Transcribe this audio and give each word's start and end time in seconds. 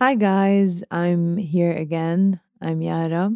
Hi 0.00 0.14
guys, 0.14 0.82
I'm 0.90 1.36
here 1.36 1.72
again. 1.72 2.40
I'm 2.62 2.80
Yara. 2.82 3.30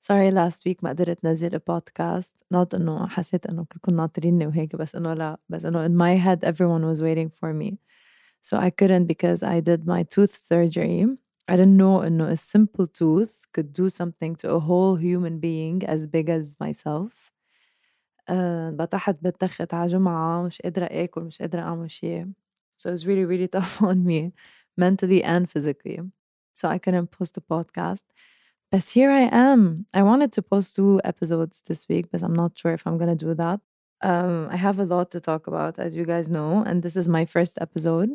Sorry 0.00 0.30
last 0.30 0.64
week 0.64 0.82
ما 0.82 0.90
قدرت 0.90 1.24
نزل 1.24 1.60
podcast. 1.60 2.34
Not 2.54 2.74
إنه 2.74 3.06
حسيت 3.08 3.46
إنه 3.46 3.64
كلكم 3.72 3.96
ناطريني 3.96 4.46
وهيك 4.46 4.76
بس 4.76 4.96
إنه 4.96 5.14
لا 5.14 5.38
بس 5.48 5.66
إنه 5.66 5.86
in 5.86 5.96
my 5.96 6.14
head 6.16 6.44
everyone 6.44 6.84
was 6.84 7.02
waiting 7.02 7.30
for 7.30 7.52
me. 7.52 7.78
So 8.42 8.56
I 8.56 8.70
couldn't 8.70 9.06
because 9.06 9.42
I 9.42 9.60
did 9.60 9.86
my 9.86 10.02
tooth 10.02 10.34
surgery. 10.34 11.06
I 11.48 11.56
didn't 11.56 11.76
know 11.76 12.02
إنه 12.02 12.32
a 12.32 12.36
simple 12.36 12.86
tooth 12.86 13.46
could 13.52 13.72
do 13.72 13.88
something 13.88 14.34
to 14.36 14.50
a 14.50 14.60
whole 14.60 14.96
human 14.96 15.38
being 15.38 15.84
as 15.84 16.06
big 16.06 16.28
as 16.28 16.56
myself. 16.60 17.12
انبطحت 18.30 19.16
بالتخت 19.22 19.74
على 19.74 19.86
جمعة 19.86 20.42
مش 20.42 20.62
قادرة 20.62 20.84
آكل 20.84 21.20
مش 21.20 21.38
قادرة 21.42 21.60
أعمل 21.60 21.90
شي. 21.90 22.24
So 22.78 22.88
it 22.88 22.92
was 22.92 23.06
really 23.06 23.24
really 23.24 23.48
tough 23.48 23.82
on 23.82 24.04
me 24.04 24.32
mentally 24.85 25.21
and 25.33 25.43
physically. 25.53 25.97
So 26.59 26.63
I 26.75 26.77
couldn't 26.83 27.11
post 27.17 27.37
a 27.37 27.43
podcast. 27.53 28.03
But 28.71 28.83
here 28.95 29.11
I 29.11 29.25
am. 29.49 29.61
I 29.93 30.01
wanted 30.11 30.31
to 30.33 30.41
post 30.41 30.75
two 30.77 31.01
episodes 31.11 31.61
this 31.67 31.81
week, 31.89 32.05
but 32.11 32.23
I'm 32.23 32.37
not 32.43 32.57
sure 32.59 32.73
if 32.73 32.83
I'm 32.85 32.97
going 33.01 33.15
to 33.17 33.25
do 33.27 33.33
that. 33.43 33.59
Um, 34.11 34.47
I 34.55 34.57
have 34.67 34.79
a 34.79 34.85
lot 34.95 35.11
to 35.11 35.19
talk 35.19 35.43
about, 35.51 35.77
as 35.77 35.95
you 35.95 36.05
guys 36.13 36.27
know, 36.29 36.63
and 36.67 36.81
this 36.81 36.95
is 37.01 37.07
my 37.07 37.25
first 37.25 37.55
episode. 37.61 38.09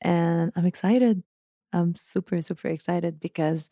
And 0.00 0.52
I'm 0.56 0.66
excited. 0.66 1.22
I'm 1.72 1.94
super, 1.94 2.40
super 2.42 2.68
excited 2.68 3.20
because 3.20 3.70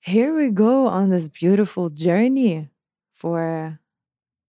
here 0.00 0.30
we 0.34 0.48
go 0.66 0.86
on 0.86 1.10
this 1.10 1.28
beautiful 1.28 1.90
journey 1.90 2.68
for 3.12 3.78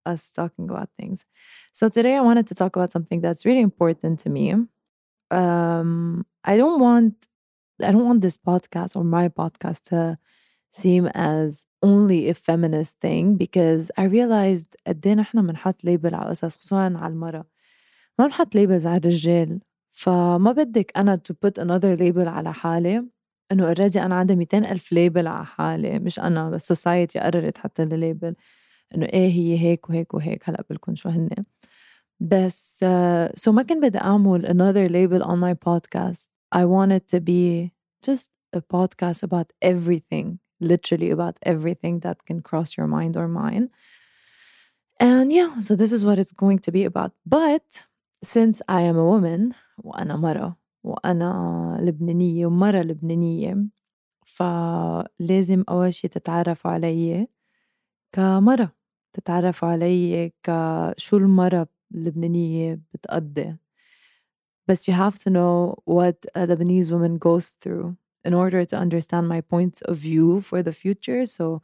us 0.05 0.31
talking 0.31 0.69
about 0.69 0.89
things. 0.99 1.25
So 1.73 1.87
today 1.87 2.15
I 2.15 2.21
wanted 2.21 2.47
to 2.47 2.55
talk 2.55 2.75
about 2.75 2.91
something 2.91 3.21
that's 3.21 3.45
really 3.45 3.65
important 3.71 4.19
to 4.21 4.29
me. 4.29 4.55
Um, 5.31 6.25
I 6.43 6.57
don't 6.57 6.79
want 6.79 7.13
I 7.83 7.91
don't 7.91 8.05
want 8.05 8.21
this 8.21 8.37
podcast 8.37 8.95
or 8.95 9.03
my 9.03 9.29
podcast 9.29 9.83
to 9.89 10.17
seem 10.71 11.07
as 11.07 11.65
only 11.83 12.29
a 12.29 12.33
feminist 12.33 12.99
thing 12.99 13.35
because 13.35 13.91
I 13.97 14.03
realized 14.05 14.75
قد 14.87 15.07
إيه 15.07 15.13
نحن 15.13 15.47
بنحط 15.47 15.83
ليبل 15.83 16.15
على 16.15 16.29
قصص 16.29 16.57
خصوصا 16.57 16.93
على 16.97 17.13
المرأة. 17.13 17.45
ما 18.19 18.25
بنحط 18.25 18.55
ليبلز 18.55 18.87
على 18.87 18.97
الرجال. 18.97 19.59
فما 19.89 20.51
بدك 20.51 20.91
أنا 20.97 21.21
to 21.31 21.33
put 21.33 21.63
another 21.63 21.97
label 21.97 22.27
على 22.27 22.53
حالي. 22.53 23.05
إنه 23.51 23.73
already 23.73 23.97
أنا 23.97 24.15
عندي 24.15 24.35
200 24.35 24.57
ألف 24.71 24.91
ليبل 24.91 25.27
على 25.27 25.45
حالي. 25.45 25.99
مش 25.99 26.19
أنا 26.19 26.49
بس 26.49 26.73
society 26.73 27.17
قررت 27.23 27.55
تحط 27.55 27.81
لي 27.81 27.97
ليبل 27.97 28.35
إنه 28.95 29.05
إيه 29.05 29.31
هي 29.31 29.59
هيك 29.59 29.89
وهيك 29.89 30.13
وهيك. 30.13 30.49
هلأ 30.49 30.63
بقول 30.69 30.97
شو 30.97 31.09
هن 31.09 31.29
بس 32.20 32.84
uh, 32.84 33.40
so 33.40 33.48
ما 33.48 33.62
كان 33.62 33.80
بدي 33.80 33.98
أعمل 33.98 34.46
another 34.46 34.88
label 34.88 35.24
on 35.26 35.38
my 35.38 35.54
podcast 35.54 36.28
I 36.54 36.64
wanted 36.64 37.08
to 37.08 37.20
be 37.20 37.72
just 38.06 38.30
a 38.56 38.60
podcast 38.60 39.22
about 39.22 39.52
everything 39.62 40.38
literally 40.60 41.10
about 41.10 41.36
everything 41.42 42.00
that 42.00 42.24
can 42.24 42.40
cross 42.40 42.76
your 42.76 42.86
mind 42.86 43.16
or 43.16 43.28
mine. 43.28 43.70
And 44.98 45.32
yeah, 45.32 45.58
so 45.60 45.76
this 45.76 45.92
is 45.92 46.04
what 46.04 46.18
it's 46.18 46.32
going 46.32 46.60
to 46.60 46.72
be 46.72 46.84
about. 46.84 47.12
But 47.26 47.82
since 48.22 48.62
I 48.68 48.82
am 48.82 48.96
a 48.96 49.04
woman 49.04 49.54
وأنا 49.78 50.16
مرة 50.16 50.56
وأنا 50.84 51.78
لبنانية 51.80 52.46
ومرة 52.46 52.78
لبنانية 52.78 53.66
فلازم 54.26 55.64
أول 55.68 55.94
شي 55.94 56.08
تتعرفوا 56.08 56.70
علي 56.70 57.28
كمرة 58.12 58.72
تتعرفوا 59.12 59.68
علي 59.68 60.32
كشو 60.42 61.16
المرة 61.16 61.68
اللبنانية 61.94 62.80
بتقضي 62.94 63.56
بس 64.68 64.90
you 64.90 64.94
have 64.94 65.18
to 65.18 65.30
know 65.30 65.76
what 65.84 66.26
a 66.34 66.46
Lebanese 66.46 66.90
woman 66.90 67.18
goes 67.18 67.50
through 67.60 67.96
in 68.24 68.34
order 68.34 68.64
to 68.64 68.76
understand 68.76 69.28
my 69.28 69.40
points 69.40 69.80
of 69.82 69.96
view 69.98 70.40
for 70.40 70.62
the 70.62 70.72
future. 70.72 71.24
So 71.26 71.62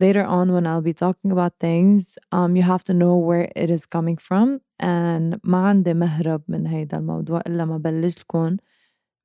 later 0.00 0.24
on, 0.24 0.52
when 0.52 0.66
I'll 0.66 0.82
be 0.82 0.92
talking 0.92 1.30
about 1.30 1.52
things, 1.60 2.18
um, 2.32 2.56
you 2.56 2.62
have 2.62 2.82
to 2.84 2.94
know 2.94 3.14
where 3.16 3.52
it 3.54 3.70
is 3.70 3.86
coming 3.86 4.16
from. 4.16 4.60
And 4.80 5.40
ما 5.44 5.58
عندي 5.68 5.94
مهرب 5.94 6.42
من 6.48 6.66
هيدا 6.66 6.96
الموضوع 6.98 7.40
إلا 7.46 7.64
ما 7.64 7.78
بلش 7.78 8.18
لكم 8.18 8.56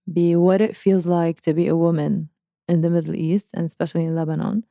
be 0.07 0.35
what 0.35 0.61
it 0.61 0.75
feels 0.75 1.07
like 1.07 1.41
to 1.41 1.53
be 1.53 1.67
a 1.67 1.75
woman 1.75 2.29
in 2.67 2.81
the 2.81 2.89
Middle 2.89 3.15
East 3.15 3.49
and 3.53 3.65
especially 3.65 4.03
in 4.05 4.15
Lebanon. 4.15 4.63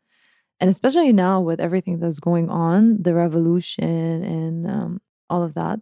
And 0.60 0.70
especially 0.70 1.12
now 1.12 1.41
with 1.41 1.60
everything 1.60 1.98
that's 1.98 2.20
going 2.20 2.48
on, 2.48 3.02
the 3.02 3.14
revolution 3.14 4.22
and 4.25 4.70
um, 4.70 5.00
all 5.30 5.42
of 5.42 5.54
that. 5.54 5.80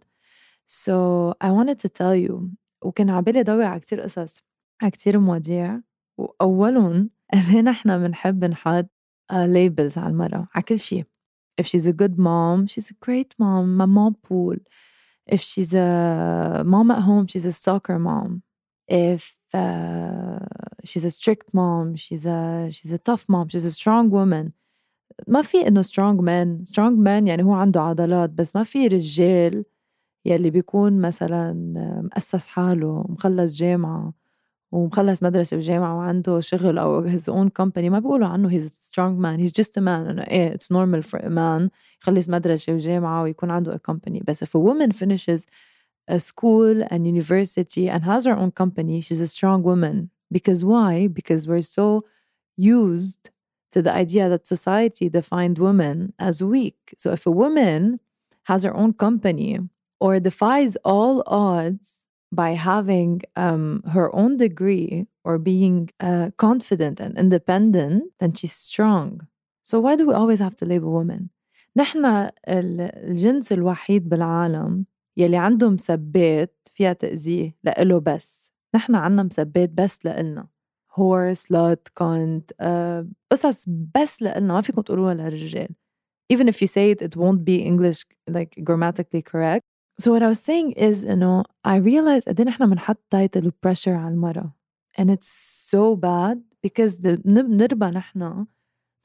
So 0.65 1.35
I 1.41 1.51
wanted 1.51 1.79
to 1.79 1.89
tell 1.89 2.15
you 2.15 2.51
وكان 2.83 3.09
عبالي 3.09 3.43
ضوي 3.43 3.65
على 3.65 3.79
كتير 3.79 4.01
قصص 4.01 4.43
على 4.81 4.91
كتير 4.91 5.19
مواضيع 5.19 5.79
وأولهم 6.17 7.09
قد 7.33 7.55
نحن 7.55 8.03
بنحب 8.03 8.45
نحط 8.45 8.89
labels 9.31 9.97
على 9.97 10.07
المرأة 10.07 10.47
على 10.55 10.63
كل 10.63 10.79
شيء 10.79 11.05
if 11.61 11.65
she's 11.65 11.85
a 11.85 11.93
good 11.93 12.17
mom 12.17 12.67
she's 12.67 12.89
a 12.89 13.05
great 13.05 13.33
mom 13.39 13.77
my 13.77 13.85
mom 13.85 14.15
pool 14.23 14.57
if 15.27 15.41
she's 15.41 15.73
a 15.73 16.63
mom 16.65 16.91
at 16.91 17.01
home 17.03 17.27
she's 17.27 17.45
a 17.45 17.51
soccer 17.51 17.99
mom 17.99 18.41
if 18.87 19.33
uh, 19.53 20.39
she's 20.83 21.05
a 21.05 21.11
strict 21.11 21.53
mom 21.53 21.95
she's 21.95 22.25
a 22.25 22.67
she's 22.75 22.91
a 22.91 22.97
tough 23.09 23.25
mom 23.33 23.47
she's 23.49 23.65
a 23.65 23.71
strong 23.71 24.09
woman 24.09 24.53
ما 25.26 25.42
في 25.42 25.68
انه 25.68 25.82
strong 25.82 26.18
man 26.20 26.70
strong 26.70 26.96
man 27.04 27.26
يعني 27.28 27.42
هو 27.44 27.52
عنده 27.52 27.80
عضلات 27.80 28.30
بس 28.30 28.56
ما 28.56 28.64
في 28.64 28.86
رجال 28.86 29.64
يلي 30.24 30.50
بيكون 30.50 31.00
مثلا 31.00 31.52
مؤسس 32.04 32.48
حاله 32.48 33.04
مخلص 33.08 33.56
جامعة 33.56 34.12
ومخلص 34.72 35.22
مدرسة 35.22 35.56
وجامعة 35.56 35.96
وعنده 35.96 36.40
شغل 36.40 36.78
أو 36.78 37.08
his 37.08 37.22
own 37.22 37.48
company 37.62 37.78
ما 37.90 37.98
بيقولوا 37.98 38.28
عنه 38.28 38.50
he's 38.58 38.62
a 38.62 38.74
strong 38.74 39.18
man 39.22 39.40
he's 39.40 39.52
just 39.62 39.70
a 39.78 39.80
man 39.80 40.08
إنه 40.10 40.22
إيه 40.22 40.56
it's 40.56 40.66
normal 40.74 41.02
for 41.08 41.18
a 41.18 41.28
man 41.30 41.70
يخلص 42.02 42.28
مدرسة 42.28 42.72
وجامعة 42.74 43.22
ويكون 43.22 43.50
عنده 43.50 43.76
a 43.76 43.92
company 43.92 44.22
بس 44.26 44.44
if 44.44 44.48
a 44.48 44.58
woman 44.60 44.92
finishes 44.92 45.44
a 46.10 46.18
school 46.20 46.82
and 46.90 47.06
university 47.06 47.88
and 47.88 48.02
has 48.04 48.24
her 48.24 48.36
own 48.36 48.50
company 48.50 49.00
she's 49.00 49.20
a 49.20 49.26
strong 49.26 49.62
woman 49.62 50.08
because 50.34 50.64
why 50.64 51.08
because 51.08 51.46
we're 51.48 51.70
so 51.78 52.04
used 52.56 53.30
to 53.71 53.81
the 53.81 53.93
idea 53.93 54.29
that 54.29 54.47
society 54.47 55.09
defined 55.09 55.57
women 55.59 56.13
as 56.19 56.43
weak 56.43 56.93
so 56.97 57.11
if 57.11 57.25
a 57.25 57.31
woman 57.31 57.99
has 58.43 58.63
her 58.63 58.75
own 58.75 58.93
company 58.93 59.59
or 59.99 60.19
defies 60.19 60.75
all 60.83 61.23
odds 61.27 62.03
by 62.31 62.51
having 62.51 63.21
um, 63.35 63.83
her 63.95 64.13
own 64.15 64.37
degree 64.37 65.07
or 65.23 65.37
being 65.37 65.89
uh, 65.99 66.31
confident 66.37 66.99
and 66.99 67.17
independent, 67.17 68.03
then 68.19 68.33
she's 68.33 68.51
strong. 68.53 69.27
So 69.63 69.79
why 69.79 69.95
do 69.95 70.07
we 70.07 70.13
always 70.13 70.39
have 70.39 70.55
to 70.57 70.65
label 70.65 70.91
women? 70.91 71.29
نحن 71.75 72.29
الجنس 72.47 73.51
الوحيد 73.51 74.09
بالعالم 74.09 74.85
يلي 75.17 75.37
عنده 75.37 75.69
مسبات 75.69 76.55
فيها 76.73 76.93
تأذيه 76.93 77.55
لإله 77.63 77.99
بس 77.99 78.51
نحن 78.75 78.95
عنا 78.95 79.23
مسبات 79.23 79.69
بس 79.69 80.05
لإلنا 80.05 80.47
whore, 80.97 81.33
slut, 81.35 81.83
cunt 81.95 82.51
uh, 82.59 83.03
قصص 83.31 83.65
بس 83.95 84.21
لإلنا 84.21 84.53
ما 84.53 84.61
فيكم 84.61 84.81
تقولوها 84.81 85.13
للرجال 85.13 85.75
even 86.33 86.47
if 86.47 86.61
you 86.61 86.67
say 86.67 86.91
it 86.91 87.01
it 87.01 87.15
won't 87.15 87.43
be 87.45 87.55
English 87.55 88.05
like 88.29 88.55
grammatically 88.63 89.21
correct 89.21 89.63
so 89.99 90.11
what 90.11 90.23
I 90.23 90.27
was 90.27 90.39
saying 90.39 90.71
is 90.71 91.03
know, 91.03 91.43
I 91.63 91.75
realized 91.77 92.27
قد 92.27 92.39
ايه 92.39 92.47
نحن 92.47 92.69
بنحط 92.69 92.97
title 93.15 93.51
pressure 93.65 93.87
على 93.87 94.13
المرأة 94.13 94.53
and 94.97 95.09
it's 95.09 95.27
so 95.71 95.95
bad 95.95 96.41
because 96.61 97.01
بنربى 97.01 97.85
نحن 97.85 98.45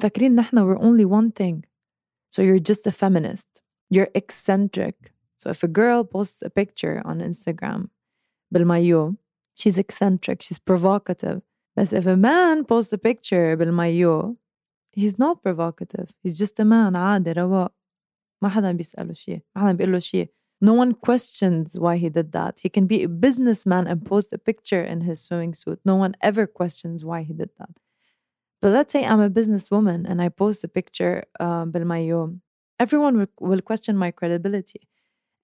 فاكرين 0.02 0.34
نحن 0.34 0.58
we're 0.58 0.78
only 0.78 1.04
one 1.04 1.30
thing 1.32 1.64
so 2.30 2.42
you're 2.42 2.58
just 2.58 2.86
a 2.86 2.92
feminist 2.92 3.62
you're 3.90 4.08
eccentric 4.14 5.12
so 5.36 5.50
if 5.50 5.62
a 5.62 5.68
girl 5.68 6.04
posts 6.04 6.42
a 6.42 6.50
picture 6.50 7.02
on 7.04 7.20
Instagram 7.20 7.88
بالمايو 8.50 9.14
she's 9.54 9.78
eccentric 9.78 10.42
she's 10.42 10.58
provocative 10.58 11.42
But 11.76 11.92
if 11.92 12.06
a 12.06 12.16
man 12.16 12.64
posts 12.64 12.92
a 12.92 12.98
picture 12.98 13.56
بالمايو 13.56 14.36
he's 14.92 15.18
not 15.18 15.42
provocative 15.42 16.08
he's 16.22 16.38
just 16.38 16.60
a 16.60 16.64
man 16.64 16.96
عادي 16.96 17.32
رواق 17.32 17.72
ما 18.42 18.48
حدا 18.48 18.72
بيسأله 18.72 19.12
شيء 19.12 19.40
ما 19.56 19.62
حدا 19.62 19.72
بيقول 19.72 19.92
له 19.92 19.98
شيء 19.98 20.28
no 20.60 20.72
one 20.72 20.92
questions 20.94 21.78
why 21.78 21.98
he 21.98 22.08
did 22.08 22.32
that. 22.32 22.60
He 22.60 22.68
can 22.68 22.86
be 22.86 23.04
a 23.04 23.08
businessman 23.08 23.86
and 23.86 24.04
post 24.04 24.32
a 24.32 24.38
picture 24.38 24.82
in 24.82 25.02
his 25.02 25.20
swimming 25.20 25.54
suit. 25.54 25.78
No 25.84 25.94
one 25.94 26.16
ever 26.20 26.46
questions 26.46 27.04
why 27.04 27.22
he 27.22 27.32
did 27.32 27.50
that. 27.58 27.70
But 28.60 28.72
let's 28.72 28.92
say 28.92 29.04
I'm 29.04 29.20
a 29.20 29.30
businesswoman 29.30 30.04
and 30.08 30.20
I 30.20 30.28
post 30.30 30.64
a 30.64 30.68
picture 30.68 31.24
um, 31.38 31.70
بالمايو. 31.70 32.40
Everyone 32.80 33.18
will, 33.18 33.28
will 33.40 33.60
question 33.60 33.96
my 33.96 34.10
credibility. 34.10 34.88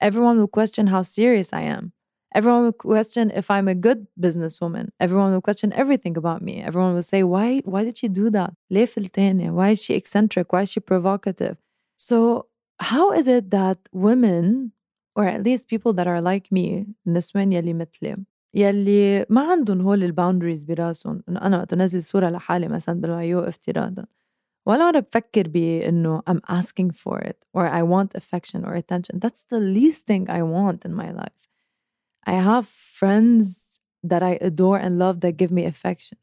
Everyone 0.01 0.39
will 0.39 0.49
question 0.49 0.89
how 0.89 1.03
serious 1.03 1.53
I 1.53 1.63
am. 1.63 1.93
Everyone 2.35 2.65
will 2.65 2.73
question 2.73 3.31
if 3.31 3.49
I'm 3.49 3.69
a 3.69 3.77
good 3.77 4.09
businesswoman. 4.21 4.89
Everyone 4.99 5.31
will 5.33 5.41
question 5.41 5.73
everything 5.73 6.17
about 6.17 6.43
me. 6.43 6.55
Everyone 6.63 6.93
will 6.95 7.03
say, 7.03 7.23
why, 7.23 7.61
why 7.65 7.85
did 7.85 7.97
she 7.99 8.09
do 8.09 8.29
that? 8.31 8.55
Why 8.69 9.71
is 9.71 9.83
she 9.85 9.95
eccentric? 9.95 10.53
Why 10.53 10.63
is 10.63 10.71
she 10.73 10.81
provocative? 10.81 11.57
So 11.97 12.47
how 12.81 13.13
is 13.13 13.29
it 13.29 13.51
that 13.53 13.79
women 13.93 14.73
or 15.15 15.25
at 15.27 15.45
least 15.45 15.69
people 15.69 15.93
that 15.93 16.09
are 16.09 16.21
like 16.21 16.51
me 16.51 16.87
النسوان 17.07 17.53
يلي 17.53 17.75
مثلي 17.75 18.17
يلّي 18.55 19.27
ما 19.31 19.41
عندُن 19.41 19.81
هول 19.81 20.13
الboundaries 20.13 20.65
براسُن، 20.67 21.23
إنه 21.29 21.41
أنا 21.43 21.59
وقت 21.59 21.73
أنزّل 21.73 22.03
صورة 22.03 22.31
لحالي 22.31 22.69
مثلًا 22.69 23.01
بالمايو 23.01 23.41
افتراضًا 23.41 24.07
ولا 24.67 24.91
مرّة 24.91 25.01
بفكّر 25.01 25.49
بإنه 25.49 26.23
I'm 26.31 26.41
asking 26.49 26.91
for 26.91 27.21
it 27.21 27.45
or 27.53 27.69
I 27.69 27.83
want 27.83 28.15
affection 28.15 28.65
or 28.65 28.75
attention. 28.75 29.19
That's 29.21 29.45
the 29.51 29.61
least 29.61 30.07
thing 30.07 30.29
I 30.29 30.43
want 30.43 30.85
in 30.85 30.95
my 30.95 31.11
life. 31.13 31.48
I 32.30 32.34
have 32.34 32.68
friends 32.68 33.64
that 34.04 34.22
I 34.22 34.38
adore 34.40 34.78
and 34.78 35.00
love 35.00 35.22
that 35.22 35.32
give 35.32 35.50
me 35.50 35.66
affection. 35.66 36.20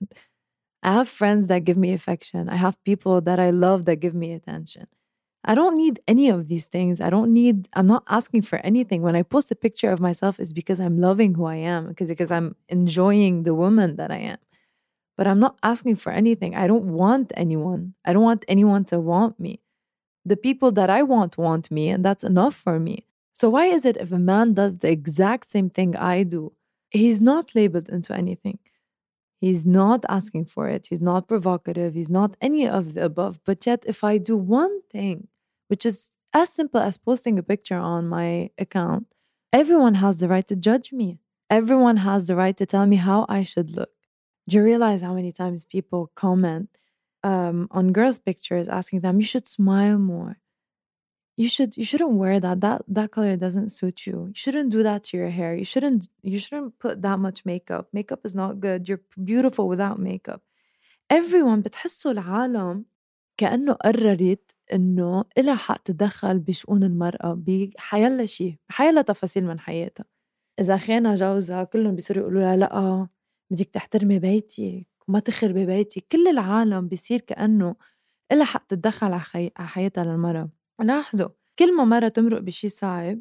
I 0.81 0.93
have 0.93 1.09
friends 1.09 1.49
that 1.49 1.65
give 1.65 1.77
me 1.77 1.93
affection. 1.93 2.49
I 2.49 2.55
have 2.55 2.83
people 2.85 3.21
that 3.23 3.41
I 3.41 3.51
love 3.51 3.87
that 3.87 3.97
give 3.97 4.15
me 4.15 4.33
attention. 4.33 4.87
I 5.43 5.57
don't 5.57 5.77
need 5.77 5.99
any 6.07 6.29
of 6.29 6.47
these 6.47 6.67
things. 6.67 7.01
I 7.01 7.11
don't 7.11 7.33
need, 7.33 7.69
I'm 7.73 7.89
not 7.89 8.05
asking 8.09 8.43
for 8.43 8.59
anything. 8.61 9.03
When 9.03 9.17
I 9.17 9.23
post 9.23 9.51
a 9.51 9.57
picture 9.57 9.91
of 9.91 9.99
myself, 9.99 10.39
it's 10.39 10.53
because 10.53 10.79
I'm 10.79 11.01
loving 11.01 11.35
who 11.35 11.45
I 11.45 11.57
am, 11.57 11.89
because, 11.89 12.09
because 12.09 12.31
I'm 12.31 12.55
enjoying 12.69 13.43
the 13.43 13.55
woman 13.55 13.97
that 13.97 14.13
I 14.13 14.19
am. 14.19 14.39
But 15.17 15.27
I'm 15.27 15.41
not 15.41 15.59
asking 15.65 15.97
for 15.97 16.13
anything. 16.13 16.55
I 16.55 16.69
don't 16.69 16.93
want 16.93 17.33
anyone. 17.37 17.95
I 18.05 18.13
don't 18.13 18.23
want 18.23 18.45
anyone 18.47 18.85
to 18.87 19.01
want 19.01 19.41
me. 19.41 19.61
The 20.25 20.37
people 20.37 20.71
that 20.73 20.89
I 20.89 21.03
want 21.03 21.37
want 21.37 21.69
me, 21.69 21.89
and 21.89 22.05
that's 22.05 22.23
enough 22.23 22.55
for 22.55 22.79
me. 22.79 23.07
So, 23.39 23.51
why 23.51 23.67
is 23.67 23.85
it 23.85 23.97
if 23.99 24.13
a 24.13 24.19
man 24.19 24.55
does 24.55 24.79
the 24.79 24.91
exact 24.91 25.51
same 25.51 25.69
thing 25.69 25.95
I 25.95 26.23
do, 26.23 26.53
he's 26.91 27.21
not 27.21 27.55
labeled 27.55 27.89
into 27.91 28.15
anything? 28.15 28.59
He's 29.41 29.67
not 29.67 30.05
asking 30.09 30.47
for 30.47 30.69
it. 30.69 30.87
He's 30.89 31.03
not 31.03 31.29
provocative. 31.29 31.95
He's 31.95 32.09
not 32.11 32.37
any 32.41 32.67
of 32.69 32.95
the 32.95 33.05
above. 33.05 33.41
But 33.45 33.67
yet, 33.67 33.85
if 33.87 34.03
I 34.03 34.19
do 34.19 34.37
one 34.37 34.83
thing 34.91 35.29
which 35.69 35.85
is 35.85 36.11
as 36.33 36.49
simple 36.51 36.81
as 36.81 36.97
posting 36.99 37.39
a 37.39 37.43
picture 37.43 37.77
on 37.77 38.09
my 38.09 38.51
account, 38.59 39.07
everyone 39.53 39.95
has 39.97 40.19
the 40.19 40.29
right 40.29 40.47
to 40.49 40.57
judge 40.57 40.93
me. 40.93 41.19
Everyone 41.51 41.99
has 41.99 42.27
the 42.27 42.37
right 42.37 42.57
to 42.57 42.67
tell 42.67 42.87
me 42.87 42.97
how 42.97 43.27
I 43.29 43.43
should 43.43 43.71
look. 43.77 43.91
Do 44.49 44.57
you 44.57 44.63
realize 44.65 45.03
how 45.03 45.15
many 45.15 45.33
times 45.33 45.65
people 45.65 46.11
comment 46.15 46.71
um, 47.23 47.69
on 47.71 47.93
girls' 47.93 48.19
pictures 48.19 48.69
asking 48.69 49.01
them, 49.01 49.19
"You 49.21 49.27
should 49.27 49.49
smile 49.49 49.99
more. 49.99 50.39
You 51.39 51.49
should 51.49 51.77
you 51.77 51.85
shouldn't 51.85 52.13
wear 52.23 52.41
that. 52.41 52.61
That 52.63 52.83
that 52.89 53.11
color 53.11 53.37
doesn't 53.37 53.69
suit 53.71 54.07
you. 54.07 54.17
You 54.29 54.35
shouldn't 54.45 54.71
do 54.71 54.83
that 54.83 55.05
to 55.05 55.17
your 55.19 55.29
hair. 55.29 55.55
You 55.55 55.65
shouldn't 55.73 56.09
you 56.23 56.39
shouldn't 56.39 56.79
put 56.79 57.03
that 57.03 57.19
much 57.19 57.45
makeup. 57.45 57.89
Makeup 57.93 58.21
is 58.25 58.35
not 58.35 58.59
good. 58.61 58.89
You're 58.89 59.03
beautiful 59.31 59.69
without 59.69 59.99
makeup." 59.99 60.41
Everyone 61.13 61.63
بتحسوا 61.63 62.13
العالم 62.13 62.85
كأنه 63.39 63.73
قررت 63.73 64.53
إنه 64.75 65.25
إلها 65.39 65.55
حق 65.57 65.79
تتدخّل 65.83 66.39
بشؤون 66.41 66.85
المرأة 66.85 67.35
بحيالّا 67.47 68.27
شي، 68.27 68.59
بحيالّا 68.69 69.03
تفاصيل 69.03 69.45
من 69.47 69.61
حياتها، 69.61 70.05
إذا 70.61 70.79
خانها 70.79 71.15
جوزها 71.15 71.65
كلّن 71.65 71.97
بيصيروا 71.97 72.23
يقولوا 72.23 72.43
لها 72.43 72.57
لأ 72.57 73.09
بدك 73.51 73.67
تحترمي 73.71 74.19
بيتك 74.19 74.87
وما 75.09 75.21
تخربي 75.21 75.67
بيتك، 75.67 76.07
كل 76.13 76.29
العالم 76.29 76.89
بصير 76.89 77.21
كأنه 77.21 77.77
إلها 78.33 78.45
حق 78.47 78.67
تتدخّل 78.69 79.13
ع 79.15 79.19
خي 79.19 79.51
ع 79.59 79.67
حياتها 79.67 80.05
للمرا، 80.05 80.51
لاحظوا 80.83 81.29
كل 81.59 81.77
ما 81.77 81.85
مرة 81.85 82.09
تمرق 82.09 82.41
بشي 82.41 82.69
صعب 82.69 83.19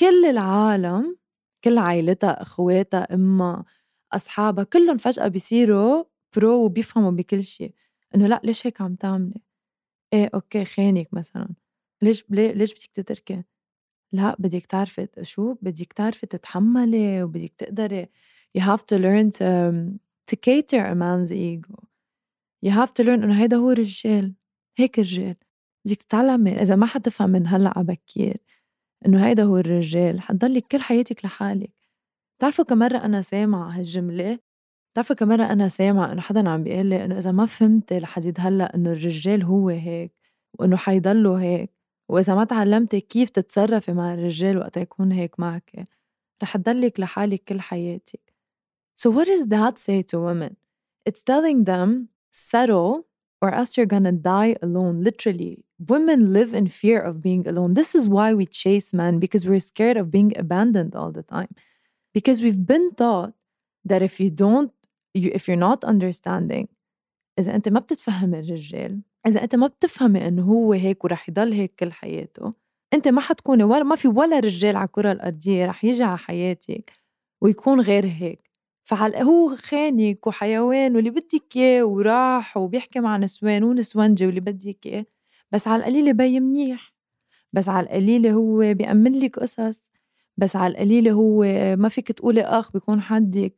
كل 0.00 0.24
العالم 0.26 1.16
كل 1.64 1.78
عيلتها، 1.78 2.42
إخواتها، 2.42 3.14
إمّا، 3.14 3.64
أصحابها، 4.12 4.64
كلّن 4.64 4.96
فجأة 4.98 5.28
بيصيروا 5.28 6.04
pro 6.38 6.44
وبيفهموا 6.44 7.10
بكل 7.10 7.44
شي، 7.44 7.74
إنه 8.14 8.26
لأ 8.26 8.40
ليش 8.44 8.66
هيك 8.68 8.80
عم 8.82 8.94
تعملي؟ 8.96 9.42
إيه 10.14 10.30
أوكي 10.34 10.66
خانِك 10.66 11.08
مثلًا، 11.14 11.48
ليش 12.02 12.24
ليش 12.30 12.72
بدِك 12.74 12.90
تتركي؟ 12.94 13.44
لأ 14.12 14.36
بدِك 14.40 14.66
تعرفي 14.66 15.08
شو؟ 15.22 15.54
بدِك 15.62 15.92
تعرفي 15.94 16.26
تتحمّلي 16.26 17.22
وبدِك 17.24 17.54
تقدري. 17.58 18.06
You 18.58 18.62
have 18.62 18.80
to 18.94 18.98
learn 18.98 19.30
to 19.40 19.46
to 20.32 20.36
cater 20.36 20.84
a 20.92 20.96
man's 20.96 21.32
ego. 21.32 21.76
You 22.66 22.70
have 22.72 22.94
to 22.94 23.04
learn 23.04 23.22
إنه 23.24 23.42
هيدا 23.42 23.56
هو 23.58 23.70
الرجال. 23.72 24.34
هيك 24.78 24.98
الرجال. 25.00 25.36
بدِك 25.88 26.02
تتعلمي 26.02 26.62
إذا 26.62 26.76
ما 26.76 26.86
حتفهم 26.86 27.30
من 27.30 27.46
هلّأ 27.46 27.78
عبكير 27.78 28.36
إنه 29.06 29.26
هيدا 29.26 29.44
هو 29.44 29.56
الرجال 29.58 30.20
حتضلّك 30.20 30.66
كل 30.66 30.80
حياتِك 30.82 31.24
لحالِك، 31.24 31.72
بتعرفوا 32.38 32.64
كم 32.64 32.78
مرّة 32.78 32.98
أنا 32.98 33.22
سامعة 33.22 33.70
هالجملة 33.70 34.38
بتعرفوا 34.94 35.16
كم 35.16 35.28
مرة 35.28 35.44
أنا 35.44 35.68
سامعة 35.68 36.12
إنه 36.12 36.20
حدًا 36.22 36.50
عم 36.50 36.64
بيقول 36.64 36.86
لي 36.86 37.04
إنه 37.04 37.18
إذا 37.18 37.32
ما 37.32 37.46
فهمتي 37.46 37.98
لحديد 38.00 38.36
هلّأ 38.40 38.74
إنه 38.76 38.92
الرجال 38.92 39.44
هو 39.44 39.68
هيك 39.70 40.12
وإنه 40.60 40.76
حيضلوا 40.76 41.40
هيك 41.40 41.70
وإذا 42.10 42.34
ما 42.34 42.44
تعلمتي 42.44 43.00
كيف 43.00 43.30
تتصرفي 43.30 43.92
مع 43.92 44.14
الرجال 44.14 44.58
وقت 44.58 44.76
يكون 44.76 45.12
هيك 45.12 45.40
معك 45.40 45.72
رح 46.42 46.56
تضلِّك 46.56 47.00
لحالِك 47.00 47.44
كل 47.44 47.60
حياتِك. 47.60 48.34
So 49.02 49.10
what 49.10 49.26
does 49.28 49.46
that 49.48 49.78
say 49.78 50.02
to 50.02 50.20
women? 50.20 50.56
It's 51.06 51.22
telling 51.22 51.64
them 51.64 52.08
settle 52.32 53.06
or 53.42 53.50
else 53.54 53.76
you're 53.78 53.86
gonna 53.96 54.12
die 54.12 54.56
alone. 54.62 55.02
Literally, 55.04 55.64
women 55.86 56.32
live 56.32 56.54
in 56.54 56.66
fear 56.68 57.00
of 57.00 57.22
being 57.22 57.46
alone. 57.46 57.74
This 57.74 57.94
is 57.94 58.08
why 58.08 58.34
we 58.34 58.46
chase 58.46 58.92
men 58.92 59.18
because 59.18 59.46
we're 59.46 59.60
scared 59.60 59.96
of 59.96 60.10
being 60.10 60.32
abandoned 60.36 60.96
all 60.96 61.12
the 61.12 61.22
time. 61.22 61.54
Because 62.14 62.40
we've 62.40 62.66
been 62.66 62.94
taught 62.94 63.32
that 63.84 64.02
if 64.02 64.18
you 64.18 64.30
don't 64.30 64.72
you, 65.14 65.30
if 65.34 65.48
you're 65.48 65.56
not 65.56 65.84
understanding 65.84 66.68
إذا 67.38 67.54
أنت 67.54 67.68
ما 67.68 67.80
بتتفهم 67.80 68.34
الرجال 68.34 69.00
إذا 69.26 69.42
أنت 69.44 69.54
ما 69.54 69.66
بتفهمي 69.66 70.28
إنه 70.28 70.42
هو 70.42 70.72
هيك 70.72 71.04
ورح 71.04 71.28
يضل 71.28 71.52
هيك 71.52 71.74
كل 71.78 71.92
حياته 71.92 72.52
أنت 72.94 73.08
ما 73.08 73.20
حتكوني 73.20 73.64
ولا 73.64 73.82
ما 73.82 73.96
في 73.96 74.08
ولا 74.08 74.40
رجال 74.40 74.76
على 74.76 74.86
الكرة 74.86 75.12
الأرضية 75.12 75.66
رح 75.66 75.84
يجي 75.84 76.02
على 76.02 76.18
حياتك 76.18 76.92
ويكون 77.40 77.80
غير 77.80 78.06
هيك 78.06 78.50
فعل 78.84 79.16
هو 79.16 79.56
خانك 79.56 80.26
وحيوان 80.26 80.96
واللي 80.96 81.10
بدك 81.10 81.56
إياه 81.56 81.84
وراح 81.84 82.56
وبيحكي 82.56 83.00
مع 83.00 83.16
نسوان 83.16 83.64
ونسوانجي 83.64 84.26
واللي 84.26 84.40
بدك 84.40 84.86
إياه 84.86 85.06
بس 85.52 85.68
على 85.68 85.80
القليلة 85.80 86.12
بي 86.12 86.40
منيح 86.40 86.94
بس 87.52 87.68
على 87.68 87.86
القليلة 87.86 88.32
هو 88.32 88.74
بيأمن 88.74 89.12
لك 89.20 89.38
قصص 89.38 89.82
بس 90.36 90.56
على 90.56 90.72
القليلة 90.72 91.12
هو 91.12 91.42
ما 91.76 91.88
فيك 91.88 92.12
تقولي 92.12 92.42
أخ 92.42 92.72
بيكون 92.72 93.00
حدك 93.02 93.54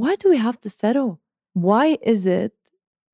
why 0.00 0.14
do 0.14 0.28
we 0.34 0.38
have 0.38 0.58
to 0.60 0.70
settle 0.70 1.18
why 1.58 1.96
is 2.12 2.26
it 2.26 2.52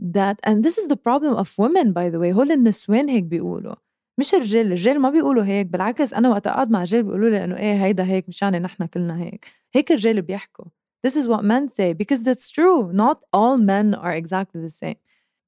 that 0.00 0.36
and 0.46 0.64
this 0.64 0.78
is 0.78 0.86
the 0.88 0.96
problem 0.96 1.34
of 1.42 1.48
women 1.58 1.92
by 1.92 2.08
the 2.10 2.18
way 2.18 2.32
هول 2.32 2.52
النسوان 2.52 3.08
هيك 3.08 3.24
بيقولوا. 3.24 3.74
مش 4.18 4.34
الرجال 4.34 4.66
الرجال 4.66 4.98
ما 5.00 5.10
بيقولوا 5.10 5.44
هيك 5.44 5.66
بالعكس 5.66 6.12
أنا 6.14 6.28
وقت 6.28 6.46
اقعد 6.46 6.70
مع 6.70 6.80
رجال 6.82 7.02
بيقولوا 7.02 7.30
لي 7.30 7.44
إنه 7.44 7.56
إيه 7.56 7.84
هيدا 7.84 8.04
هيك 8.04 8.28
مشان 8.28 8.62
نحن 8.62 8.86
كلنا 8.86 9.22
هيك. 9.22 9.46
هيك 9.74 9.90
الرجال 9.90 10.22
بيحكوا. 10.22 10.64
This 11.06 11.10
is 11.10 11.26
what 11.28 11.42
men 11.42 11.68
say 11.68 11.92
because 11.92 12.22
that's 12.24 12.50
true. 12.50 12.92
Not 12.92 13.18
all 13.32 13.56
men 13.56 13.94
are 13.94 14.14
exactly 14.22 14.60
the 14.60 14.74
same. 14.82 14.96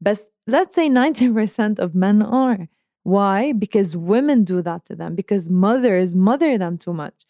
but 0.01 0.17
let's 0.47 0.75
say 0.75 0.87
90% 0.89 1.79
of 1.79 1.95
men 1.95 2.21
are 2.21 2.67
why 3.03 3.53
because 3.53 3.95
women 3.95 4.43
do 4.43 4.61
that 4.61 4.81
to 4.85 4.95
them 4.95 5.15
because 5.15 5.49
mothers 5.49 6.15
mother 6.15 6.57
them 6.57 6.77
too 6.77 6.93
much 6.93 7.27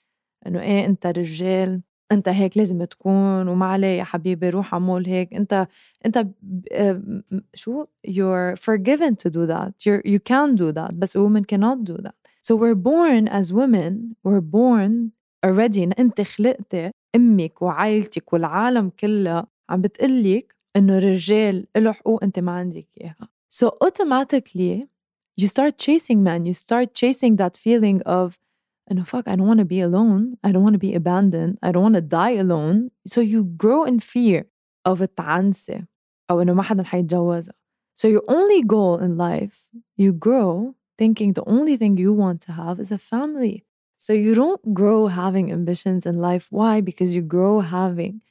انه 0.48 0.62
ايه 0.62 0.86
انت 0.86 1.08
رجال 1.08 1.82
انت 2.12 2.29
هيك 2.29 2.58
لازم 2.58 2.84
تكون 2.84 3.48
وما 3.48 3.65
عليه 3.65 3.88
يا 3.88 4.03
حبيبي 4.03 4.50
روح 4.50 4.75
عمول 4.75 5.05
هيك 5.08 5.34
انت 5.34 5.67
انت 6.05 6.27
شو 7.53 7.86
you're 8.08 8.55
forgiven 8.55 9.15
to 9.15 9.29
do 9.29 9.46
that 9.48 9.72
you're, 9.86 10.01
you 10.05 10.20
can 10.20 10.55
do 10.55 10.72
that 10.72 10.94
بس 10.94 11.17
women 11.17 11.44
cannot 11.44 11.84
do 11.84 11.98
that 12.01 12.15
so 12.48 12.55
we're 12.55 12.75
born 12.75 13.27
as 13.27 13.53
women 13.53 14.15
we're 14.27 14.41
born 14.55 15.10
already 15.46 15.89
انت 16.00 16.22
خلقتي 16.22 16.91
امك 17.15 17.62
وعائلتك 17.62 18.34
والعالم 18.34 18.89
كلها 18.89 19.48
عم 19.70 19.82
بتقلك 19.82 20.55
انه 20.75 20.98
الرجال 20.98 21.67
له 21.77 21.91
حقوق 21.91 22.24
انت 22.24 22.39
ما 22.39 22.51
عندك 22.51 22.88
اياها 23.01 23.29
so 23.55 23.67
automatically 23.88 24.88
you 25.41 25.48
start 25.48 25.77
chasing 25.77 26.24
men 26.24 26.46
you 26.46 26.53
start 26.53 26.94
chasing 26.94 27.36
that 27.36 27.58
feeling 27.58 28.01
of 28.05 28.38
إنه 28.91 29.03
fuck 29.03 29.27
I 29.27 29.36
don't 29.36 29.48
want 29.48 29.60
to 29.60 29.65
be 29.65 29.82
alone 29.82 30.38
I 30.44 30.51
don't 30.51 30.63
want 30.63 30.74
to 30.74 30.86
be 30.88 30.94
abandoned 30.94 31.58
I 31.63 31.72
don't 31.72 31.84
want 31.84 31.96
to 31.96 32.01
die 32.01 32.36
alone 32.46 32.91
so 33.08 33.22
you 33.22 33.44
grow 33.44 33.84
in 33.84 34.00
fear 34.00 34.46
of 34.86 35.01
التعنسة 35.01 35.86
أو 36.32 36.41
إنه 36.41 36.53
ما 36.53 36.63
حدا 36.63 36.84
حيتجوزها 36.84 37.55
so 37.96 38.08
your 38.08 38.24
only 38.27 38.62
goal 38.62 38.98
in 38.98 39.17
life 39.17 39.65
you 39.98 40.12
grow 40.12 40.75
thinking 40.98 41.34
the 41.34 41.46
only 41.46 41.77
thing 41.77 41.98
you 41.98 42.13
want 42.13 42.41
to 42.41 42.51
have 42.51 42.79
is 42.79 42.91
a 42.91 42.98
family 42.98 43.63
so 43.98 44.13
you 44.13 44.36
don't 44.36 44.74
grow 44.74 45.08
having 45.08 45.51
ambitions 45.51 46.05
in 46.05 46.15
life 46.20 46.48
why 46.51 46.82
because 46.82 47.15
you 47.15 47.22
grow 47.22 47.62
having 47.62 48.22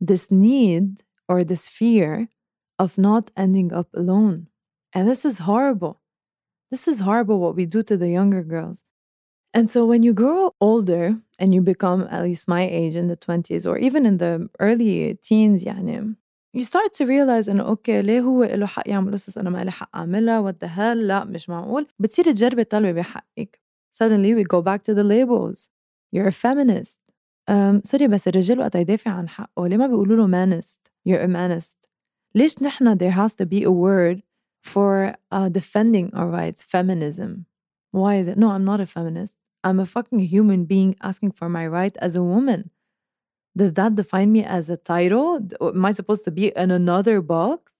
this 0.00 0.30
need 0.30 1.02
or 1.30 1.44
this 1.44 1.68
fear 1.68 2.28
of 2.78 2.98
not 2.98 3.30
ending 3.36 3.72
up 3.72 3.88
alone 3.94 4.48
and 4.92 5.08
this 5.08 5.24
is 5.24 5.38
horrible 5.38 6.00
this 6.70 6.86
is 6.88 7.00
horrible 7.00 7.38
what 7.38 7.56
we 7.56 7.64
do 7.66 7.82
to 7.82 7.96
the 7.96 8.10
younger 8.10 8.42
girls 8.42 8.84
and 9.54 9.70
so 9.70 9.86
when 9.86 10.02
you 10.02 10.12
grow 10.12 10.54
older 10.60 11.16
and 11.38 11.54
you 11.54 11.60
become 11.62 12.06
at 12.10 12.22
least 12.22 12.46
my 12.46 12.62
age 12.62 12.94
in 12.94 13.08
the 13.08 13.16
20s 13.16 13.66
or 13.66 13.78
even 13.78 14.04
in 14.04 14.18
the 14.18 14.48
early 14.60 15.14
teens 15.22 15.64
يعني 15.64 16.16
you 16.52 16.62
start 16.62 16.94
to 16.94 17.04
realize 17.06 17.48
انه 17.48 17.62
اوكي 17.62 18.02
ليه 18.02 18.20
هو 18.20 18.44
له 18.44 18.66
حق 18.66 18.88
يعمل 18.88 19.12
قصص 19.12 19.38
انا 19.38 19.50
ما 19.50 19.64
لي 19.64 19.70
حق 19.70 19.96
اعملها 19.96 20.52
what 20.52 20.54
the 20.54 20.68
hell 20.68 20.96
لا 20.96 21.24
مش 21.24 21.48
معقول 21.48 21.86
بتصيري 21.98 22.32
تجربي 22.32 22.64
تطلبي 22.64 22.92
بحقك 22.92 23.60
suddenly 23.92 24.34
we 24.34 24.44
go 24.44 24.62
back 24.62 24.82
to 24.82 24.94
the 24.94 25.04
labels 25.04 25.68
you're 26.12 26.28
a 26.28 26.32
feminist 26.32 27.06
أم 27.48 27.82
سوري 27.84 28.08
بس 28.08 28.28
الرجال 28.28 28.58
وقت 28.58 28.74
يدافع 28.74 29.10
عن 29.10 29.28
حقه 29.28 29.66
ليه 29.66 29.76
ما 29.76 29.86
بيقولوا 29.86 30.16
له 30.16 30.26
مانست 30.26 30.89
you're 31.04 31.20
a 31.20 31.26
manist 31.26 31.76
ليش 32.34 32.62
نحن 32.62 32.98
there 32.98 33.10
has 33.10 33.34
to 33.34 33.46
be 33.46 33.62
a 33.62 33.70
word 33.70 34.22
for 34.62 35.14
uh, 35.30 35.48
defending 35.48 36.12
our 36.14 36.28
rights 36.28 36.62
feminism 36.64 37.46
why 37.92 38.16
is 38.16 38.28
it 38.28 38.38
no 38.38 38.50
I'm 38.50 38.64
not 38.64 38.80
a 38.80 38.86
feminist 38.86 39.36
I'm 39.64 39.80
a 39.80 39.86
fucking 39.86 40.20
human 40.20 40.64
being 40.64 40.96
asking 41.02 41.32
for 41.32 41.48
my 41.48 41.66
right 41.66 41.96
as 42.00 42.16
a 42.16 42.22
woman 42.22 42.70
does 43.56 43.72
that 43.74 43.94
define 43.94 44.30
me 44.32 44.44
as 44.44 44.68
a 44.70 44.76
title 44.76 45.40
am 45.60 45.84
I 45.84 45.92
supposed 45.92 46.24
to 46.24 46.30
be 46.30 46.46
in 46.62 46.70
another 46.70 47.20
box 47.20 47.74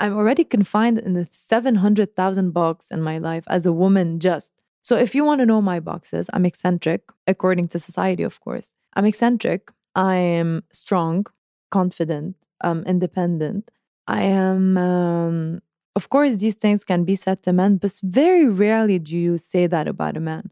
I'm 0.00 0.14
already 0.16 0.44
confined 0.44 0.98
in 0.98 1.12
the 1.14 1.28
700,000 1.30 2.50
box 2.50 2.90
in 2.90 3.00
my 3.02 3.18
life 3.18 3.44
as 3.46 3.66
a 3.66 3.72
woman 3.72 4.18
just 4.18 4.52
so 4.82 4.96
if 4.96 5.14
you 5.14 5.24
want 5.24 5.40
to 5.40 5.46
know 5.46 5.62
my 5.62 5.78
boxes, 5.78 6.28
I'm 6.32 6.44
eccentric, 6.44 7.02
according 7.26 7.68
to 7.68 7.78
society, 7.78 8.24
of 8.24 8.40
course. 8.40 8.74
I'm 8.94 9.06
eccentric. 9.06 9.70
I 9.94 10.16
am 10.16 10.64
strong, 10.72 11.26
confident, 11.69 12.35
um, 12.61 12.83
independent. 12.85 13.69
I 14.07 14.23
am, 14.23 14.77
um, 14.77 15.61
of 15.95 16.09
course, 16.09 16.37
these 16.37 16.55
things 16.55 16.83
can 16.83 17.03
be 17.03 17.15
said 17.15 17.43
to 17.43 17.53
men, 17.53 17.77
but 17.77 17.99
very 18.03 18.47
rarely 18.47 18.99
do 18.99 19.17
you 19.17 19.37
say 19.37 19.67
that 19.67 19.87
about 19.87 20.17
a 20.17 20.21
man. 20.21 20.51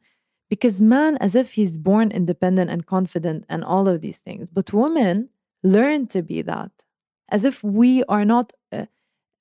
Because 0.50 0.82
man, 0.82 1.18
as 1.18 1.36
if 1.36 1.54
he's 1.54 1.78
born 1.78 2.12
independent 2.12 2.70
and 2.70 2.86
confident 2.86 3.46
and 3.50 3.64
all 3.64 3.88
of 3.88 4.02
these 4.02 4.20
things. 4.20 4.52
But 4.52 4.74
women 4.74 5.30
learn 5.64 6.08
to 6.08 6.22
be 6.22 6.42
that. 6.44 6.72
As 7.30 7.46
if 7.46 7.64
we 7.64 8.04
are 8.04 8.24
not 8.24 8.54
uh, 8.72 8.86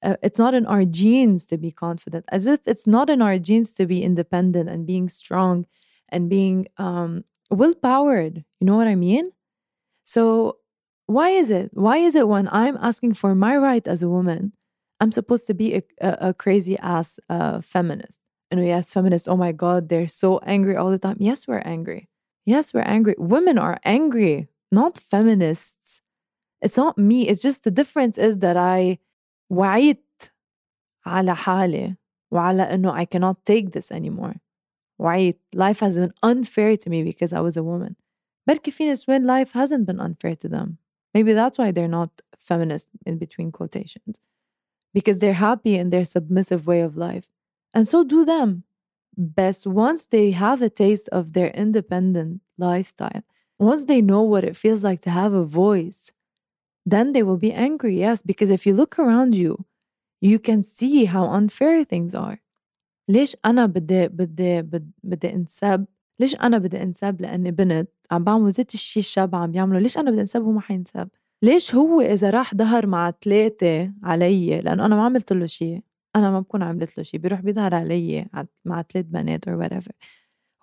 uh, 0.04 0.16
it's 0.23 0.38
not 0.38 0.52
in 0.54 0.66
our 0.66 0.85
genes 0.85 1.47
to 1.47 1.57
be 1.57 1.71
confident, 1.71 2.26
as 2.28 2.47
if 2.47 2.61
it's 2.66 2.87
not 2.87 3.09
in 3.09 3.23
our 3.23 3.38
genes 3.38 3.73
to 3.73 3.87
be 3.87 4.02
independent 4.02 4.69
and 4.69 4.87
being 4.87 5.09
strong 5.09 5.66
and 6.11 6.28
being 6.28 6.69
um, 6.76 7.25
willpowered. 7.50 8.45
You 8.61 8.66
know 8.66 8.76
what 8.76 8.87
I 8.87 8.97
mean? 8.97 9.33
So, 10.04 10.59
why 11.08 11.29
is 11.29 11.50
it? 11.50 11.72
Why 11.74 11.98
is 11.98 12.15
it 12.15 12.27
when 12.27 12.48
I'm 12.51 12.77
asking 12.77 13.15
for 13.15 13.34
my 13.34 13.58
right 13.58 13.88
as 13.88 14.03
a 14.03 14.10
woman, 14.10 14.53
I'm 15.00 15.12
supposed 15.12 15.48
to 15.48 15.53
be 15.53 15.75
a, 15.75 15.84
a, 16.01 16.29
a 16.29 16.34
crazy 16.34 16.77
ass 16.77 17.19
uh, 17.29 17.62
feminist? 17.62 18.19
And 18.51 18.65
yes, 18.65 18.93
feminists, 18.93 19.27
oh 19.27 19.38
my 19.38 19.51
God, 19.51 19.89
they're 19.89 20.08
so 20.08 20.39
angry 20.39 20.75
all 20.75 20.91
the 20.91 21.00
time. 21.00 21.17
Yes, 21.19 21.48
we're 21.48 21.63
angry. 21.65 22.10
Yes, 22.46 22.74
we're 22.74 22.81
angry. 22.81 23.15
Women 23.17 23.58
are 23.58 23.79
angry, 23.84 24.50
not 24.72 24.98
feminists. 24.98 26.01
It's 26.62 26.77
not 26.77 26.98
me. 26.98 27.27
It's 27.27 27.41
just 27.41 27.63
the 27.63 27.72
difference 27.72 28.17
is 28.17 28.38
that 28.39 28.58
I 28.58 29.00
وعيت 29.51 30.31
على 31.08 31.36
حالي 31.36 31.96
وعلى 32.31 32.74
إنه 32.74 32.93
I 32.93 33.05
cannot 33.05 33.46
take 33.46 33.72
this 33.72 33.91
anymore 33.91 34.36
وعيت 35.00 35.39
life 35.55 35.79
has 35.79 35.98
been 35.98 36.13
unfair 36.22 36.77
to 36.77 36.89
me 36.89 37.03
because 37.03 37.34
I 37.34 37.39
was 37.39 37.58
a 37.58 37.63
woman 37.63 37.96
بركي 38.48 38.72
في 38.72 38.91
نسوان 38.91 39.25
life 39.25 39.53
hasn't 39.53 39.86
been 39.86 40.00
unfair 40.00 40.36
to 40.36 40.48
them 40.48 40.77
maybe 41.13 41.34
that's 41.34 41.58
why 41.58 41.72
they're 41.72 41.88
not 41.88 42.22
feminist 42.39 42.88
in 43.05 43.17
between 43.17 43.51
quotations 43.51 44.19
because 44.93 45.19
they're 45.19 45.34
happy 45.34 45.75
in 45.75 45.89
their 45.89 46.05
submissive 46.05 46.67
way 46.67 46.81
of 46.81 46.98
life 46.98 47.25
and 47.74 47.88
so 47.88 48.03
do 48.03 48.25
them 48.25 48.63
best 49.17 49.67
once 49.67 50.05
they 50.05 50.31
have 50.31 50.62
a 50.62 50.69
taste 50.69 51.10
of 51.10 51.34
their 51.34 51.50
independent 51.50 52.41
lifestyle 52.58 53.24
once 53.58 53.86
they 53.86 54.01
know 54.01 54.22
what 54.22 54.43
it 54.43 54.55
feels 54.55 54.84
like 54.84 55.01
to 55.01 55.10
have 55.10 55.34
a 55.34 55.43
voice 55.43 56.12
then 56.86 57.13
they 57.13 57.24
will 57.24 57.38
be 57.38 57.53
angry. 57.53 58.00
Yes, 58.00 58.22
because 58.22 58.50
if 58.50 58.65
you 58.65 58.74
look 58.74 58.98
around 59.00 59.36
you, 59.36 59.65
you 60.22 60.39
can 60.39 60.63
see 60.63 61.05
how 61.05 61.25
unfair 61.27 61.84
things 61.84 62.15
are. 62.15 62.39
ليش 63.10 63.38
أنا 63.46 63.65
بدي 63.65 64.08
بدي 64.08 64.62
بدي 65.03 65.34
انسب 65.34 65.86
ليش 66.19 66.36
أنا 66.36 66.58
بدي 66.58 66.84
انسب 66.84 67.22
لأني 67.22 67.51
بنت 67.51 67.89
عم 68.14 68.25
بعمل 68.25 68.50
ذات 68.50 68.75
الشيء 68.75 69.02
الشاب 69.02 69.35
عم 69.35 69.50
بيعمله. 69.50 69.78
ليش 69.78 69.99
أنا 69.99 70.11
بدي 70.11 70.21
انسب 70.21 70.42
هو 70.42 70.52
ما 70.52 70.61
حينسب 70.61 71.09
ليش 71.42 71.75
هو 71.75 72.00
إذا 72.00 72.30
راح 72.30 72.54
ظهر 72.54 72.87
مع 72.87 73.12
ثلاثة 73.25 73.92
علي؟ 74.02 74.61
لأنه 74.61 74.87
أنا 74.87 74.97
ما 74.97 75.04
عملت 75.04 75.33
له 75.33 75.47
شيء 75.47 75.83
أنا 76.16 76.30
ما 76.30 76.40
بكون 76.40 76.62
عملت 76.62 76.99
له 76.99 77.04
شيء 77.04 77.21
بيروح 77.21 77.40
بيظهر 77.40 77.75
علي 77.75 78.26
مع 78.64 78.83
ثلاث 78.83 79.06
بنات 79.06 79.49
or 79.50 79.52
whatever. 79.52 79.92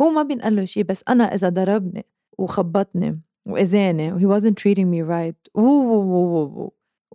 هو 0.01 0.09
ما 0.09 0.23
بينقل 0.23 0.55
له 0.55 0.65
شيء 0.65 0.83
بس 0.83 1.03
أنا 1.09 1.23
إذا 1.23 1.49
ضربني 1.49 2.05
وخبطني 2.37 3.19
وإذاني 3.45 4.13
و 4.13 4.19
he 4.19 4.23
wasn't 4.23 4.55
treating 4.63 4.87
me 4.87 5.01
right 5.09 5.61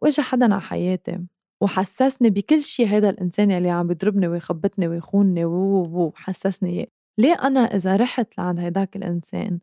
وإجا 0.03 0.23
حدا 0.23 0.55
على 0.55 0.61
حياتي 0.61 1.19
وحسسني 1.61 2.31
بكل 2.31 2.61
شيء 2.61 2.87
هذا 2.87 3.11
الإنسان 3.11 3.51
اللي 3.51 3.71
عم 3.71 3.87
بيضربني 3.87 4.29
ويخبطني 4.29 4.89
ويخونني 4.89 5.45
وحسسني 5.45 6.71
إياه. 6.71 6.87
ليه 7.19 7.35
أنا 7.35 7.61
إذا 7.61 7.97
رحت 7.97 8.39
لعند 8.39 8.59
هيداك 8.59 8.97
الإنسان 8.97 9.59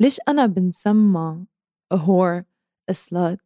ليش 0.00 0.20
أنا 0.28 0.46
بنسمى 0.46 1.46
a 1.90 1.96
whore 1.96 2.44
a 2.90 2.94
slut 2.94 3.38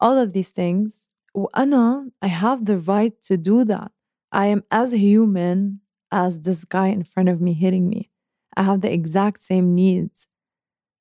all 0.00 0.16
of 0.18 0.32
these 0.32 0.50
things 0.50 1.10
وأنا 1.34 2.10
I 2.22 2.28
have 2.28 2.64
the 2.64 2.78
right 2.78 3.14
to 3.22 3.36
do 3.36 3.64
that 3.64 3.92
I 4.32 4.46
am 4.46 4.62
as 4.70 4.92
human 4.92 5.80
as 6.10 6.40
this 6.40 6.64
guy 6.64 6.88
in 6.88 7.04
front 7.04 7.28
of 7.28 7.40
me 7.40 7.52
hitting 7.52 7.88
me 7.88 8.10
I 8.56 8.62
have 8.62 8.80
the 8.80 8.92
exact 8.92 9.42
same 9.42 9.74
needs 9.74 10.28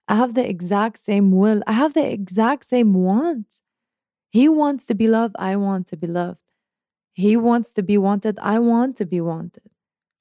I 0.07 0.15
have 0.15 0.33
the 0.35 0.47
exact 0.47 1.03
same 1.03 1.31
will. 1.31 1.61
I 1.67 1.73
have 1.73 1.93
the 1.93 2.11
exact 2.11 2.69
same 2.69 2.93
wants. 2.93 3.61
He 4.31 4.47
wants 4.47 4.85
to 4.85 4.95
be 4.95 5.07
loved. 5.07 5.35
I 5.37 5.55
want 5.57 5.87
to 5.87 5.97
be 5.97 6.07
loved. 6.07 6.39
He 7.13 7.35
wants 7.35 7.73
to 7.73 7.83
be 7.83 7.97
wanted. 7.97 8.39
I 8.41 8.59
want 8.59 8.95
to 8.97 9.05
be 9.05 9.19
wanted. 9.19 9.69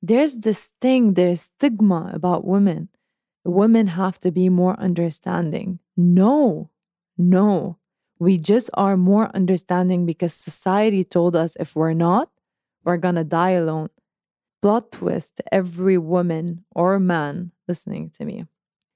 There's 0.02 0.36
this 0.36 0.72
thing, 0.80 1.14
there's 1.14 1.42
stigma 1.42 2.10
about 2.12 2.44
women. 2.44 2.88
Women 3.43 3.87
have 3.87 4.19
to 4.19 4.31
be 4.31 4.49
more 4.49 4.79
understanding. 4.79 5.79
No, 5.97 6.69
no. 7.17 7.77
We 8.19 8.37
just 8.37 8.69
are 8.75 8.97
more 8.97 9.31
understanding 9.35 10.05
because 10.05 10.33
society 10.33 11.03
told 11.03 11.35
us 11.35 11.57
if 11.59 11.75
we're 11.75 11.93
not, 11.93 12.29
we're 12.83 12.97
gonna 12.97 13.23
die 13.23 13.51
alone. 13.51 13.89
Plot 14.61 14.91
twist 14.91 15.41
every 15.51 15.97
woman 15.97 16.63
or 16.75 16.99
man 16.99 17.51
listening 17.67 18.11
to 18.11 18.25
me. 18.25 18.45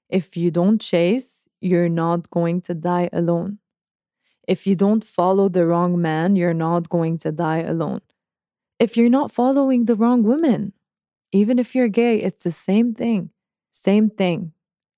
If 0.08 0.36
you 0.36 0.52
don't 0.52 0.80
chase, 0.80 1.48
you're 1.60 1.88
not 1.88 2.30
going 2.30 2.60
to 2.62 2.74
die 2.74 3.10
alone. 3.12 3.58
If 4.46 4.66
you 4.66 4.76
don't 4.76 5.02
follow 5.02 5.48
the 5.48 5.66
wrong 5.66 6.00
man, 6.00 6.36
you're 6.36 6.54
not 6.54 6.88
going 6.88 7.18
to 7.18 7.32
die 7.32 7.62
alone. 7.62 8.02
If 8.78 8.96
you're 8.96 9.10
not 9.10 9.32
following 9.32 9.86
the 9.86 9.96
wrong 9.96 10.22
woman, 10.22 10.72
even 11.32 11.58
if 11.58 11.74
you're 11.74 11.88
gay, 11.88 12.18
it's 12.18 12.44
the 12.44 12.52
same 12.52 12.94
thing. 12.94 13.30
Same 13.76 14.08
thing. 14.08 14.52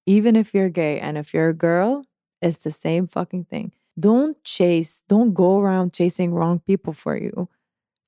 Even 0.07 0.37
if 0.37 0.55
you're 0.55 0.69
gay 0.71 1.01
and 1.01 1.19
if 1.19 1.35
you're 1.35 1.49
a 1.49 1.65
girl, 1.69 2.05
it's 2.41 2.59
the 2.59 2.71
same 2.71 3.09
fucking 3.09 3.45
thing. 3.45 3.73
Don't 3.99 4.43
chase, 4.45 5.03
don't 5.09 5.35
go 5.35 5.59
around 5.59 5.93
chasing 5.93 6.33
wrong 6.33 6.61
people 6.61 6.93
for 6.93 7.17
you 7.17 7.49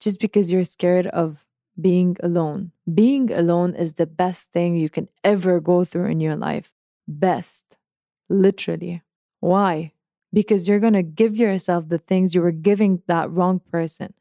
just 0.00 0.20
because 0.20 0.52
you're 0.52 0.64
scared 0.64 1.08
of 1.08 1.44
being 1.78 2.16
alone. 2.22 2.70
Being 2.92 3.32
alone 3.32 3.74
is 3.74 3.94
the 3.94 4.06
best 4.06 4.52
thing 4.52 4.76
you 4.76 4.88
can 4.88 5.08
ever 5.24 5.60
go 5.60 5.84
through 5.84 6.06
in 6.06 6.20
your 6.20 6.36
life 6.36 6.72
best. 7.08 7.64
Literally. 8.28 9.02
Why? 9.40 9.92
Because 10.32 10.68
you're 10.68 10.78
going 10.78 11.00
to 11.00 11.02
give 11.02 11.36
yourself 11.36 11.88
the 11.88 11.98
things 11.98 12.32
you 12.32 12.42
were 12.42 12.52
giving 12.52 13.02
that 13.08 13.28
wrong 13.28 13.60
person. 13.72 14.14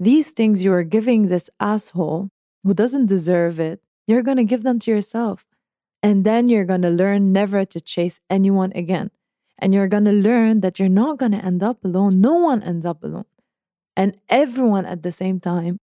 These 0.00 0.30
things 0.32 0.64
you 0.64 0.72
are 0.72 0.82
giving 0.82 1.28
this 1.28 1.48
asshole 1.60 2.30
who 2.64 2.74
doesn't 2.74 3.06
deserve 3.06 3.60
it, 3.60 3.80
you're 4.08 4.22
going 4.22 4.38
to 4.38 4.52
give 4.52 4.64
them 4.64 4.80
to 4.80 4.90
yourself. 4.90 5.46
And 6.02 6.24
then 6.24 6.48
you're 6.48 6.64
going 6.64 6.82
to 6.82 6.90
learn 6.90 7.32
never 7.32 7.64
to 7.64 7.80
chase 7.80 8.20
anyone 8.28 8.72
again. 8.74 9.10
And 9.58 9.72
you're 9.72 9.88
going 9.88 10.04
to 10.04 10.12
learn 10.12 10.60
that 10.60 10.78
you're 10.78 10.88
not 10.88 11.18
going 11.18 11.32
to 11.32 11.44
end 11.44 11.62
up 11.62 11.84
alone. 11.84 12.20
No 12.20 12.34
one 12.34 12.62
ends 12.62 12.84
up 12.84 13.04
alone. 13.04 13.26
And 13.96 14.16
everyone 14.28 14.86
at 14.86 15.02
the 15.02 15.12
same 15.12 15.38
time 15.38 15.78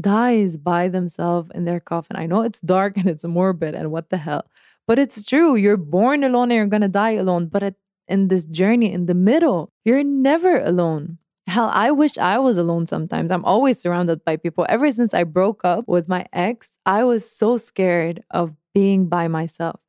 dies 0.00 0.56
by 0.56 0.88
themselves 0.88 1.50
in 1.54 1.64
their 1.64 1.80
coffin. 1.80 2.16
I 2.16 2.26
know 2.26 2.42
it's 2.42 2.60
dark 2.60 2.96
and 2.96 3.06
it's 3.06 3.24
morbid 3.24 3.74
and 3.74 3.90
what 3.90 4.10
the 4.10 4.18
hell. 4.18 4.46
But 4.86 4.98
it's 4.98 5.24
true. 5.24 5.56
You're 5.56 5.78
born 5.78 6.22
alone 6.22 6.50
and 6.50 6.56
you're 6.56 6.66
going 6.66 6.82
to 6.82 6.88
die 6.88 7.12
alone. 7.12 7.46
But 7.46 7.62
at, 7.62 7.74
in 8.06 8.28
this 8.28 8.44
journey, 8.44 8.92
in 8.92 9.06
the 9.06 9.14
middle, 9.14 9.72
you're 9.84 10.04
never 10.04 10.60
alone. 10.60 11.18
Hell, 11.46 11.70
I 11.72 11.90
wish 11.90 12.16
I 12.18 12.38
was 12.38 12.56
alone 12.56 12.86
sometimes. 12.86 13.30
I'm 13.30 13.44
always 13.44 13.80
surrounded 13.80 14.24
by 14.24 14.36
people. 14.36 14.66
Ever 14.68 14.90
since 14.90 15.12
I 15.12 15.24
broke 15.24 15.64
up 15.64 15.88
with 15.88 16.08
my 16.08 16.26
ex, 16.32 16.70
I 16.86 17.04
was 17.04 17.28
so 17.28 17.56
scared 17.56 18.22
of 18.30 18.54
being 18.74 19.06
by 19.08 19.28
myself. 19.28 19.80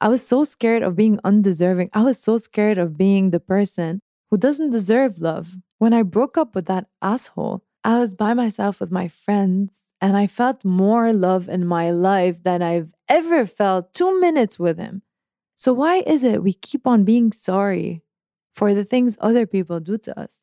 I 0.00 0.08
was 0.08 0.26
so 0.26 0.42
scared 0.44 0.82
of 0.82 0.96
being 0.96 1.20
undeserving. 1.24 1.90
I 1.92 2.02
was 2.02 2.18
so 2.18 2.36
scared 2.36 2.76
of 2.76 2.98
being 2.98 3.30
the 3.30 3.40
person 3.40 4.02
who 4.30 4.36
doesn't 4.36 4.70
deserve 4.70 5.20
love. 5.20 5.56
When 5.78 5.92
I 5.92 6.02
broke 6.02 6.36
up 6.36 6.54
with 6.54 6.66
that 6.66 6.86
asshole, 7.00 7.62
I 7.84 7.98
was 7.98 8.14
by 8.14 8.34
myself 8.34 8.80
with 8.80 8.90
my 8.90 9.08
friends 9.08 9.82
and 10.00 10.16
I 10.16 10.26
felt 10.26 10.64
more 10.64 11.12
love 11.12 11.48
in 11.48 11.64
my 11.64 11.92
life 11.92 12.42
than 12.42 12.62
I've 12.62 12.92
ever 13.08 13.46
felt 13.46 13.94
two 13.94 14.20
minutes 14.20 14.58
with 14.58 14.76
him. 14.76 15.02
So, 15.56 15.72
why 15.72 16.02
is 16.06 16.24
it 16.24 16.42
we 16.42 16.54
keep 16.54 16.86
on 16.86 17.04
being 17.04 17.30
sorry 17.30 18.02
for 18.56 18.74
the 18.74 18.84
things 18.84 19.16
other 19.20 19.46
people 19.46 19.78
do 19.78 19.96
to 19.98 20.18
us? 20.18 20.42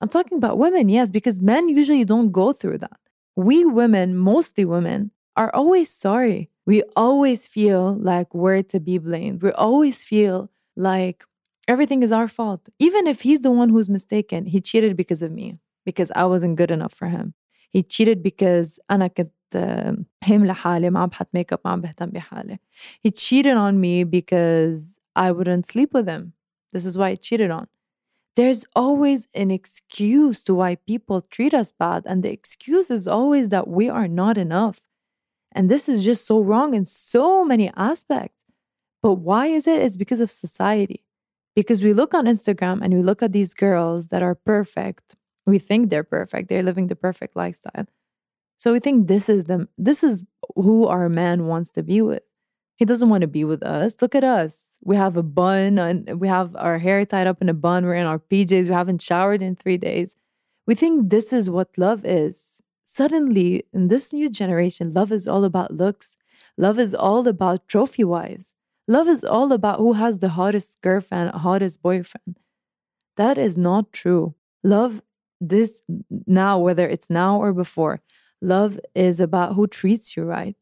I'm 0.00 0.10
talking 0.10 0.36
about 0.36 0.58
women, 0.58 0.90
yes, 0.90 1.10
because 1.10 1.40
men 1.40 1.70
usually 1.70 2.04
don't 2.04 2.30
go 2.30 2.52
through 2.52 2.78
that. 2.78 3.00
We 3.34 3.64
women, 3.64 4.16
mostly 4.16 4.64
women, 4.66 5.12
are 5.36 5.54
always 5.54 5.90
sorry 5.90 6.50
We 6.67 6.83
always 6.95 7.47
feel 7.47 7.95
like 7.95 8.33
we're 8.33 8.63
to 8.63 8.79
be 8.79 8.97
blamed. 8.97 9.41
We 9.43 9.51
always 9.51 10.03
feel 10.03 10.49
like 10.75 11.25
Everything 11.67 12.03
is 12.03 12.11
our 12.11 12.27
fault. 12.27 12.67
Even 12.79 13.07
if 13.07 13.21
he's 13.21 13.39
the 13.41 13.51
one 13.51 13.69
who's 13.69 13.87
mistaken, 13.87 14.45
he 14.45 14.59
cheated 14.59 14.97
because 14.97 15.23
of 15.23 15.31
me, 15.31 15.59
because 15.85 16.11
I 16.15 16.25
wasn't 16.25 16.57
good 16.57 16.71
enough 16.71 16.93
for 16.93 17.07
him. 17.07 17.33
He 17.69 17.81
cheated 17.83 18.21
because 18.21 18.79
أنا 18.91 19.07
كنت 19.07 19.31
هيم 20.23 20.45
لحالي 20.45 20.89
ما 20.89 20.99
عم 20.99 21.09
بحط 21.09 21.27
ميك 21.33 21.53
اب 21.53 21.59
ما 21.65 21.71
عم 21.71 21.81
بهتم 21.81 22.09
بحالي. 22.09 22.59
He 23.01 23.11
cheated 23.11 23.55
on 23.55 23.79
me 23.79 24.03
because 24.03 24.99
I 25.15 25.31
wouldn't 25.31 25.65
sleep 25.65 25.93
with 25.93 26.07
him. 26.07 26.33
This 26.73 26.85
is 26.85 26.97
why 26.97 27.11
he 27.11 27.17
cheated 27.17 27.51
on. 27.51 27.67
There's 28.35 28.65
always 28.75 29.27
an 29.33 29.51
excuse 29.51 30.41
to 30.43 30.55
why 30.55 30.75
people 30.75 31.21
treat 31.21 31.53
us 31.53 31.71
bad, 31.71 32.03
and 32.05 32.23
the 32.23 32.31
excuse 32.31 32.91
is 32.91 33.07
always 33.07 33.49
that 33.49 33.67
we 33.67 33.89
are 33.89 34.07
not 34.07 34.37
enough. 34.37 34.81
And 35.52 35.70
this 35.70 35.88
is 35.88 36.04
just 36.04 36.26
so 36.26 36.40
wrong 36.40 36.74
in 36.74 36.84
so 36.84 37.44
many 37.44 37.70
aspects. 37.76 38.42
But 39.02 39.14
why 39.14 39.46
is 39.46 39.66
it? 39.66 39.82
It's 39.82 39.96
because 39.96 40.20
of 40.20 40.30
society. 40.30 41.04
Because 41.54 41.82
we 41.82 41.92
look 41.92 42.14
on 42.14 42.26
Instagram 42.26 42.80
and 42.82 42.94
we 42.94 43.02
look 43.02 43.22
at 43.22 43.32
these 43.32 43.54
girls 43.54 44.08
that 44.08 44.22
are 44.22 44.34
perfect. 44.34 45.16
We 45.46 45.58
think 45.58 45.90
they're 45.90 46.04
perfect. 46.04 46.48
They're 46.48 46.62
living 46.62 46.88
the 46.88 46.96
perfect 46.96 47.34
lifestyle. 47.34 47.86
So 48.58 48.72
we 48.72 48.80
think 48.80 49.08
this 49.08 49.28
is 49.28 49.44
them. 49.44 49.68
This 49.78 50.04
is 50.04 50.24
who 50.54 50.86
our 50.86 51.08
man 51.08 51.46
wants 51.46 51.70
to 51.70 51.82
be 51.82 52.00
with. 52.02 52.22
He 52.76 52.84
doesn't 52.84 53.08
want 53.08 53.22
to 53.22 53.28
be 53.28 53.44
with 53.44 53.62
us. 53.62 53.96
Look 54.00 54.14
at 54.14 54.22
us. 54.22 54.78
We 54.84 54.96
have 54.96 55.16
a 55.16 55.22
bun 55.22 55.78
and 55.78 56.20
we 56.20 56.28
have 56.28 56.54
our 56.54 56.78
hair 56.78 57.04
tied 57.04 57.26
up 57.26 57.42
in 57.42 57.48
a 57.48 57.54
bun. 57.54 57.84
We're 57.84 57.94
in 57.94 58.06
our 58.06 58.20
PJs. 58.20 58.66
We 58.66 58.72
haven't 58.72 59.02
showered 59.02 59.42
in 59.42 59.56
three 59.56 59.78
days. 59.78 60.16
We 60.66 60.74
think 60.74 61.10
this 61.10 61.32
is 61.32 61.50
what 61.50 61.76
love 61.76 62.04
is. 62.04 62.57
Suddenly, 62.98 63.62
in 63.72 63.86
this 63.86 64.12
new 64.12 64.28
generation, 64.28 64.92
love 64.92 65.12
is 65.12 65.28
all 65.28 65.44
about 65.44 65.72
looks. 65.72 66.16
Love 66.56 66.80
is 66.80 66.96
all 66.96 67.28
about 67.28 67.68
trophy 67.68 68.02
wives. 68.02 68.54
Love 68.88 69.06
is 69.06 69.22
all 69.22 69.52
about 69.52 69.78
who 69.78 69.92
has 69.92 70.18
the 70.18 70.30
hottest 70.30 70.82
girlfriend, 70.82 71.30
hottest 71.30 71.80
boyfriend. 71.80 72.40
That 73.16 73.38
is 73.38 73.56
not 73.56 73.92
true. 73.92 74.34
Love, 74.64 75.00
this 75.40 75.80
now, 76.26 76.58
whether 76.58 76.88
it's 76.88 77.08
now 77.08 77.38
or 77.40 77.52
before, 77.52 78.00
love 78.42 78.80
is 78.96 79.20
about 79.20 79.54
who 79.54 79.68
treats 79.68 80.16
you 80.16 80.24
right. 80.24 80.56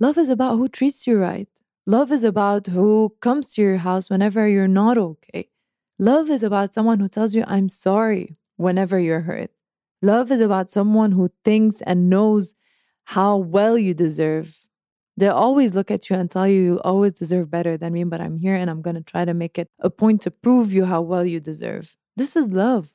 Love 0.00 0.16
is 0.16 0.30
about 0.30 0.56
who 0.56 0.68
treats 0.68 1.06
you 1.06 1.18
right. 1.18 1.48
Love 1.84 2.10
is 2.10 2.24
about 2.24 2.68
who 2.68 3.14
comes 3.20 3.52
to 3.52 3.60
your 3.60 3.76
house 3.76 4.08
whenever 4.08 4.48
you're 4.48 4.74
not 4.82 4.96
okay. 4.96 5.50
Love 5.98 6.30
is 6.30 6.42
about 6.42 6.72
someone 6.72 6.98
who 6.98 7.08
tells 7.10 7.34
you, 7.34 7.44
I'm 7.46 7.68
sorry, 7.68 8.38
whenever 8.56 8.98
you're 8.98 9.26
hurt. 9.32 9.50
Love 10.00 10.30
is 10.30 10.40
about 10.40 10.70
someone 10.70 11.12
who 11.12 11.30
thinks 11.44 11.80
and 11.82 12.08
knows 12.08 12.54
how 13.04 13.36
well 13.36 13.76
you 13.76 13.94
deserve 13.94 14.68
They'll 15.18 15.34
always 15.34 15.74
look 15.74 15.90
at 15.90 16.08
you 16.08 16.14
and 16.14 16.30
tell 16.30 16.46
you 16.46 16.62
you'll 16.62 16.78
always 16.84 17.12
deserve 17.12 17.50
better 17.50 17.76
than 17.76 17.92
me, 17.92 18.04
but 18.04 18.20
I'm 18.20 18.36
here 18.36 18.54
and 18.54 18.70
I'm 18.70 18.80
going 18.80 18.94
to 18.94 19.02
try 19.02 19.24
to 19.24 19.34
make 19.34 19.58
it 19.58 19.68
a 19.80 19.90
point 19.90 20.22
to 20.22 20.30
prove 20.30 20.72
you 20.72 20.84
how 20.84 21.00
well 21.00 21.26
you 21.26 21.40
deserve. 21.40 21.96
This 22.16 22.36
is 22.36 22.46
love. 22.46 22.92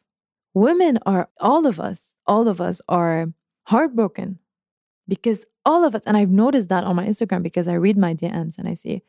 Women 0.53 0.99
are, 1.05 1.27
all 1.41 1.67
of 1.67 1.81
us, 1.81 2.15
all 2.25 2.47
of 2.47 2.61
us 2.61 2.81
are 2.87 3.33
heartbroken 3.63 4.39
because 5.05 5.45
all 5.65 5.83
of 5.83 5.95
us, 5.95 6.03
and 6.05 6.15
I've 6.15 6.29
noticed 6.29 6.69
that 6.69 6.85
on 6.85 6.95
my 6.95 7.05
Instagram 7.05 7.43
because 7.43 7.67
I 7.67 7.73
read 7.73 7.97
my 7.97 8.13
DMs 8.13 8.57
and 8.57 8.69
I 8.69 8.73
see 8.73 9.01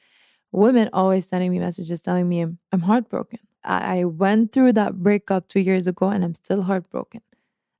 women 0.50 0.90
always 0.92 1.28
sending 1.28 1.52
me 1.52 1.60
messages 1.60 2.00
telling 2.00 2.28
me 2.28 2.44
I'm 2.72 2.80
heartbroken. 2.80 3.38
I 3.62 4.04
went 4.06 4.52
through 4.52 4.72
that 4.72 5.04
breakup 5.04 5.46
two 5.46 5.60
years 5.60 5.86
ago 5.86 6.08
and 6.08 6.24
I'm 6.24 6.34
still 6.34 6.62
heartbroken. 6.62 7.20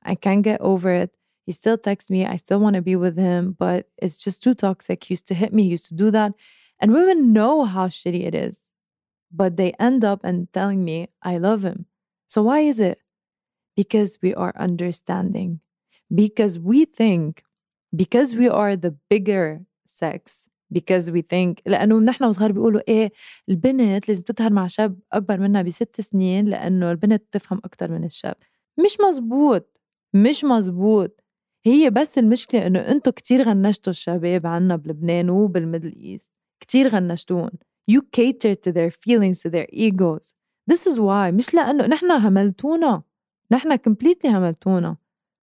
I 0.04 0.16
can't 0.16 0.44
get 0.44 0.62
over 0.62 0.90
it. 0.92 1.12
He 1.46 1.52
still 1.52 1.78
texts 1.78 2.10
me. 2.10 2.26
I 2.26 2.36
still 2.36 2.60
want 2.60 2.76
to 2.76 2.82
be 2.82 2.96
with 2.96 3.18
him, 3.18 3.56
but 3.58 3.90
it's 3.98 4.18
just 4.18 4.42
too 4.44 4.54
toxic. 4.54 5.04
He 5.04 5.14
used 5.14 5.28
to 5.28 5.34
hit 5.34 5.54
me, 5.54 5.64
he 5.64 5.70
used 5.70 5.88
to 5.88 5.96
do 5.96 6.12
that. 6.12 6.34
And 6.80 6.94
women 6.94 7.34
know 7.34 7.66
how 7.66 7.88
shitty 7.88 8.26
it 8.26 8.36
is, 8.36 8.60
but 9.32 9.58
they 9.58 9.74
end 9.80 10.04
up 10.06 10.22
and 10.24 10.52
telling 10.54 10.86
me, 10.86 11.10
I 11.22 11.38
love 11.38 11.64
him. 11.64 11.86
So 12.28 12.44
why 12.44 12.60
is 12.62 12.80
it? 12.80 13.00
Because 13.76 14.20
we 14.22 14.34
are 14.36 14.54
understanding. 14.58 15.60
Because 16.14 16.60
we 16.60 16.86
think, 16.86 17.44
because 17.96 18.36
we 18.36 18.48
are 18.48 18.76
the 18.76 18.92
bigger 19.10 19.62
sex, 19.86 20.48
because 20.72 21.12
we 21.12 21.22
think 21.22 21.62
لانه 21.66 22.00
نحن 22.00 22.24
وصغار 22.24 22.52
بيقولوا 22.52 22.82
ايه 22.88 23.12
البنت 23.50 24.08
لازم 24.08 24.24
تظهر 24.24 24.54
مع 24.54 24.68
شاب 24.68 25.00
اكبر 25.12 25.40
منها 25.40 25.62
بست 25.62 26.02
سنين 26.02 26.46
لانه 26.46 26.92
البنت 26.92 27.24
تفهم 27.32 27.62
اكثر 27.66 27.92
من 27.92 28.04
الشاب 28.04 28.36
مش 28.78 28.98
مزبوط 29.08 29.80
مش 30.15 30.45
مزبوط 30.45 31.25
هي 31.67 31.91
بس 31.91 32.19
المشكلة 32.19 32.67
إنه 32.67 32.79
أنتو 32.79 33.13
كتير 33.13 33.43
غنشتوا 33.43 33.91
الشباب 33.91 34.47
عنا 34.47 34.77
بلبنان 34.77 35.31
وبالميدل 35.31 35.97
إيست. 35.97 36.31
كتير 36.61 36.89
غنشتون 36.89 37.51
you 37.91 38.01
cater 38.17 38.55
to 38.55 38.73
their 38.73 38.91
feelings 38.91 39.43
to 39.43 39.51
their 39.51 39.67
egos. 39.73 40.35
This 40.71 40.87
is 40.87 40.99
why 40.99 41.33
مش 41.33 41.55
لأنه 41.55 41.87
نحن 41.87 42.11
هملتونا. 42.11 43.03
نحن 43.51 43.77
completely 43.77 44.27
هملتونا. 44.27 44.97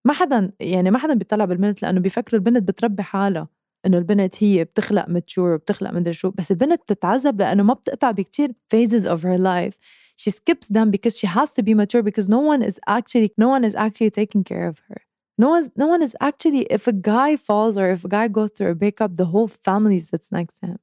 ما 0.05 0.13
حدا 0.13 0.51
يعني 0.59 0.91
ما 0.91 0.97
حدا 0.97 1.13
بيطلع 1.13 1.45
بالبنت 1.45 1.81
لأنه 1.81 1.99
بيفكروا 1.99 2.39
البنت 2.39 2.63
بتربي 2.67 3.03
حالها. 3.03 3.47
إنه 3.85 3.97
البنت 3.97 4.43
هي 4.43 4.63
بتخلق 4.63 5.09
ماتشور 5.09 5.53
وبتخلق 5.53 5.91
مدري 5.91 6.13
شو. 6.13 6.31
بس 6.31 6.51
البنت 6.51 6.81
بتتعذب 6.81 7.41
لأنه 7.41 7.63
ما 7.63 7.73
بتقطع 7.73 8.11
بكتير 8.11 8.49
phases 8.49 9.03
of 9.03 9.19
her 9.19 9.37
life. 9.37 9.77
she 10.20 10.30
skips 10.30 10.68
them 10.68 10.90
because 10.90 11.18
she 11.18 11.26
has 11.26 11.52
to 11.52 11.62
be 11.62 11.74
mature 11.74 12.02
because 12.02 12.28
no 12.28 12.40
one 12.40 12.62
is 12.62 12.80
actually 12.86 13.32
no 13.36 13.48
one 13.48 13.64
is 13.64 13.74
actually 13.74 14.10
taking 14.10 14.44
care 14.44 14.66
of 14.66 14.78
her 14.88 15.02
no 15.38 15.48
one's 15.50 15.70
no 15.76 15.86
one 15.86 16.02
is 16.02 16.16
actually 16.20 16.62
if 16.70 16.86
a 16.86 16.92
guy 16.92 17.36
falls 17.36 17.76
or 17.76 17.90
if 17.90 18.04
a 18.04 18.08
guy 18.08 18.28
goes 18.28 18.50
through 18.50 18.70
a 18.70 18.74
breakup 18.74 19.16
the 19.16 19.26
whole 19.26 19.48
family 19.48 19.98
sits 19.98 20.32
next 20.32 20.58
to 20.60 20.66
him 20.66 20.78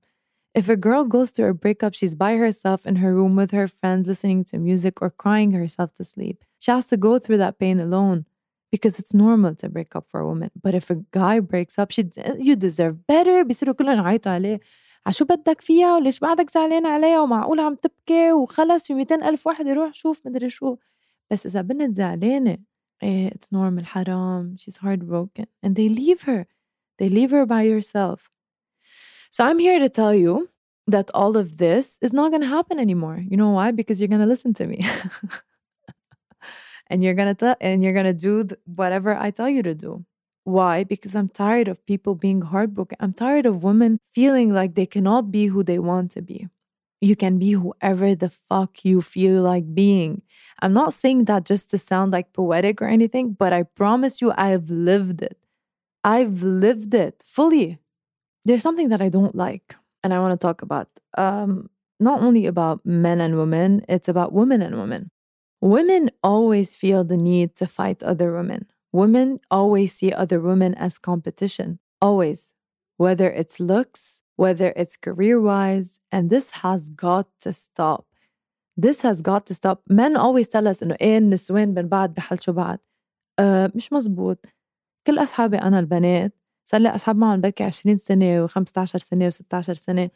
if 0.53 0.69
a 0.69 0.75
girl 0.75 1.03
goes 1.03 1.31
through 1.31 1.49
a 1.49 1.53
breakup 1.53 1.93
she's 1.93 2.15
by 2.15 2.35
herself 2.35 2.85
in 2.85 2.97
her 2.97 3.13
room 3.13 3.35
with 3.35 3.51
her 3.51 3.67
friends 3.67 4.07
listening 4.07 4.43
to 4.43 4.57
music 4.57 5.01
or 5.01 5.09
crying 5.09 5.51
herself 5.51 5.93
to 5.93 6.03
sleep 6.03 6.43
she 6.59 6.71
has 6.71 6.87
to 6.87 6.97
go 6.97 7.19
through 7.19 7.37
that 7.37 7.57
pain 7.59 7.79
alone 7.79 8.25
because 8.71 8.97
it's 8.99 9.13
normal 9.13 9.53
to 9.55 9.69
break 9.69 9.95
up 9.95 10.05
for 10.09 10.19
a 10.19 10.27
woman 10.27 10.51
but 10.61 10.73
if 10.75 10.89
a 10.89 10.97
guy 11.11 11.39
breaks 11.39 11.79
up 11.79 11.91
she 11.91 12.03
you 12.37 12.55
deserve 12.55 13.07
better 13.07 13.43
بيصيروا 13.43 13.75
كلهم 13.75 13.97
يعيطوا 13.97 14.31
عليه 14.31 14.59
عشو 15.07 15.25
بدك 15.25 15.61
فيها 15.61 15.95
وليش 15.95 16.19
بعدك 16.19 16.49
زعلان 16.51 16.85
عليها 16.85 17.21
ومعقول 17.21 17.59
عم 17.59 17.75
تبكي 17.75 18.31
وخلص 18.31 18.87
في 18.87 18.93
200 18.93 19.29
ألف 19.29 19.47
واحد 19.47 19.67
يروح 19.67 19.93
شوف 19.93 20.21
مدري 20.25 20.49
شو 20.49 20.75
بس 21.31 21.45
إذا 21.45 21.61
بنت 21.61 21.97
زعلانة 21.97 22.57
Eh, 23.03 23.27
it's 23.27 23.51
normal, 23.51 23.83
haram, 23.83 24.55
she's 24.57 24.77
heartbroken. 24.77 25.47
And 25.61 25.75
they 25.75 25.89
leave 25.89 26.21
her. 26.21 26.47
They 26.99 27.09
leave 27.09 27.31
her 27.31 27.45
by 27.45 27.67
herself. 27.67 28.29
So 29.29 29.43
I'm 29.43 29.59
here 29.59 29.77
to 29.79 29.89
tell 29.89 30.15
you 30.15 30.47
that 30.87 31.11
all 31.13 31.35
of 31.35 31.57
this 31.57 31.97
is 32.01 32.13
not 32.13 32.31
going 32.31 32.41
to 32.41 32.47
happen 32.47 32.79
anymore. 32.79 33.19
You 33.29 33.35
know 33.35 33.49
why? 33.49 33.71
Because 33.71 33.99
you're 33.99 34.07
going 34.07 34.21
to 34.21 34.27
listen 34.27 34.53
to 34.53 34.67
me. 34.67 34.85
and 36.87 37.03
you're 37.03 37.13
going 37.13 37.27
to 37.27 37.33
tell 37.33 37.55
and 37.59 37.83
you're 37.83 37.93
going 37.93 38.05
to 38.05 38.13
do 38.13 38.45
th- 38.45 38.59
whatever 38.65 39.13
I 39.15 39.31
tell 39.31 39.49
you 39.49 39.63
to 39.63 39.75
do. 39.75 40.05
Why? 40.48 40.82
Because 40.82 41.14
I'm 41.14 41.28
tired 41.28 41.68
of 41.68 41.84
people 41.84 42.14
being 42.14 42.40
heartbroken. 42.40 42.96
I'm 43.00 43.12
tired 43.12 43.44
of 43.44 43.62
women 43.62 44.00
feeling 44.10 44.50
like 44.54 44.74
they 44.74 44.86
cannot 44.86 45.30
be 45.30 45.48
who 45.48 45.62
they 45.62 45.78
want 45.78 46.10
to 46.12 46.22
be. 46.22 46.48
You 47.02 47.16
can 47.16 47.38
be 47.38 47.50
whoever 47.52 48.14
the 48.14 48.30
fuck 48.30 48.82
you 48.82 49.02
feel 49.02 49.42
like 49.42 49.74
being. 49.74 50.22
I'm 50.62 50.72
not 50.72 50.94
saying 50.94 51.26
that 51.26 51.44
just 51.44 51.70
to 51.72 51.76
sound 51.76 52.12
like 52.12 52.32
poetic 52.32 52.80
or 52.80 52.86
anything, 52.88 53.36
but 53.38 53.52
I 53.52 53.64
promise 53.64 54.22
you, 54.22 54.32
I've 54.38 54.70
lived 54.70 55.20
it. 55.20 55.36
I've 56.02 56.42
lived 56.42 56.94
it 56.94 57.22
fully. 57.26 57.78
There's 58.46 58.62
something 58.62 58.88
that 58.88 59.02
I 59.02 59.10
don't 59.10 59.34
like, 59.34 59.76
and 60.02 60.14
I 60.14 60.18
want 60.18 60.32
to 60.32 60.42
talk 60.42 60.62
about. 60.62 60.88
Um, 61.18 61.68
not 62.00 62.22
only 62.22 62.46
about 62.46 62.86
men 62.86 63.20
and 63.20 63.36
women, 63.36 63.84
it's 63.86 64.08
about 64.08 64.32
women 64.32 64.62
and 64.62 64.78
women. 64.78 65.10
Women 65.60 66.10
always 66.22 66.74
feel 66.74 67.04
the 67.04 67.18
need 67.18 67.54
to 67.56 67.66
fight 67.66 68.02
other 68.02 68.32
women. 68.32 68.64
Women 68.91 69.39
always 69.49 69.91
see 69.99 70.11
other 70.13 70.39
women 70.39 70.71
as 70.75 70.93
competition, 71.09 71.79
always, 72.01 72.53
whether 72.97 73.29
it's 73.41 73.59
looks, 73.59 74.21
whether 74.35 74.69
it's 74.81 74.95
career 74.97 75.37
wise, 75.41 75.99
and 76.11 76.29
this 76.29 76.47
has 76.63 76.89
got 76.89 77.27
to 77.41 77.51
stop. 77.53 78.05
This 78.77 79.01
has 79.01 79.21
got 79.21 79.45
to 79.47 79.53
stop. 79.53 79.77
Men 79.89 80.15
always 80.15 80.47
tell 80.47 80.67
us 80.67 80.83
إنه 80.83 80.95
إيه 81.01 81.17
النسوان 81.17 81.73
من 81.73 81.87
بعد 81.87 82.13
بحلشوا 82.13 82.53
بعض. 82.53 82.79
أه 83.39 83.71
مش 83.75 83.93
مزبوط. 83.93 84.45
كل 85.07 85.19
أصحابي 85.19 85.57
أنا 85.57 85.79
البنات 85.79 86.33
صار 86.65 86.81
لي 86.81 86.89
أصحاب 86.89 87.15
معهم 87.15 87.41
بركي 87.41 87.63
20 87.63 87.97
سنة 87.97 88.47
و15 88.47 88.83
سنة 88.83 89.29
و16 89.29 89.59
سنة 89.73 90.09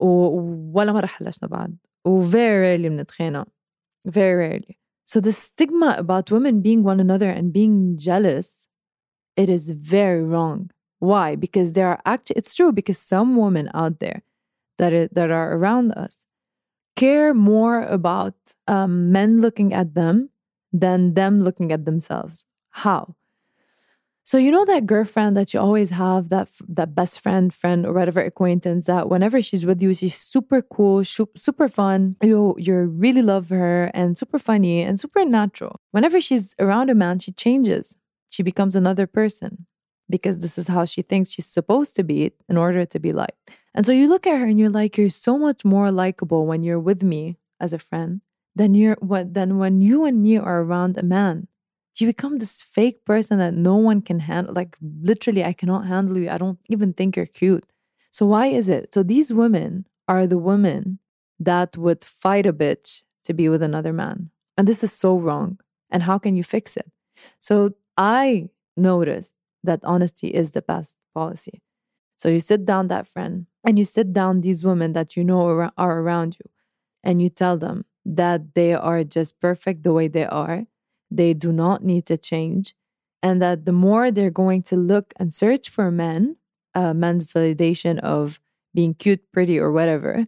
ولا 0.00 0.92
مرة 0.92 1.06
حلشنا 1.06 1.48
بعض. 1.48 1.70
و 2.06 2.30
very 2.30 2.78
rarely 2.78 2.88
بنتخانق. 2.88 3.48
Very 4.08 4.36
rarely. 4.36 4.79
so 5.11 5.19
the 5.19 5.33
stigma 5.33 5.95
about 5.97 6.31
women 6.31 6.61
being 6.61 6.83
one 6.83 7.01
another 7.01 7.29
and 7.29 7.51
being 7.51 7.97
jealous, 7.97 8.69
it 9.35 9.49
is 9.49 9.71
very 9.71 10.23
wrong. 10.23 10.71
Why? 10.99 11.35
Because 11.35 11.73
there 11.73 11.89
are 11.89 11.99
actually, 12.05 12.37
it's 12.37 12.55
true, 12.55 12.71
because 12.71 12.97
some 12.97 13.35
women 13.35 13.69
out 13.73 13.99
there 13.99 14.23
that 14.77 14.93
are, 14.93 15.09
that 15.11 15.29
are 15.29 15.51
around 15.57 15.91
us 15.91 16.27
care 16.95 17.33
more 17.33 17.81
about 17.81 18.35
um, 18.67 19.11
men 19.11 19.41
looking 19.41 19.73
at 19.73 19.95
them 19.95 20.29
than 20.71 21.13
them 21.15 21.41
looking 21.41 21.73
at 21.73 21.83
themselves. 21.83 22.45
How? 22.69 23.17
So 24.31 24.37
you 24.37 24.49
know 24.49 24.63
that 24.63 24.85
girlfriend 24.85 25.35
that 25.35 25.53
you 25.53 25.59
always 25.59 25.89
have, 25.89 26.29
that 26.29 26.47
that 26.69 26.95
best 26.95 27.19
friend, 27.19 27.53
friend 27.53 27.85
or 27.85 27.91
whatever 27.91 28.21
acquaintance 28.21 28.85
that 28.85 29.09
whenever 29.09 29.41
she's 29.41 29.65
with 29.65 29.81
you, 29.81 29.93
she's 29.93 30.15
super 30.15 30.61
cool, 30.61 31.03
super 31.03 31.67
fun. 31.67 32.15
You 32.23 32.55
you 32.57 32.75
really 32.75 33.23
love 33.23 33.49
her 33.49 33.91
and 33.93 34.17
super 34.17 34.39
funny 34.39 34.83
and 34.83 34.97
super 34.97 35.25
natural. 35.25 35.81
Whenever 35.91 36.21
she's 36.21 36.55
around 36.59 36.89
a 36.89 36.95
man, 36.95 37.19
she 37.19 37.33
changes. 37.33 37.97
She 38.29 38.41
becomes 38.41 38.77
another 38.77 39.05
person 39.05 39.67
because 40.09 40.39
this 40.39 40.57
is 40.57 40.69
how 40.69 40.85
she 40.85 41.01
thinks 41.01 41.31
she's 41.31 41.51
supposed 41.57 41.97
to 41.97 42.03
be 42.05 42.31
in 42.47 42.55
order 42.55 42.85
to 42.85 42.99
be 42.99 43.11
liked. 43.11 43.51
And 43.75 43.85
so 43.85 43.91
you 43.91 44.07
look 44.07 44.25
at 44.25 44.39
her 44.39 44.45
and 44.45 44.57
you're 44.57 44.69
like, 44.69 44.97
you're 44.97 45.09
so 45.09 45.37
much 45.37 45.65
more 45.65 45.91
likable 45.91 46.45
when 46.45 46.63
you're 46.63 46.79
with 46.79 47.03
me 47.03 47.35
as 47.59 47.73
a 47.73 47.79
friend 47.79 48.21
than 48.55 48.75
you're 48.75 48.95
what 49.01 49.33
than 49.33 49.57
when 49.57 49.81
you 49.81 50.05
and 50.05 50.23
me 50.23 50.37
are 50.37 50.61
around 50.61 50.97
a 50.97 51.03
man 51.03 51.49
you 51.97 52.07
become 52.07 52.37
this 52.37 52.61
fake 52.61 53.03
person 53.05 53.37
that 53.39 53.53
no 53.53 53.75
one 53.75 54.01
can 54.01 54.19
handle. 54.19 54.53
Like, 54.53 54.77
literally, 54.81 55.43
I 55.43 55.53
cannot 55.53 55.87
handle 55.87 56.17
you. 56.17 56.29
I 56.29 56.37
don't 56.37 56.59
even 56.69 56.93
think 56.93 57.15
you're 57.15 57.25
cute. 57.25 57.65
So, 58.11 58.25
why 58.25 58.47
is 58.47 58.69
it? 58.69 58.93
So, 58.93 59.03
these 59.03 59.33
women 59.33 59.87
are 60.07 60.25
the 60.25 60.37
women 60.37 60.99
that 61.39 61.75
would 61.77 62.03
fight 62.03 62.45
a 62.45 62.53
bitch 62.53 63.03
to 63.25 63.33
be 63.33 63.49
with 63.49 63.61
another 63.61 63.93
man. 63.93 64.29
And 64.57 64.67
this 64.67 64.83
is 64.83 64.93
so 64.93 65.17
wrong. 65.17 65.59
And 65.89 66.03
how 66.03 66.17
can 66.17 66.35
you 66.35 66.43
fix 66.43 66.77
it? 66.77 66.89
So, 67.39 67.71
I 67.97 68.49
noticed 68.77 69.35
that 69.63 69.81
honesty 69.83 70.29
is 70.29 70.51
the 70.51 70.61
best 70.61 70.95
policy. 71.13 71.61
So, 72.17 72.29
you 72.29 72.39
sit 72.39 72.65
down 72.65 72.87
that 72.87 73.07
friend 73.07 73.47
and 73.63 73.77
you 73.77 73.85
sit 73.85 74.13
down 74.13 74.41
these 74.41 74.63
women 74.63 74.93
that 74.93 75.17
you 75.17 75.23
know 75.23 75.69
are 75.77 75.99
around 75.99 76.37
you 76.39 76.49
and 77.03 77.21
you 77.21 77.29
tell 77.29 77.57
them 77.57 77.85
that 78.05 78.55
they 78.55 78.73
are 78.73 79.03
just 79.03 79.39
perfect 79.39 79.83
the 79.83 79.93
way 79.93 80.07
they 80.07 80.25
are 80.25 80.65
they 81.11 81.33
do 81.33 81.51
not 81.51 81.83
need 81.83 82.05
to 82.07 82.17
change, 82.17 82.73
and 83.21 83.41
that 83.41 83.65
the 83.65 83.71
more 83.73 84.11
they're 84.11 84.31
going 84.31 84.63
to 84.63 84.75
look 84.77 85.13
and 85.17 85.33
search 85.33 85.69
for 85.69 85.91
men, 85.91 86.37
uh, 86.73 86.93
men's 86.93 87.25
validation 87.25 87.99
of 87.99 88.39
being 88.73 88.93
cute, 88.93 89.31
pretty, 89.33 89.59
or 89.59 89.71
whatever, 89.71 90.25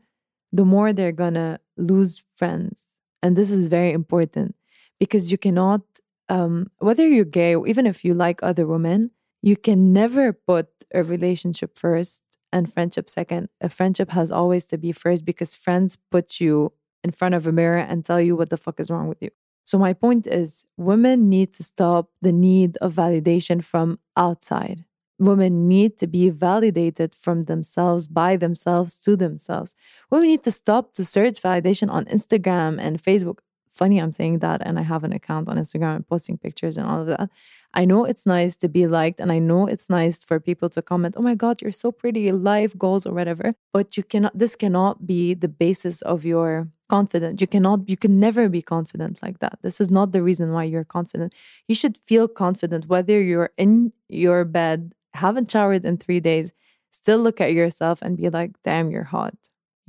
the 0.52 0.66
more 0.66 0.94
they're 0.94 1.12
gonna 1.12 1.60
lose 1.78 2.24
friends. 2.36 2.84
And 3.22 3.36
this 3.36 3.50
is 3.52 3.70
very 3.70 3.92
important 3.92 4.56
because 5.00 5.32
you 5.32 5.38
cannot, 5.38 5.82
um, 6.30 6.70
whether 6.80 7.08
you're 7.08 7.26
gay 7.26 7.56
or 7.56 7.68
even 7.68 7.88
if 7.88 8.04
you 8.06 8.14
like 8.14 8.44
other 8.44 8.68
women, 8.68 9.12
you 9.42 9.56
can 9.58 9.94
never 9.94 10.34
put 10.34 10.68
a 10.94 11.04
relationship 11.04 11.78
first 11.78 12.24
and 12.52 12.72
friendship 12.72 13.10
second. 13.10 13.50
A 13.62 13.70
friendship 13.70 14.12
has 14.12 14.32
always 14.32 14.66
to 14.68 14.78
be 14.78 14.92
first 14.92 15.26
because 15.26 15.56
friends 15.56 15.98
put 16.12 16.40
you 16.40 16.74
in 17.04 17.12
front 17.12 17.36
of 17.36 17.48
a 17.48 17.52
mirror 17.52 17.80
and 17.80 18.06
tell 18.06 18.22
you 18.22 18.36
what 18.36 18.50
the 18.50 18.58
fuck 18.58 18.80
is 18.80 18.92
wrong 18.92 19.08
with 19.08 19.22
you. 19.22 19.30
So, 19.66 19.78
my 19.78 19.94
point 19.94 20.28
is, 20.28 20.66
women 20.78 21.30
need 21.30 21.54
to 21.56 21.64
stop 21.64 22.10
the 22.22 22.32
need 22.32 22.78
of 22.78 22.94
validation 22.94 23.64
from 23.64 24.00
outside. 24.18 24.86
Women 25.20 25.68
need 25.68 25.98
to 26.00 26.08
be 26.08 26.30
validated 26.30 27.16
from 27.16 27.46
themselves, 27.46 28.08
by 28.08 28.36
themselves, 28.36 29.00
to 29.02 29.16
themselves. 29.16 29.76
Women 30.10 30.28
need 30.28 30.44
to 30.44 30.52
stop 30.52 30.94
to 30.96 31.06
search 31.06 31.42
validation 31.42 31.90
on 31.90 32.06
Instagram 32.06 32.78
and 32.80 33.02
Facebook. 33.02 33.40
Funny, 33.70 34.00
I'm 34.00 34.12
saying 34.12 34.40
that, 34.40 34.62
and 34.64 34.78
I 34.78 34.84
have 34.84 35.04
an 35.04 35.14
account 35.14 35.50
on 35.50 35.58
Instagram 35.58 35.96
and 35.96 36.08
posting 36.08 36.38
pictures 36.38 36.78
and 36.78 36.86
all 36.86 37.02
of 37.02 37.08
that. 37.08 37.30
I 37.74 37.86
know 37.86 38.06
it's 38.06 38.26
nice 38.26 38.56
to 38.58 38.68
be 38.68 38.86
liked, 38.86 39.20
and 39.20 39.32
I 39.32 39.40
know 39.40 39.66
it's 39.66 39.90
nice 39.90 40.24
for 40.24 40.40
people 40.40 40.70
to 40.70 40.82
comment, 40.82 41.16
oh 41.18 41.24
my 41.24 41.34
God, 41.34 41.62
you're 41.62 41.72
so 41.72 41.92
pretty, 41.92 42.32
life 42.32 42.78
goals, 42.78 43.06
or 43.06 43.14
whatever. 43.14 43.56
But 43.72 43.98
you 43.98 44.04
cannot, 44.04 44.38
this 44.38 44.56
cannot 44.56 45.08
be 45.08 45.34
the 45.34 45.48
basis 45.48 46.02
of 46.04 46.24
your 46.24 46.68
confident. 46.98 47.42
You 47.42 47.48
cannot, 47.56 47.80
you 47.92 47.98
can 47.98 48.20
never 48.20 48.44
be 48.58 48.62
confident 48.76 49.16
like 49.26 49.40
that. 49.40 49.58
This 49.66 49.82
is 49.84 49.90
not 49.98 50.12
the 50.12 50.22
reason 50.30 50.48
why 50.56 50.66
you're 50.66 50.92
confident. 50.98 51.34
You 51.68 51.76
should 51.82 51.98
feel 52.10 52.28
confident 52.28 52.88
whether 52.94 53.18
you're 53.30 53.52
in 53.58 53.94
your 54.10 54.46
bed, 54.46 54.94
haven't 55.26 55.52
showered 55.52 55.86
in 55.86 55.98
three 55.98 56.20
days, 56.20 56.54
still 56.92 57.20
look 57.26 57.42
at 57.42 57.54
yourself 57.60 57.98
and 58.04 58.22
be 58.22 58.30
like, 58.30 58.52
damn, 58.64 58.92
you're 58.92 59.12
hot. 59.18 59.38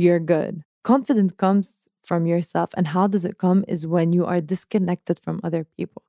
You're 0.05 0.25
good. 0.37 0.63
Confidence 0.93 1.33
comes 1.45 1.69
from 2.09 2.27
yourself. 2.33 2.71
And 2.77 2.87
how 2.95 3.07
does 3.07 3.25
it 3.27 3.37
come? 3.45 3.61
Is 3.75 3.87
when 3.87 4.09
you 4.17 4.25
are 4.25 4.41
disconnected 4.41 5.17
from 5.25 5.41
other 5.45 5.63
people. 5.77 6.03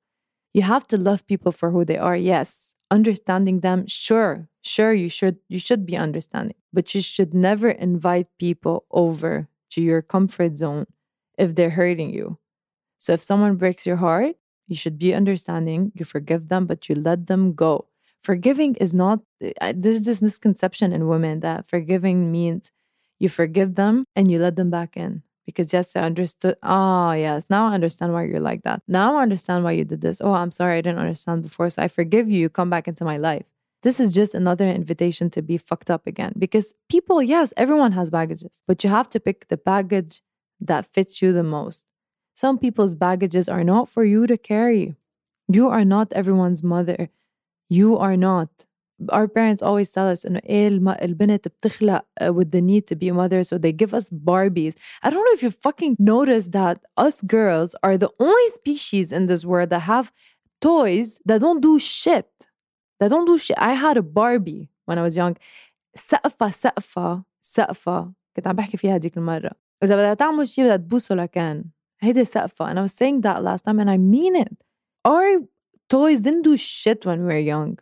You 0.53 0.62
have 0.62 0.88
to 0.91 0.97
love 0.97 1.27
people 1.27 1.51
for 1.51 1.71
who 1.71 1.84
they 1.84 1.97
are. 1.97 2.15
Yes. 2.15 2.73
Understanding 2.89 3.58
them, 3.60 3.79
sure, 3.88 4.47
sure, 4.62 4.93
you 4.93 5.10
should 5.10 5.38
you 5.53 5.60
should 5.67 5.84
be 5.91 5.97
understanding, 6.08 6.60
but 6.71 6.86
you 6.93 7.01
should 7.01 7.34
never 7.34 7.69
invite 7.69 8.27
people 8.45 8.86
over 8.91 9.49
to 9.76 9.82
your 9.82 10.02
comfort 10.02 10.58
zone 10.58 10.88
if 11.38 11.54
they're 11.54 11.72
hurting 11.72 12.14
you. 12.14 12.38
So 12.98 13.12
if 13.12 13.22
someone 13.22 13.56
breaks 13.56 13.86
your 13.86 13.98
heart, 13.98 14.38
you 14.68 14.76
should 14.76 14.98
be 14.98 15.14
understanding, 15.14 15.92
you 15.94 16.06
forgive 16.06 16.48
them, 16.48 16.66
but 16.66 16.90
you 16.90 16.96
let 16.96 17.28
them 17.28 17.54
go. 17.54 17.86
Forgiving 18.22 18.76
is 18.76 18.94
not, 18.94 19.20
this 19.40 19.98
is 19.98 20.06
this 20.06 20.22
misconception 20.22 20.94
in 20.94 21.08
women 21.08 21.42
that 21.42 21.68
forgiving 21.68 22.32
means 22.32 22.72
you 23.20 23.30
forgive 23.30 23.76
them 23.76 24.06
and 24.16 24.32
you 24.32 24.40
let 24.40 24.56
them 24.56 24.72
back 24.72 24.98
in. 24.98 25.22
Because 25.46 25.72
yes, 25.72 25.96
I 25.96 26.00
understood. 26.00 26.56
Oh, 26.64 27.12
yes. 27.12 27.46
Now 27.52 27.68
I 27.68 27.76
understand 27.76 28.14
why 28.14 28.24
you're 28.24 28.40
like 28.40 28.64
that. 28.64 28.82
Now 28.88 29.18
I 29.18 29.22
understand 29.22 29.64
why 29.64 29.74
you 29.74 29.86
did 29.86 30.02
this. 30.02 30.20
Oh, 30.20 30.34
I'm 30.34 30.50
sorry. 30.50 30.80
I 30.80 30.82
didn't 30.82 30.98
understand 30.98 31.44
before. 31.44 31.70
So 31.70 31.84
I 31.84 31.88
forgive 31.88 32.32
you. 32.32 32.50
Come 32.50 32.72
back 32.72 32.88
into 32.88 33.06
my 33.06 33.18
life. 33.18 33.46
This 33.85 33.99
is 33.99 34.14
just 34.14 34.35
another 34.35 34.68
invitation 34.68 35.31
to 35.31 35.42
be 35.42 35.57
fucked 35.57 35.90
up 35.90 36.07
again. 36.07 36.35
Because 36.38 36.75
people, 36.90 37.23
yes, 37.23 37.53
everyone 37.57 37.92
has 37.92 38.11
baggages, 38.11 38.61
but 38.66 38.85
you 38.85 38.90
have 38.90 39.09
to 39.11 39.20
pick 39.20 39.49
the 39.49 39.57
baggage 39.57 40.23
that 40.61 40.92
fits 40.92 41.23
you 41.23 41.33
the 41.33 41.42
most. 41.42 41.87
Some 42.35 42.59
people's 42.59 42.94
baggages 42.94 43.49
are 43.49 43.64
not 43.64 43.88
for 43.88 44.05
you 44.05 44.27
to 44.27 44.37
carry. 44.37 44.96
You 45.49 45.68
are 45.68 45.85
not 45.85 46.12
everyone's 46.12 46.62
mother. 46.62 47.09
You 47.68 47.96
are 47.96 48.16
not. 48.16 48.66
Our 49.09 49.29
parents 49.29 49.62
always 49.62 49.90
tell 49.90 50.09
us 50.09 50.27
إنه 50.27 50.40
إيه 50.49 50.68
البنت 51.03 51.49
بتخلق 51.49 52.03
with 52.35 52.51
the 52.51 52.61
need 52.61 52.87
to 52.87 52.94
be 52.94 53.09
a 53.09 53.14
mother, 53.14 53.42
so 53.42 53.57
they 53.57 53.73
give 53.73 53.94
us 53.94 54.11
Barbies. 54.11 54.75
I 55.03 55.09
don't 55.09 55.25
know 55.25 55.33
if 55.33 55.42
you 55.42 55.51
fucking 55.51 55.96
noticed 55.99 56.53
that 56.53 56.85
us 56.99 57.23
girls 57.23 57.75
are 57.83 57.96
the 57.96 58.11
only 58.20 58.49
species 58.55 59.11
in 59.11 59.27
this 59.27 59.44
world 59.44 59.70
that 59.70 59.81
have 59.81 60.12
toys 60.61 61.18
that 61.25 61.40
don't 61.40 61.62
do 61.62 61.79
shit. 61.79 62.29
That 62.99 63.10
don't 63.10 63.25
do 63.25 63.38
shit. 63.38 63.58
I 63.58 63.73
had 63.73 63.97
a 63.97 64.01
Barbie 64.01 64.69
when 64.86 64.97
I 64.97 65.01
was 65.01 65.17
young. 65.17 65.36
سقفة 65.95 66.49
سقفة 66.49 67.23
سقفة. 67.41 68.13
كنت 68.36 68.47
عم 68.47 68.55
بحكي 68.55 68.77
فيها 68.77 68.95
هديك 68.95 69.17
المرة. 69.17 69.51
إذا 69.84 69.95
بدها 69.95 70.13
تعمل 70.13 70.47
شيء 70.47 70.63
بدها 70.63 70.77
تبوسه 70.77 71.15
لكان. 71.15 71.63
هيدي 72.01 72.25
سقفة. 72.25 72.73
And 72.73 72.79
I 72.79 72.81
was 72.81 72.93
saying 72.93 73.21
that 73.21 73.43
last 73.43 73.65
time 73.65 73.79
and 73.79 73.89
I 73.89 73.97
mean 73.97 74.36
it. 74.36 74.58
Our 75.05 75.41
toys 75.89 76.21
didn't 76.21 76.41
do 76.41 76.58
shit 76.58 77.05
when 77.05 77.19
we 77.19 77.34
were 77.34 77.39
young. 77.39 77.75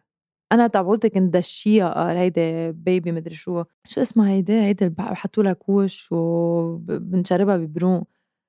أنا 0.52 0.68
تبعولتي 0.68 1.10
كنت 1.10 1.34
دشيها. 1.34 1.94
قال 1.94 2.18
هيدي 2.18 2.72
بيبي 2.72 3.12
مدري 3.12 3.36
شو. 3.36 3.64
شو 3.88 4.02
اسمها 4.02 4.30
هيدي؟ 4.30 4.62
هيدي 4.62 4.90
بحطوا 4.90 5.44
لها 5.44 5.54
كوش 5.54 6.12
وبنشربها 6.12 7.58
ببرون. 7.58 8.04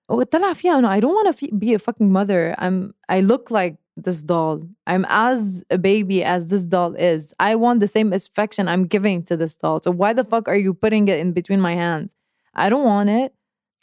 وطلع 0.09 0.53
فيها 0.53 0.79
إنه 0.79 0.97
I 0.97 1.01
don't 1.01 1.15
want 1.15 1.37
to 1.37 1.47
be 1.47 1.75
a 1.75 1.79
fucking 1.79 2.13
mother. 2.13 2.55
I'm 2.59 2.95
I 3.09 3.21
look 3.21 3.51
like 3.51 3.77
this 3.98 4.22
doll. 4.22 4.68
I'm 4.88 5.06
as 5.10 5.64
a 5.70 5.78
baby 5.78 6.24
as 6.24 6.48
this 6.48 6.66
doll 6.66 6.96
is. 6.96 7.34
I 7.40 7.56
want 7.56 7.80
the 7.80 7.88
same 7.88 8.14
affection 8.14 8.68
I'm 8.68 8.86
giving 8.86 9.24
to 9.24 9.38
this 9.38 9.56
doll. 9.56 9.82
So 9.82 9.92
why 9.92 10.14
the 10.14 10.24
fuck 10.24 10.48
are 10.48 10.56
you 10.56 10.74
putting 10.74 11.08
it 11.08 11.20
in 11.20 11.34
between 11.34 11.62
my 11.62 11.76
hands? 11.76 12.16
I 12.54 12.70
don't 12.70 12.86
want 12.86 13.10
it. 13.10 13.34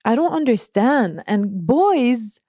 I 0.05 0.15
don't 0.15 0.33
understand. 0.33 1.23
And 1.27 1.67
boys 1.67 2.41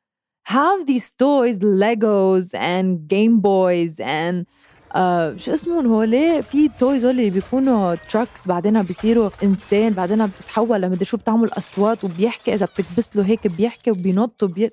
have 0.44 0.86
these 0.86 1.10
toys, 1.12 1.60
Legos 1.60 2.54
and 2.54 3.08
Game 3.08 3.40
Boys 3.40 4.00
and 4.00 4.46
uh, 4.96 5.38
شو 5.38 5.54
اسمهم 5.54 5.88
هول 5.88 6.44
في 6.44 6.70
تويز 6.80 7.06
هول 7.06 7.20
اللي 7.20 7.30
بيكونوا 7.30 7.96
تراكس 7.96 8.48
بعدين 8.48 8.82
بيصيروا 8.82 9.30
انسان 9.44 9.94
بعدين 9.94 10.26
بتتحول 10.26 10.82
لمدري 10.82 11.06
شو 11.06 11.18
بتعمل 11.18 11.50
اصوات 11.54 12.04
وبيحكي 12.04 12.54
اذا 12.54 12.66
بتكبس 12.66 13.16
له 13.16 13.26
هيك 13.26 13.48
بيحكي 13.48 13.92
وبينط 13.92 14.44
وبي 14.44 14.72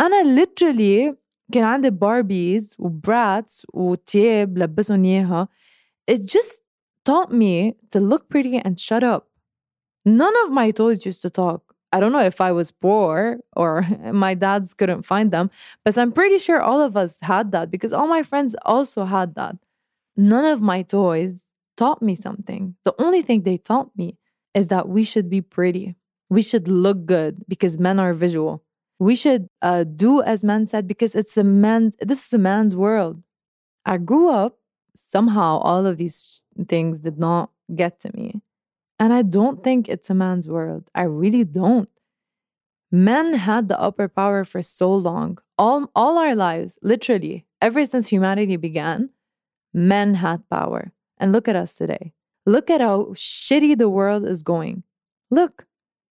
انا 0.00 0.44
literally 0.44 1.14
كان 1.52 1.64
عندي 1.64 1.90
باربيز 1.90 2.76
وبراتس 2.78 3.66
وتياب 3.74 4.58
لبسهم 4.58 5.04
اياها 5.04 5.48
it 6.10 6.20
just 6.20 6.62
taught 7.04 7.32
me 7.32 7.74
to 7.90 8.00
look 8.00 8.28
pretty 8.28 8.58
and 8.58 8.80
shut 8.80 9.02
up 9.02 9.28
none 10.04 10.34
of 10.44 10.50
my 10.50 10.70
toys 10.70 11.06
used 11.06 11.22
to 11.22 11.30
talk 11.30 11.74
I 11.94 12.00
don't 12.00 12.10
know 12.10 12.26
if 12.34 12.40
I 12.40 12.50
was 12.50 12.72
poor 12.72 13.38
or 13.54 13.86
my 14.24 14.34
dads 14.34 14.74
couldn't 14.74 15.02
find 15.02 15.30
them, 15.30 15.48
but 15.84 15.96
I'm 15.96 16.10
pretty 16.10 16.38
sure 16.38 16.60
all 16.60 16.82
of 16.82 16.96
us 16.96 17.12
had 17.22 17.52
that 17.52 17.70
because 17.70 17.92
all 17.92 18.08
my 18.08 18.24
friends 18.24 18.56
also 18.64 19.04
had 19.04 19.36
that. 19.36 19.54
None 20.16 20.44
of 20.44 20.60
my 20.60 20.82
toys 20.82 21.46
taught 21.76 22.02
me 22.02 22.16
something. 22.16 22.74
The 22.84 22.96
only 22.98 23.22
thing 23.22 23.42
they 23.42 23.58
taught 23.58 23.90
me 23.96 24.18
is 24.54 24.66
that 24.68 24.88
we 24.88 25.04
should 25.04 25.30
be 25.30 25.40
pretty. 25.40 25.94
We 26.28 26.42
should 26.42 26.66
look 26.66 27.06
good 27.06 27.44
because 27.46 27.78
men 27.78 28.00
are 28.00 28.12
visual 28.12 28.64
we 28.99 29.15
should 29.15 29.49
uh, 29.61 29.83
do 29.83 30.21
as 30.21 30.43
men 30.43 30.67
said 30.67 30.87
because 30.87 31.15
it's 31.15 31.37
a 31.37 31.43
man 31.43 31.93
this 32.01 32.25
is 32.25 32.33
a 32.33 32.37
man's 32.37 32.75
world 32.75 33.21
i 33.85 33.97
grew 33.97 34.29
up 34.29 34.57
somehow 34.95 35.57
all 35.59 35.85
of 35.85 35.97
these 35.97 36.41
things 36.67 36.99
did 36.99 37.17
not 37.17 37.49
get 37.75 37.99
to 37.99 38.11
me 38.15 38.41
and 38.99 39.13
i 39.13 39.21
don't 39.21 39.63
think 39.63 39.87
it's 39.87 40.09
a 40.09 40.13
man's 40.13 40.47
world 40.47 40.89
i 40.93 41.03
really 41.03 41.43
don't 41.43 41.89
men 42.91 43.33
had 43.35 43.67
the 43.67 43.79
upper 43.79 44.07
power 44.07 44.43
for 44.43 44.61
so 44.61 44.93
long 44.93 45.37
all 45.57 45.89
all 45.95 46.17
our 46.17 46.35
lives 46.35 46.77
literally 46.81 47.45
ever 47.61 47.85
since 47.85 48.07
humanity 48.07 48.57
began 48.57 49.09
men 49.73 50.15
had 50.15 50.47
power. 50.49 50.91
And 51.17 51.31
look 51.31 51.47
at 51.47 51.55
us 51.55 51.75
today. 51.75 52.13
Look 52.45 52.69
at 52.69 52.81
how 52.81 53.07
shitty 53.13 53.77
the 53.77 53.89
world 53.89 54.25
is 54.25 54.43
going. 54.43 54.83
Look, 55.29 55.65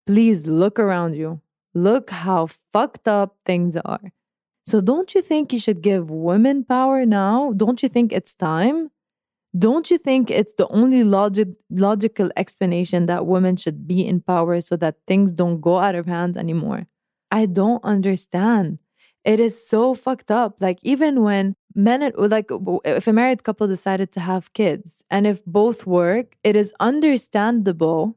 please 0.07 0.46
look 0.46 0.79
around 0.79 1.14
you. 1.14 1.40
Look 1.79 2.11
how 2.11 2.49
fucked 2.73 3.07
up 3.07 3.37
things 3.45 3.77
are. 3.77 4.12
So, 4.67 4.81
don't 4.81 5.14
you 5.14 5.23
think 5.23 5.53
you 5.53 5.61
should 5.61 5.81
give 5.81 6.11
women 6.11 6.64
power 6.64 7.07
now? 7.07 7.53
Don't 7.57 7.83
you 7.83 7.88
think 7.88 8.12
it's 8.12 8.35
time? 8.35 8.91
Don't 9.57 9.88
you 9.91 9.97
think 9.97 10.31
it's 10.31 10.55
the 10.55 10.69
only 10.69 11.05
logic, 11.05 11.49
logical 11.71 12.31
explanation 12.37 13.07
that 13.07 13.27
women 13.27 13.57
should 13.57 13.87
be 13.87 14.07
in 14.07 14.21
power 14.21 14.61
so 14.61 14.77
that 14.77 14.97
things 15.07 15.31
don't 15.31 15.61
go 15.61 15.79
out 15.79 15.95
of 15.95 16.07
hand 16.07 16.37
anymore? 16.37 16.87
I 17.31 17.47
don't 17.47 17.83
understand. 17.85 18.79
It 19.25 19.38
is 19.38 19.55
so 19.67 19.95
fucked 19.95 20.31
up. 20.31 20.57
Like, 20.61 20.79
even 20.83 21.23
when 21.23 21.55
men, 21.75 22.12
like, 22.17 22.51
if 22.85 23.07
a 23.07 23.12
married 23.12 23.45
couple 23.45 23.69
decided 23.69 24.11
to 24.12 24.21
have 24.21 24.53
kids 24.53 25.05
and 25.11 25.27
if 25.27 25.45
both 25.47 25.87
work, 25.87 26.37
it 26.43 26.57
is 26.57 26.75
understandable 26.81 28.17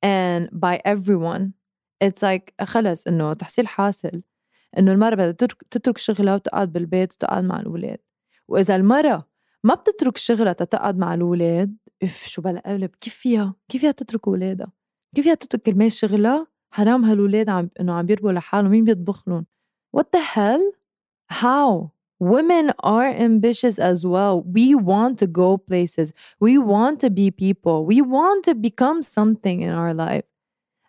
and 0.00 0.48
by 0.50 0.80
everyone. 0.84 1.54
It's 2.02 2.22
like 2.22 2.64
خلص 2.64 3.06
إنه 3.06 3.32
تحصيل 3.32 3.66
حاصل. 3.66 4.22
إنه 4.78 4.92
المرأة 4.92 5.14
بدها 5.14 5.30
تترك 5.70 5.98
شغلها 5.98 6.34
وتقعد 6.34 6.72
بالبيت 6.72 7.12
وتقعد 7.12 7.44
مع 7.44 7.60
الأولاد. 7.60 7.98
وإذا 8.48 8.76
المرأة 8.76 9.28
ما 9.64 9.74
بتترك 9.74 10.16
شغلها 10.16 10.52
تقعد 10.52 10.98
مع 10.98 11.14
الأولاد 11.14 11.76
إف 12.02 12.26
شو 12.26 12.42
بلا 12.42 12.62
قلب 12.66 12.90
كيف 13.00 13.14
فيها؟ 13.14 13.54
كيف 13.68 13.80
فيها 13.80 13.90
تترك 13.90 14.28
أولادها؟ 14.28 14.72
كيف 15.14 15.24
فيها 15.24 15.34
تترك 15.34 15.62
كرمال 15.62 15.92
شغلها؟ 15.92 16.46
حرام 16.70 17.04
هالولاد 17.04 17.48
عم 17.48 17.70
إنه 17.80 17.92
عم 17.92 18.06
بيربوا 18.06 18.32
لحالهم 18.32 18.70
مين 18.70 18.84
بيطبخ 18.84 19.28
لهم؟ 19.28 19.46
What 19.96 20.04
the 20.16 20.22
hell? 20.34 20.72
How? 21.32 21.92
Women 22.20 22.72
are 22.84 23.10
ambitious 23.28 23.78
as 23.78 24.06
well. 24.06 24.42
We 24.58 24.74
want 24.74 25.18
to 25.22 25.26
go 25.26 25.58
places. 25.58 26.12
We 26.40 26.56
want 26.56 27.00
to 27.00 27.10
be 27.10 27.30
people. 27.30 27.84
We 27.84 28.00
want 28.00 28.44
to 28.48 28.54
become 28.54 29.02
something 29.02 29.62
in 29.62 29.70
our 29.70 29.94
life. 29.94 30.24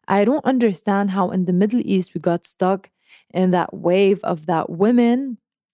i 0.09 0.25
don't 0.25 0.47
understand 0.53 1.11
how 1.17 1.31
in 1.37 1.45
the 1.49 1.53
middle 1.63 1.83
east 1.95 2.09
we 2.15 2.21
got 2.21 2.47
stuck 2.47 2.83
in 3.41 3.51
that 3.57 3.71
wave 3.89 4.21
of 4.33 4.39
that 4.47 4.65
women 4.85 5.19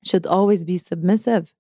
should 0.09 0.27
always 0.27 0.65
be 0.65 0.77
submissive 0.79 1.53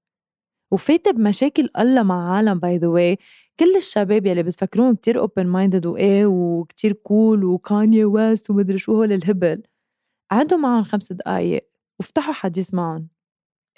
وفايتة 0.70 1.10
بمشاكل 1.10 1.68
الله 1.78 2.02
مع 2.02 2.34
عالم 2.36 2.58
باي 2.58 2.78
ذا 2.78 2.86
واي 2.86 3.18
كل 3.60 3.76
الشباب 3.76 4.26
يلي 4.26 4.42
بتفكرون 4.42 4.94
كتير 4.94 5.18
اوبن 5.18 5.46
مايندد 5.46 5.86
وايه 5.86 6.26
وكتير 6.26 6.92
كول 6.92 7.44
وكانيا 7.44 8.06
ويست 8.06 8.50
ومدري 8.50 8.78
شو 8.78 8.94
هول 8.94 9.12
الهبل 9.12 9.62
قعدوا 10.30 10.58
معهم 10.58 10.84
خمس 10.84 11.12
دقايق 11.12 11.68
وافتحوا 11.98 12.32
حديث 12.32 12.74
معهم 12.74 13.08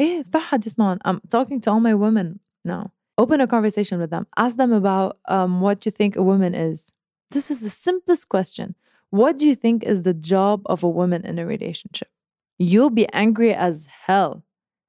ايه 0.00 0.20
افتحوا 0.20 0.44
حديث 0.46 0.78
معهم 0.78 0.98
I'm 1.08 1.16
talking 1.36 1.60
to 1.60 1.70
all 1.72 1.80
my 1.80 1.94
women 1.94 2.38
now 2.68 2.84
open 3.22 3.40
a 3.40 3.46
conversation 3.46 3.98
with 4.02 4.10
them 4.10 4.24
ask 4.44 4.56
them 4.56 4.72
about 4.72 5.10
um, 5.28 5.60
what 5.60 5.86
you 5.86 5.92
think 5.98 6.16
a 6.16 6.22
woman 6.22 6.54
is 6.54 6.92
this 7.31 7.49
is 7.49 7.61
the 7.61 7.69
simplest 7.69 8.29
question 8.29 8.75
what 9.09 9.37
do 9.37 9.45
you 9.47 9.55
think 9.55 9.83
is 9.83 10.03
the 10.03 10.13
job 10.13 10.61
of 10.65 10.83
a 10.83 10.89
woman 10.89 11.25
in 11.25 11.39
a 11.39 11.45
relationship 11.45 12.09
you'll 12.57 12.89
be 12.89 13.07
angry 13.13 13.53
as 13.53 13.87
hell 14.05 14.43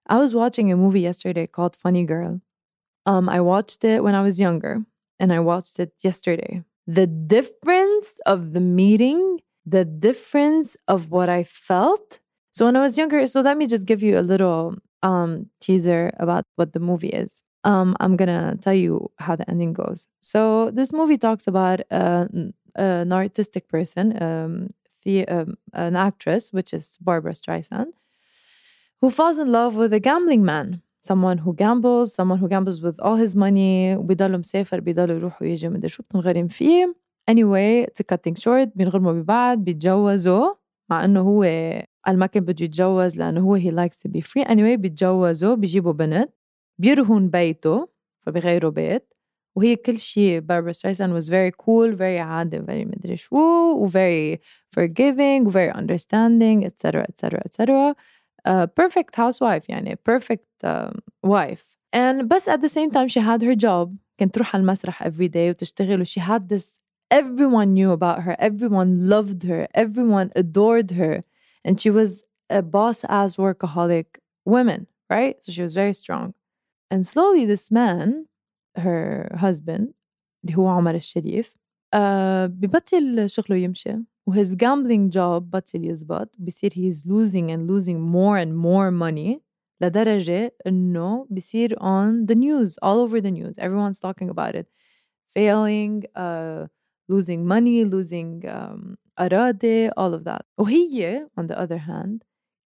I 0.07 0.19
was 0.19 0.35
watching 0.35 0.71
a 0.73 0.77
movie 0.77 1.01
yesterday 1.01 1.47
called 1.47 1.77
Funny 1.77 2.05
Girl. 2.05 2.41
Um, 3.07 3.29
I 3.29 3.41
watched 3.41 3.85
it 3.85 4.03
when 4.03 4.15
I 4.15 4.23
was 4.23 4.41
younger 4.41 4.85
and 5.19 5.33
I 5.33 5.41
watched 5.41 5.79
it 5.79 5.93
yesterday. 6.03 6.65
The 6.87 7.07
difference 7.07 8.19
of 8.27 8.53
the 8.53 8.61
meeting, 8.61 9.41
the 9.65 9.85
difference 9.85 10.77
of 10.89 11.11
what 11.11 11.29
I 11.29 11.45
felt. 11.45 12.21
So 12.53 12.67
when 12.67 12.77
I 12.77 12.81
was 12.81 12.99
younger, 12.99 13.27
so 13.27 13.41
let 13.41 13.57
me 13.57 13.67
just 13.67 13.87
give 13.87 14.03
you 14.03 14.19
a 14.19 14.21
little 14.21 14.75
um, 15.03 15.47
teaser 15.61 16.13
about 16.19 16.45
what 16.57 16.73
the 16.73 16.81
movie 16.81 17.09
is 17.09 17.43
um, 17.65 17.97
I'm 18.01 18.17
gonna 18.17 18.57
tell 18.61 18.75
you 18.75 19.11
how 19.19 19.37
the 19.37 19.49
ending 19.49 19.73
goes. 19.73 20.09
So 20.21 20.71
this 20.71 20.93
movie 20.93 21.19
talks 21.19 21.47
about 21.47 21.81
uh, 21.91 22.27
an 22.77 23.13
artistic 23.13 23.69
person, 23.69 24.23
um, 24.23 24.75
the, 25.05 25.27
um, 25.29 25.57
an 25.73 25.97
actress, 25.97 26.53
which 26.53 26.73
is 26.73 26.99
Barbra 27.01 27.33
Streisand, 27.33 27.93
who 29.01 29.11
falls 29.11 29.39
in 29.39 29.51
love 29.51 29.75
with 29.77 29.93
a 29.93 30.01
gambling 30.01 30.45
man. 30.45 30.83
Someone 31.01 31.39
who 31.39 31.53
gambles, 31.53 32.15
someone 32.15 32.39
who 32.39 32.49
gambles 32.49 32.81
with 32.81 33.01
all 33.01 33.17
his 33.17 33.35
money 33.35 33.97
anyway 37.29 37.87
to 37.95 38.05
cut 38.05 38.23
things 38.23 38.41
short 38.43 38.69
بينغرموا 38.77 39.13
ببعض 39.13 39.59
بيتجوزوا 39.59 40.55
مع 40.91 41.05
انه 41.05 41.21
هو 41.21 41.43
قال 42.07 42.29
بده 42.35 42.65
يتجوز 42.65 43.17
لانه 43.17 43.41
هو 43.41 43.59
he 43.59 43.71
likes 43.71 43.97
to 43.97 44.11
be 44.11 44.21
free 44.21 44.45
anyway 44.45 44.77
بيتجوزوا 44.77 45.55
بيجيبوا 45.55 45.93
بنت 45.93 46.31
بيرهن 46.82 47.30
بيته 47.30 47.88
فبيغيروا 48.26 48.72
بيت 48.72 49.14
وهي 49.56 49.76
كل 49.76 50.00
شيء 50.00 50.40
باربرا 50.40 50.72
سترايسان 50.72 51.22
was 51.22 51.26
very 51.26 51.52
cool 51.52 51.98
very 51.98 52.20
عادي 52.20 52.60
very 52.60 52.86
مدري 52.86 53.18
شو 53.18 53.38
و 53.74 53.88
very 53.88 54.38
forgiving 54.80 55.48
و 55.48 55.52
very 55.52 55.72
understanding 55.74 56.66
etc 56.66 57.06
etc 57.10 57.42
etc 57.46 57.96
a 58.48 58.68
perfect 58.68 59.16
housewife 59.16 59.70
يعني 59.70 59.98
perfect 60.10 60.66
um, 60.66 61.00
wife 61.26 61.78
and 61.96 62.28
بس 62.28 62.50
at 62.50 62.62
the 62.62 62.70
same 62.70 62.92
time 62.92 63.08
she 63.08 63.20
had 63.20 63.42
her 63.42 63.56
job 63.56 63.96
كانت 64.18 64.36
تروح 64.36 64.56
على 64.56 64.62
المسرح 64.62 65.04
every 65.04 65.28
day 65.28 65.50
وتشتغل 65.50 66.02
و 66.02 66.06
she 66.06 66.20
had 66.20 66.50
this 66.50 66.80
everyone 67.14 67.74
knew 67.74 67.92
about 67.92 68.24
her 68.24 68.36
everyone 68.40 69.10
loved 69.10 69.44
her 69.44 69.68
everyone 69.74 70.30
adored 70.36 70.92
her 70.92 71.22
and 71.66 71.82
she 71.82 71.90
was 71.90 72.24
a 72.50 72.62
boss 72.62 73.04
ass 73.10 73.38
workaholic 73.38 74.10
woman 74.46 74.88
right 75.10 75.36
so 75.44 75.52
she 75.52 75.64
was 75.68 75.74
very 75.74 75.94
strong 75.94 76.34
and 76.92 77.06
slowly 77.06 77.46
this 77.46 77.72
man 77.72 78.28
her 78.78 79.30
husband 79.36 79.94
اللي 80.44 80.58
هو 80.58 80.68
عمر 80.68 80.96
الشريف 80.96 81.54
uh, 81.96 82.00
ببطل 82.48 83.30
شغله 83.30 83.58
يمشي 83.58 83.94
وhis 84.30 84.56
gambling 84.56 85.10
job 85.10 85.42
بطل 85.44 85.86
يزبط 85.86 86.36
بصير 86.40 86.72
he's 86.72 87.06
losing 87.06 87.52
and 87.52 87.68
losing 87.68 88.00
more 88.02 88.38
and 88.38 88.54
more 88.56 88.92
money 88.92 89.42
لدرجة 89.82 90.56
إنه 90.68 91.28
بصير 91.30 91.76
on 91.76 92.26
the 92.26 92.36
news 92.36 92.78
all 92.82 93.00
over 93.00 93.22
the 93.22 93.32
news 93.32 93.58
everyone's 93.58 94.00
talking 94.00 94.30
about 94.30 94.56
it 94.56 94.68
failing 95.36 96.04
uh, 96.16 96.68
losing 97.10 97.46
money 97.46 97.86
losing 97.86 98.44
um, 98.48 98.98
أراضي 99.20 99.90
all 99.98 100.14
of 100.14 100.24
that 100.24 100.46
وهي 100.58 101.28
on 101.40 101.48
the 101.48 101.60
other 101.60 101.78
hand 101.78 102.24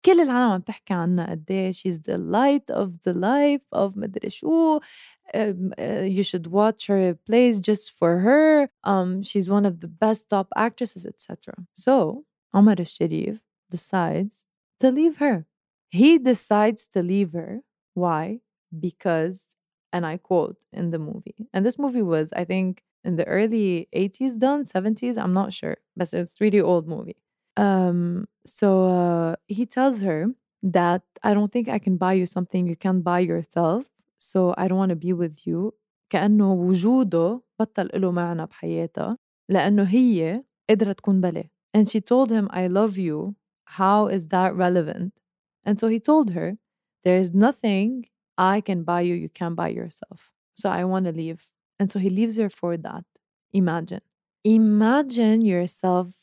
كل 0.05 0.19
العالم 0.19 0.51
عم 0.51 0.61
تحكي 0.61 0.93
عنها 0.93 1.31
قد 1.31 1.51
ايه 1.51 1.71
she's 1.71 1.97
the 1.99 2.17
light 2.17 2.75
of 2.75 2.89
the 3.05 3.13
life 3.13 3.65
of 3.75 3.97
مدري 3.97 4.29
شو 4.29 4.79
um, 4.79 5.73
uh, 5.77 6.07
you 6.17 6.23
should 6.23 6.47
watch 6.47 6.87
her 6.87 7.15
plays 7.27 7.59
just 7.59 7.91
for 7.91 8.19
her 8.19 8.69
um, 8.83 9.21
she's 9.23 9.49
one 9.49 9.65
of 9.65 9.79
the 9.81 9.87
best 9.87 10.29
top 10.29 10.47
actresses 10.55 11.05
etc 11.05 11.53
so 11.73 12.23
Omar 12.53 12.75
al-Sharif 12.79 13.39
decides 13.69 14.35
to 14.81 14.87
leave 14.91 15.17
her 15.17 15.45
he 15.89 16.17
decides 16.17 16.87
to 16.93 17.01
leave 17.01 17.31
her 17.33 17.51
why 17.93 18.39
because 18.87 19.37
and 19.93 20.05
I 20.05 20.17
quote 20.17 20.57
in 20.79 20.91
the 20.91 20.99
movie 21.09 21.39
and 21.53 21.65
this 21.65 21.77
movie 21.83 22.05
was 22.13 22.27
I 22.41 22.45
think 22.45 22.83
in 23.03 23.15
the 23.19 23.27
early 23.27 23.87
80s 23.95 24.33
done 24.39 24.61
70s 24.65 25.17
I'm 25.21 25.33
not 25.41 25.51
sure 25.59 25.77
but 25.97 26.13
it's 26.13 26.39
really 26.41 26.61
old 26.61 26.87
movie 26.87 27.17
um, 27.57 28.27
so 28.45 28.85
uh, 28.85 29.35
he 29.47 29.65
tells 29.65 30.01
her 30.01 30.27
that 30.63 31.03
I 31.23 31.33
don't 31.33 31.51
think 31.51 31.67
I 31.69 31.79
can 31.79 31.97
buy 31.97 32.13
you 32.13 32.25
something 32.25 32.67
you 32.67 32.75
can't 32.75 33.03
buy 33.03 33.19
yourself. 33.19 33.85
So 34.17 34.53
I 34.57 34.67
don't 34.67 34.77
want 34.77 34.89
to 34.89 34.95
be 34.95 35.13
with 35.13 35.45
you. 35.45 35.73
كأنه 36.09 36.53
وجوده 36.53 37.41
بطل 37.59 37.89
له 37.93 38.11
معنى 38.11 38.45
بحياتها 38.45 39.17
لأنه 39.49 39.83
هي 39.83 40.43
قدرت 40.69 40.97
تكون 40.97 41.21
بلا. 41.21 41.49
And 41.73 41.87
she 41.87 42.01
told 42.01 42.31
him, 42.31 42.49
I 42.51 42.67
love 42.67 42.97
you. 42.97 43.35
How 43.65 44.07
is 44.07 44.27
that 44.27 44.55
relevant? 44.55 45.13
And 45.63 45.79
so 45.79 45.87
he 45.87 45.99
told 45.99 46.31
her, 46.31 46.57
There 47.03 47.17
is 47.17 47.33
nothing 47.33 48.05
I 48.37 48.61
can 48.61 48.83
buy 48.83 49.01
you, 49.01 49.13
you 49.13 49.29
can't 49.29 49.55
buy 49.55 49.69
yourself. 49.69 50.31
So 50.55 50.69
I 50.69 50.83
want 50.85 51.05
to 51.05 51.11
leave. 51.11 51.47
And 51.79 51.91
so 51.91 51.99
he 51.99 52.09
leaves 52.09 52.37
her 52.37 52.49
for 52.49 52.75
that. 52.77 53.05
Imagine. 53.53 54.01
Imagine 54.43 55.41
yourself 55.41 56.15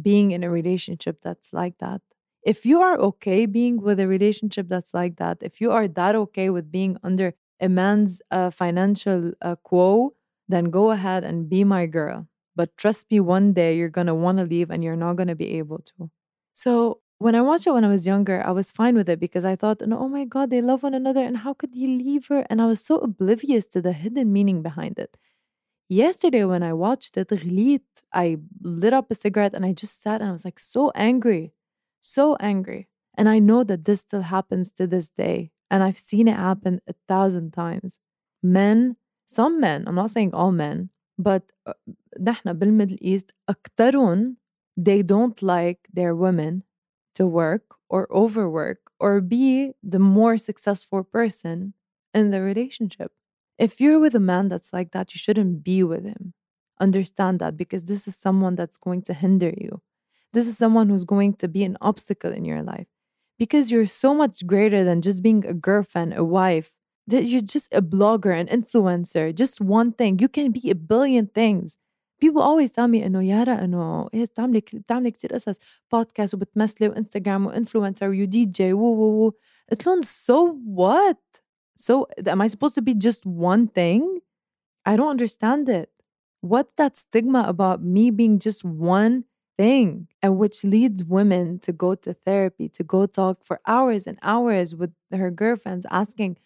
being 0.00 0.30
in 0.30 0.44
a 0.44 0.50
relationship 0.50 1.20
that's 1.22 1.52
like 1.52 1.78
that. 1.78 2.00
If 2.42 2.64
you 2.64 2.80
are 2.80 2.96
okay 2.98 3.46
being 3.46 3.80
with 3.80 4.00
a 4.00 4.06
relationship 4.08 4.68
that's 4.68 4.94
like 4.94 5.16
that, 5.16 5.38
if 5.42 5.60
you 5.60 5.72
are 5.72 5.88
that 5.88 6.14
okay 6.14 6.50
with 6.50 6.70
being 6.70 6.96
under 7.02 7.34
a 7.60 7.68
man's 7.68 8.22
uh, 8.30 8.50
financial 8.50 9.32
uh, 9.42 9.56
quo, 9.56 10.14
then 10.48 10.66
go 10.66 10.90
ahead 10.90 11.24
and 11.24 11.48
be 11.48 11.64
my 11.64 11.86
girl. 11.86 12.26
But 12.56 12.76
trust 12.76 13.06
me, 13.10 13.20
one 13.20 13.52
day 13.52 13.76
you're 13.76 13.88
going 13.88 14.06
to 14.06 14.14
want 14.14 14.38
to 14.38 14.44
leave 14.44 14.70
and 14.70 14.82
you're 14.82 14.96
not 14.96 15.14
going 15.14 15.28
to 15.28 15.34
be 15.34 15.58
able 15.58 15.78
to. 15.78 16.10
So 16.54 17.00
when 17.18 17.34
I 17.34 17.42
watched 17.42 17.66
it 17.66 17.72
when 17.72 17.84
I 17.84 17.88
was 17.88 18.06
younger, 18.06 18.42
I 18.44 18.52
was 18.52 18.70
fine 18.72 18.94
with 18.94 19.08
it 19.08 19.20
because 19.20 19.44
I 19.44 19.56
thought, 19.56 19.82
oh 19.82 20.08
my 20.08 20.24
God, 20.24 20.50
they 20.50 20.60
love 20.62 20.82
one 20.82 20.94
another. 20.94 21.22
And 21.24 21.38
how 21.38 21.52
could 21.52 21.70
he 21.74 21.86
leave 21.86 22.28
her? 22.28 22.46
And 22.48 22.62
I 22.62 22.66
was 22.66 22.80
so 22.84 22.98
oblivious 22.98 23.66
to 23.66 23.82
the 23.82 23.92
hidden 23.92 24.32
meaning 24.32 24.62
behind 24.62 24.98
it 24.98 25.16
Yesterday, 25.89 26.43
when 26.45 26.63
I 26.63 26.73
watched 26.73 27.17
it, 27.17 27.29
غليت, 27.29 27.81
I 28.13 28.37
lit 28.61 28.93
up 28.93 29.11
a 29.11 29.15
cigarette 29.15 29.53
and 29.53 29.65
I 29.65 29.73
just 29.73 30.01
sat 30.01 30.21
and 30.21 30.29
I 30.29 30.33
was 30.33 30.45
like 30.45 30.59
so 30.59 30.91
angry, 30.95 31.53
so 32.01 32.35
angry. 32.39 32.87
And 33.15 33.29
I 33.29 33.39
know 33.39 33.63
that 33.63 33.85
this 33.85 33.99
still 33.99 34.21
happens 34.21 34.71
to 34.73 34.87
this 34.87 35.09
day. 35.09 35.51
And 35.69 35.83
I've 35.83 35.97
seen 35.97 36.27
it 36.27 36.37
happen 36.37 36.81
a 36.87 36.93
thousand 37.07 37.51
times. 37.53 37.99
men 38.43 38.97
some 39.25 39.59
men 39.59 39.85
I'm 39.87 39.95
not 39.95 40.11
saying 40.11 40.33
all 40.33 40.51
men 40.51 40.89
but 41.17 41.43
uh, 41.65 41.73
نحن 42.19 42.53
بالميدل 42.53 42.97
ايست 43.01 43.31
أكترهم 43.49 44.35
they 44.79 45.01
don't 45.01 45.41
like 45.41 45.87
their 45.93 46.15
women 46.15 46.63
to 47.15 47.25
work 47.25 47.75
or 47.89 48.07
overwork 48.11 48.79
or 48.99 49.21
be 49.21 49.73
the 49.83 49.99
more 49.99 50.37
successful 50.37 51.03
person 51.03 51.73
in 52.13 52.31
the 52.31 52.41
relationship. 52.41 53.11
If 53.57 53.79
you're 53.79 53.99
with 53.99 54.15
a 54.15 54.19
man 54.19 54.49
that's 54.49 54.73
like 54.73 54.91
that, 54.91 55.13
you 55.13 55.19
shouldn't 55.19 55.63
be 55.63 55.83
with 55.83 56.03
him. 56.03 56.33
Understand 56.79 57.39
that 57.39 57.55
because 57.55 57.85
this 57.85 58.07
is 58.07 58.15
someone 58.15 58.55
that's 58.55 58.77
going 58.77 59.03
to 59.03 59.13
hinder 59.13 59.53
you. 59.55 59.81
This 60.33 60.47
is 60.47 60.57
someone 60.57 60.89
who's 60.89 61.05
going 61.05 61.35
to 61.35 61.47
be 61.47 61.63
an 61.63 61.77
obstacle 61.79 62.31
in 62.31 62.45
your 62.45 62.63
life 62.63 62.87
because 63.37 63.71
you're 63.71 63.85
so 63.85 64.13
much 64.13 64.45
greater 64.47 64.83
than 64.83 65.01
just 65.01 65.21
being 65.21 65.45
a 65.45 65.53
girlfriend, 65.53 66.13
a 66.15 66.23
wife. 66.23 66.71
That 67.07 67.25
you're 67.25 67.41
just 67.41 67.67
a 67.73 67.81
blogger, 67.81 68.33
an 68.39 68.47
influencer, 68.47 69.35
just 69.35 69.59
one 69.59 69.91
thing. 69.91 70.19
You 70.19 70.29
can 70.29 70.51
be 70.51 70.69
a 70.69 70.75
billion 70.75 71.27
things. 71.27 71.77
People 72.21 72.41
always 72.41 72.71
tell 72.71 72.87
me 72.87 73.03
انه 73.03 73.21
يارا 73.23 73.63
انه 73.63 74.09
ايه 74.13 74.23
بتعملي 74.25 74.59
بتعملي 74.73 75.11
كثير 75.11 75.33
قصص 75.33 75.59
بودكاست 75.91 76.33
وبتمثلي 76.33 76.87
وانستغرام 76.87 77.45
وانفلونسر 77.45 78.09
ويو 78.09 78.25
دي 78.25 78.45
جي 78.45 78.73
وو 78.73 78.93
وو 78.93 79.23
وو 79.23 79.33
قلت 79.71 79.87
لهم 79.87 80.01
so 80.01 80.55
what? 80.77 81.41
so 81.78 82.08
am 82.26 82.40
I 82.42 82.48
supposed 82.48 82.74
to 82.76 82.82
be 82.82 82.94
just 82.94 83.24
one 83.26 83.68
thing? 83.68 84.20
I 84.86 84.96
don't 84.96 85.10
understand 85.10 85.68
it. 85.68 85.90
What's 86.40 86.74
that 86.74 86.96
stigma 86.96 87.44
about 87.48 87.82
me 87.82 88.10
being 88.10 88.38
just 88.38 88.64
one 88.64 89.24
thing? 89.58 90.08
And 90.22 90.38
which 90.38 90.64
leads 90.64 91.04
women 91.04 91.60
to 91.60 91.72
go 91.72 91.94
to 91.96 92.14
therapy, 92.14 92.68
to 92.70 92.84
go 92.84 93.06
talk 93.06 93.44
for 93.44 93.60
hours 93.66 94.06
and 94.06 94.18
hours 94.22 94.74
with 94.74 94.92
her 95.12 95.30
girlfriends 95.30 95.86
asking 95.90 96.38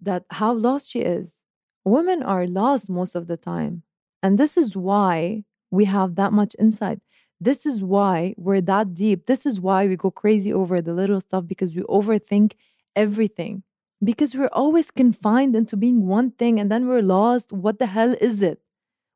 that 0.00 0.24
how 0.30 0.52
lost 0.52 0.90
she 0.90 1.00
is. 1.00 1.42
Women 1.84 2.22
are 2.22 2.46
lost 2.46 2.90
most 2.90 3.14
of 3.14 3.26
the 3.26 3.36
time. 3.36 3.82
And 4.22 4.38
this 4.38 4.56
is 4.56 4.76
why 4.76 5.44
we 5.70 5.84
have 5.86 6.16
that 6.16 6.32
much 6.32 6.56
insight. 6.58 7.00
This 7.40 7.66
is 7.66 7.82
why 7.82 8.34
we're 8.36 8.62
that 8.62 8.94
deep. 8.94 9.26
This 9.26 9.46
is 9.46 9.60
why 9.60 9.86
we 9.88 9.96
go 9.96 10.10
crazy 10.10 10.52
over 10.52 10.80
the 10.80 10.94
little 10.94 11.20
stuff 11.20 11.46
because 11.46 11.76
we 11.76 11.82
overthink 11.82 12.52
everything. 12.96 13.62
Because 14.02 14.36
we're 14.36 14.50
always 14.52 14.90
confined 14.90 15.56
into 15.56 15.76
being 15.76 16.06
one 16.06 16.30
thing 16.32 16.60
and 16.60 16.70
then 16.70 16.86
we're 16.86 17.02
lost. 17.02 17.52
What 17.52 17.78
the 17.78 17.86
hell 17.86 18.14
is 18.20 18.42
it? 18.42 18.60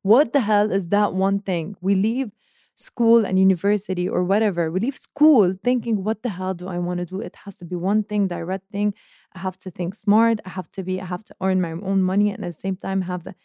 What 0.01 0.33
the 0.33 0.41
hell 0.41 0.71
is 0.71 0.89
that 0.89 1.13
one 1.13 1.39
thing? 1.39 1.75
We 1.81 1.93
leave 1.93 2.31
school 2.75 3.23
and 3.23 3.37
university 3.37 4.09
or 4.09 4.23
whatever. 4.23 4.71
We 4.71 4.79
leave 4.79 4.97
school 4.97 5.55
thinking, 5.63 6.03
what 6.03 6.23
the 6.23 6.29
hell 6.29 6.55
do 6.55 6.67
I 6.67 6.79
want 6.79 6.99
to 6.99 7.05
do? 7.05 7.21
It 7.21 7.35
has 7.45 7.55
to 7.57 7.65
be 7.65 7.75
one 7.75 8.03
thing, 8.03 8.27
direct 8.27 8.71
thing. 8.71 8.95
I 9.35 9.39
have 9.39 9.57
to 9.59 9.71
think 9.71 9.93
smart. 9.93 10.39
I 10.45 10.49
have 10.49 10.71
to 10.71 10.83
be, 10.83 10.99
I 10.99 11.05
have 11.05 11.23
to 11.25 11.35
earn 11.41 11.61
my 11.61 11.71
own 11.71 12.01
money 12.01 12.31
and 12.31 12.43
at 12.43 12.55
the 12.55 12.59
same 12.59 12.75
time 12.75 13.01
have 13.03 13.23
the 13.23 13.35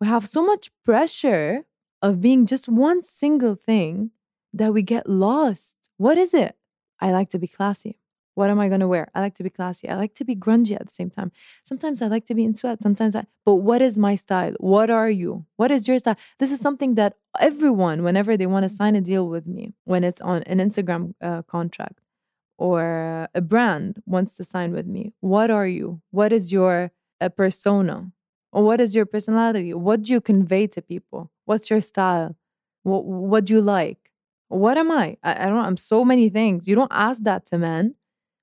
we 0.00 0.06
have 0.06 0.26
so 0.26 0.44
much 0.44 0.70
pressure 0.84 1.64
of 2.02 2.20
being 2.20 2.44
just 2.46 2.68
one 2.68 3.02
single 3.02 3.54
thing 3.54 4.10
that 4.52 4.72
we 4.72 4.82
get 4.82 5.08
lost. 5.08 5.76
What 5.96 6.18
is 6.18 6.34
it? 6.34 6.56
I 7.00 7.12
like 7.12 7.30
to 7.30 7.38
be 7.38 7.48
classy. 7.48 7.98
What 8.36 8.50
am 8.50 8.60
I 8.60 8.68
going 8.68 8.80
to 8.80 8.86
wear? 8.88 9.08
I 9.14 9.20
like 9.22 9.34
to 9.36 9.42
be 9.42 9.48
classy. 9.48 9.88
I 9.88 9.96
like 9.96 10.14
to 10.16 10.24
be 10.24 10.36
grungy 10.36 10.74
at 10.78 10.86
the 10.86 10.94
same 10.94 11.08
time. 11.08 11.32
Sometimes 11.64 12.02
I 12.02 12.06
like 12.06 12.26
to 12.26 12.34
be 12.34 12.44
in 12.44 12.54
sweat. 12.54 12.82
Sometimes 12.82 13.16
I, 13.16 13.24
but 13.46 13.54
what 13.54 13.80
is 13.80 13.96
my 13.96 14.14
style? 14.14 14.52
What 14.60 14.90
are 14.90 15.08
you? 15.08 15.46
What 15.56 15.70
is 15.70 15.88
your 15.88 15.98
style? 15.98 16.18
This 16.38 16.52
is 16.52 16.60
something 16.60 16.96
that 16.96 17.16
everyone, 17.40 18.02
whenever 18.02 18.36
they 18.36 18.46
want 18.46 18.64
to 18.64 18.68
sign 18.68 18.94
a 18.94 19.00
deal 19.00 19.26
with 19.26 19.46
me, 19.46 19.72
when 19.84 20.04
it's 20.04 20.20
on 20.20 20.42
an 20.42 20.58
Instagram 20.58 21.14
uh, 21.22 21.42
contract 21.42 22.00
or 22.58 23.26
a 23.34 23.40
brand 23.40 24.02
wants 24.04 24.34
to 24.34 24.44
sign 24.44 24.72
with 24.72 24.86
me, 24.86 25.14
what 25.20 25.50
are 25.50 25.66
you? 25.66 26.02
What 26.10 26.30
is 26.30 26.52
your 26.52 26.92
uh, 27.22 27.30
persona? 27.30 28.12
Or 28.52 28.62
what 28.64 28.82
is 28.82 28.94
your 28.94 29.06
personality? 29.06 29.72
What 29.72 30.02
do 30.02 30.12
you 30.12 30.20
convey 30.20 30.66
to 30.68 30.82
people? 30.82 31.30
What's 31.46 31.70
your 31.70 31.80
style? 31.80 32.36
What, 32.82 33.06
what 33.06 33.46
do 33.46 33.54
you 33.54 33.62
like? 33.62 34.12
What 34.48 34.76
am 34.76 34.90
I? 34.92 35.16
I? 35.22 35.44
I 35.44 35.46
don't 35.46 35.64
I'm 35.64 35.78
so 35.78 36.04
many 36.04 36.28
things. 36.28 36.68
You 36.68 36.74
don't 36.74 36.92
ask 36.92 37.22
that 37.22 37.46
to 37.46 37.58
men 37.58 37.94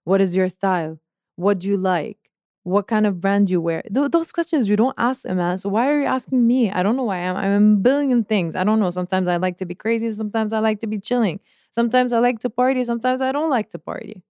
what 0.03 0.21
is 0.21 0.35
your 0.35 0.49
style? 0.49 0.99
What 1.35 1.59
do 1.59 1.67
you 1.67 1.77
like? 1.77 2.17
What 2.63 2.87
kind 2.87 3.05
of 3.05 3.19
brand 3.19 3.49
you 3.49 3.59
wear? 3.59 3.83
Th- 3.93 4.11
those 4.11 4.31
questions 4.31 4.69
you 4.69 4.75
don't 4.75 4.95
ask 4.97 5.25
a 5.27 5.35
man. 5.35 5.57
So 5.57 5.69
why 5.69 5.89
are 5.89 5.99
you 5.99 6.05
asking 6.05 6.45
me? 6.47 6.71
I 6.71 6.81
don't 6.83 6.95
know 6.95 7.03
why 7.03 7.17
I'm. 7.17 7.35
I'm 7.35 7.73
a 7.73 7.75
billion 7.77 8.23
things. 8.23 8.55
I 8.55 8.63
don't 8.63 8.79
know. 8.79 8.89
Sometimes 8.89 9.27
I 9.27 9.37
like 9.37 9.57
to 9.57 9.65
be 9.65 9.75
crazy. 9.75 10.11
Sometimes 10.11 10.53
I 10.53 10.59
like 10.59 10.79
to 10.79 10.87
be 10.87 10.99
chilling. 10.99 11.39
Sometimes 11.71 12.13
I 12.13 12.19
like 12.19 12.39
to 12.39 12.49
party. 12.49 12.83
Sometimes 12.83 13.21
I 13.21 13.31
don't 13.31 13.49
like 13.49 13.69
to 13.71 13.79
party. 13.79 14.23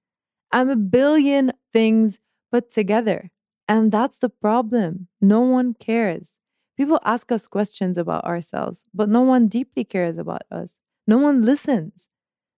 I'm 0.52 0.70
a 0.70 0.76
billion 0.76 1.52
things 1.72 2.20
put 2.52 2.72
together. 2.72 3.32
And 3.68 3.92
that's 3.92 4.20
the 4.20 4.30
problem. 4.30 5.08
No 5.22 5.42
one 5.42 5.74
cares. 5.74 6.34
People 6.78 7.00
ask 7.06 7.32
us 7.32 7.48
questions 7.48 7.98
about 7.98 8.24
ourselves, 8.26 8.86
but 8.94 9.10
no 9.10 9.22
one 9.22 9.48
deeply 9.48 9.84
cares 9.84 10.18
about 10.18 10.44
us. 10.52 10.76
No 11.08 11.18
one 11.18 11.44
listens. 11.44 12.10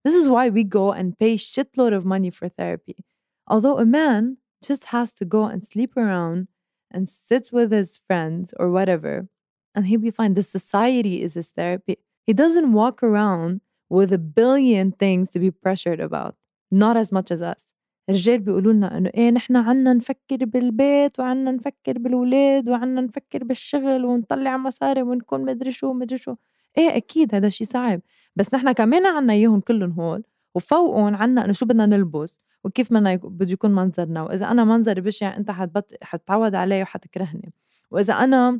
This 0.05 0.15
is 0.15 0.29
why 0.29 0.49
we 0.49 0.65
go 0.65 0.93
and 0.93 1.19
pay 1.19 1.37
shitload 1.37 1.95
of 1.95 2.05
money 2.05 2.31
for 2.31 2.49
therapy. 2.49 3.05
Although 3.47 3.79
a 3.79 3.85
man 3.85 4.39
just 4.63 4.87
has 4.87 5.13
to 5.15 5.25
go 5.25 5.45
and 5.45 5.67
sleep 5.67 5.97
around 5.97 6.49
and 6.91 7.09
sits 7.09 7.53
with 7.53 7.71
his 7.71 7.99
friends 7.99 8.55
or 8.59 8.71
whatever, 8.71 9.29
and 9.75 9.87
he'll 9.87 10.01
be 10.01 10.11
fine. 10.11 10.35
The 10.35 10.43
society 10.43 11.23
is 11.23 11.35
his 11.35 11.51
therapy. 11.51 11.99
He 12.27 12.33
doesn't 12.33 12.73
walk 12.73 13.03
around 13.03 13.61
with 13.89 14.13
a 14.13 14.19
billion 14.19 14.93
things 14.93 15.31
to 15.31 15.39
be 15.39 15.51
pressured 15.51 16.01
about, 16.01 16.37
not 16.71 16.97
as 16.97 17.13
much 17.13 17.31
as 17.31 17.43
us. 17.43 17.73
الرجال 18.11 18.39
بيقولوا 18.39 18.73
لنا 18.73 18.99
انه 18.99 19.11
ايه 19.15 19.31
نحن 19.31 19.57
عنا 19.57 19.93
نفكر 19.93 20.45
بالبيت 20.45 21.21
وعنا 21.21 21.51
نفكر 21.51 21.99
بالولاد 21.99 22.69
وعنا 22.69 23.01
نفكر 23.01 23.45
بالشغل 23.45 24.05
ونطلع 24.05 24.57
مصاري 24.57 25.03
ونكون 25.03 25.45
مدري 25.45 25.73
شو 25.73 25.93
مدري 25.93 26.19
شو 26.19 26.35
ايه 26.79 26.97
اكيد 26.97 27.35
هذا 27.35 27.49
شيء 27.49 27.67
صعب 27.67 28.01
بس 28.36 28.54
نحن 28.54 28.72
كمان 28.72 29.06
عنا 29.06 29.34
إياهم 29.34 29.60
كلهم 29.60 29.92
هول 29.92 30.24
وفوقهم 30.56 31.16
عنا 31.16 31.46
إنه 31.46 31.54
شو 31.54 31.66
بدنا 31.66 31.86
نلبس 31.86 32.42
وكيف 32.64 32.94
بدنا 32.94 33.16
بده 33.16 33.52
يكون 33.52 33.72
منظرنا 33.72 34.22
وإذا 34.24 34.52
أنا 34.52 34.64
منظري 34.64 35.02
بشع 35.02 35.38
أنت 35.38 35.52
حتبط 35.52 35.92
حتتعود 36.02 36.56
عليه 36.56 36.82
وحتكرهني. 36.82 37.54
وإذا 37.92 38.14
أنا 38.14 38.60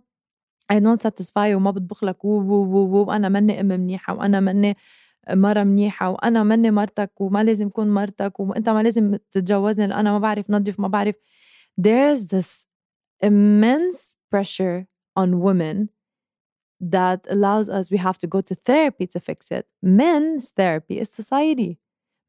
I 0.74 0.76
don't 0.76 1.02
satisfy 1.02 1.38
وما 1.56 1.72
بطبخ 1.72 2.04
لك 2.04 2.26
و 2.26 2.30
وأنا 3.08 3.30
مني 3.30 3.62
أم 3.62 3.66
منيحة 3.66 4.14
وأنا 4.14 4.40
مني 4.40 4.78
مرة 5.30 5.64
منيحة 5.64 6.10
وأنا 6.10 6.44
مني 6.44 6.72
مرتك 6.72 7.22
وما 7.22 7.44
لازم 7.44 7.70
كون 7.70 7.88
مرتك 7.94 8.40
وأنت 8.40 8.70
ما 8.70 8.84
لازم 8.84 9.16
تتجوزني 9.32 9.88
لأن 9.88 10.00
أنا 10.00 10.12
ما 10.12 10.20
بعرف 10.20 10.50
نظف 10.50 10.80
ما 10.80 10.88
بعرف. 10.88 11.16
There's 11.82 12.26
this 12.26 12.68
immense 13.24 14.16
pressure 14.32 14.88
on 15.16 15.40
women 15.40 15.90
that 16.92 17.26
allows 17.30 17.70
us 17.70 17.90
we 17.90 17.98
have 17.98 18.18
to 18.20 18.28
go 18.28 18.42
to 18.42 18.56
therapy 18.56 19.08
to 19.08 19.20
fix 19.20 19.52
it. 19.52 19.66
Men's 19.82 20.52
therapy 20.52 21.00
is 21.00 21.10
society. 21.10 21.80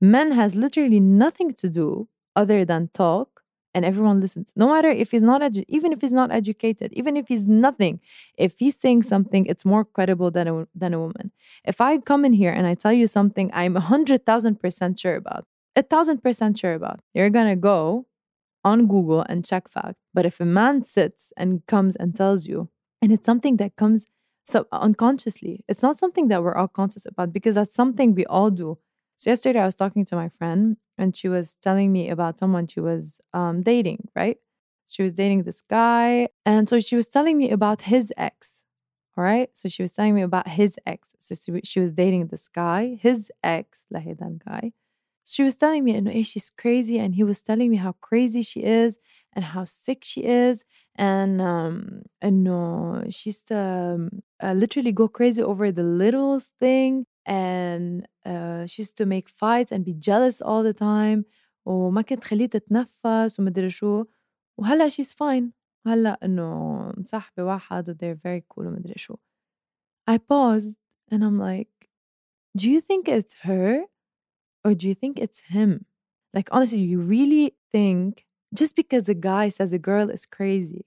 Men 0.00 0.32
has 0.32 0.54
literally 0.54 1.00
nothing 1.00 1.52
to 1.54 1.68
do 1.68 2.08
other 2.34 2.64
than 2.64 2.88
talk 2.92 3.42
and 3.74 3.84
everyone 3.84 4.20
listens. 4.20 4.54
No 4.56 4.68
matter 4.68 4.90
if 4.90 5.10
he's 5.10 5.22
not 5.22 5.42
edu- 5.42 5.66
even 5.68 5.92
if 5.92 6.00
he's 6.00 6.12
not 6.12 6.32
educated 6.32 6.92
even 6.94 7.16
if 7.16 7.28
he's 7.28 7.44
nothing 7.44 8.00
if 8.38 8.58
he's 8.58 8.78
saying 8.78 9.02
something 9.02 9.44
it's 9.46 9.64
more 9.64 9.84
credible 9.84 10.30
than 10.30 10.48
a, 10.48 10.66
than 10.74 10.94
a 10.94 10.98
woman. 10.98 11.32
If 11.64 11.80
i 11.80 11.98
come 11.98 12.24
in 12.24 12.32
here 12.32 12.52
and 12.52 12.66
i 12.66 12.74
tell 12.74 12.92
you 12.92 13.06
something 13.06 13.50
i'm 13.52 13.76
a 13.76 13.80
hundred 13.80 14.24
thousand 14.24 14.60
percent 14.60 14.98
sure 14.98 15.16
about 15.16 15.44
a 15.74 15.82
thousand 15.82 16.22
percent 16.22 16.58
sure 16.58 16.74
about 16.74 17.00
you're 17.14 17.30
gonna 17.30 17.56
go 17.56 18.06
on 18.64 18.86
google 18.86 19.24
and 19.28 19.44
check 19.44 19.68
facts 19.68 20.00
but 20.14 20.24
if 20.24 20.40
a 20.40 20.44
man 20.44 20.82
sits 20.82 21.32
and 21.36 21.66
comes 21.66 21.94
and 21.96 22.16
tells 22.16 22.46
you 22.46 22.68
and 23.02 23.12
it's 23.12 23.26
something 23.26 23.56
that 23.58 23.76
comes 23.76 24.06
so 24.46 24.66
unconsciously. 24.72 25.64
It's 25.68 25.82
not 25.82 25.98
something 25.98 26.28
that 26.28 26.42
we're 26.42 26.54
all 26.54 26.68
conscious 26.68 27.06
about 27.06 27.32
because 27.32 27.56
that's 27.56 27.74
something 27.74 28.14
we 28.14 28.26
all 28.26 28.50
do. 28.50 28.78
So 29.16 29.30
yesterday 29.30 29.60
I 29.60 29.66
was 29.66 29.74
talking 29.74 30.04
to 30.06 30.16
my 30.16 30.28
friend 30.28 30.76
and 30.98 31.16
she 31.16 31.28
was 31.28 31.56
telling 31.62 31.92
me 31.92 32.08
about 32.10 32.38
someone 32.38 32.66
she 32.66 32.80
was 32.80 33.20
um, 33.34 33.62
dating, 33.62 34.08
right? 34.14 34.36
She 34.86 35.02
was 35.02 35.12
dating 35.12 35.42
this 35.42 35.62
guy. 35.62 36.28
And 36.44 36.68
so 36.68 36.80
she 36.80 36.96
was 36.96 37.08
telling 37.08 37.36
me 37.38 37.50
about 37.50 37.82
his 37.82 38.12
ex. 38.16 38.62
All 39.16 39.24
right. 39.24 39.48
So 39.54 39.68
she 39.68 39.82
was 39.82 39.92
telling 39.92 40.14
me 40.14 40.22
about 40.22 40.48
his 40.48 40.76
ex. 40.86 41.14
So 41.18 41.34
she 41.64 41.80
was 41.80 41.92
dating 41.92 42.26
this 42.28 42.48
guy, 42.48 42.98
his 43.00 43.32
ex, 43.42 43.86
Lahidan 43.92 44.44
guy. 44.44 44.72
She 45.24 45.42
was 45.42 45.56
telling 45.56 45.82
me, 45.82 45.94
you 45.94 46.02
know, 46.02 46.22
she's 46.22 46.50
crazy. 46.50 46.98
And 46.98 47.14
he 47.14 47.24
was 47.24 47.40
telling 47.40 47.70
me 47.70 47.78
how 47.78 47.92
crazy 48.00 48.42
she 48.42 48.62
is 48.62 48.98
and 49.32 49.44
how 49.44 49.64
sick 49.64 50.04
she 50.04 50.22
is 50.22 50.64
and 50.99 51.41
um 51.41 52.03
انه 52.23 53.01
she 53.09 53.29
used 53.31 53.47
to 53.47 53.55
um, 53.55 54.21
uh, 54.43 54.53
literally 54.53 54.91
go 54.91 55.07
crazy 55.07 55.43
over 55.43 55.71
the 55.71 55.83
littlest 55.83 56.51
thing 56.59 57.05
and 57.25 58.07
uh, 58.25 58.65
she 58.65 58.81
used 58.81 58.97
to 58.97 59.05
make 59.05 59.29
fights 59.29 59.71
and 59.71 59.85
be 59.85 59.93
jealous 59.93 60.41
all 60.41 60.63
the 60.63 60.73
time 60.73 61.25
وما 61.65 62.01
كانت 62.01 62.21
تخليه 62.21 62.45
تتنفس 62.45 63.39
ومدري 63.39 63.69
شو 63.69 64.05
وهلا 64.57 64.89
she's 64.89 65.11
fine 65.13 65.51
هلا 65.87 66.19
انه 66.25 66.77
مصاحبة 66.97 67.43
واحد 67.43 67.89
و 67.89 67.93
they're 67.93 68.19
very 68.27 68.41
cool 68.53 68.65
ومدري 68.65 68.93
شو 68.97 69.15
I 70.11 70.17
paused 70.17 70.77
and 71.11 71.23
I'm 71.23 71.39
like 71.39 71.89
do 72.57 72.69
you 72.69 72.81
think 72.81 73.07
it's 73.07 73.35
her 73.47 73.85
or 74.65 74.73
do 74.73 74.87
you 74.89 74.95
think 74.95 75.19
it's 75.19 75.41
him 75.55 75.85
like 76.33 76.49
honestly 76.51 76.79
you 76.79 76.99
really 76.99 77.55
think 77.71 78.24
just 78.56 78.76
because 78.76 79.08
a 79.08 79.14
guy 79.14 79.48
says 79.48 79.72
a 79.72 79.78
girl 79.78 80.10
is 80.10 80.26
crazy, 80.26 80.86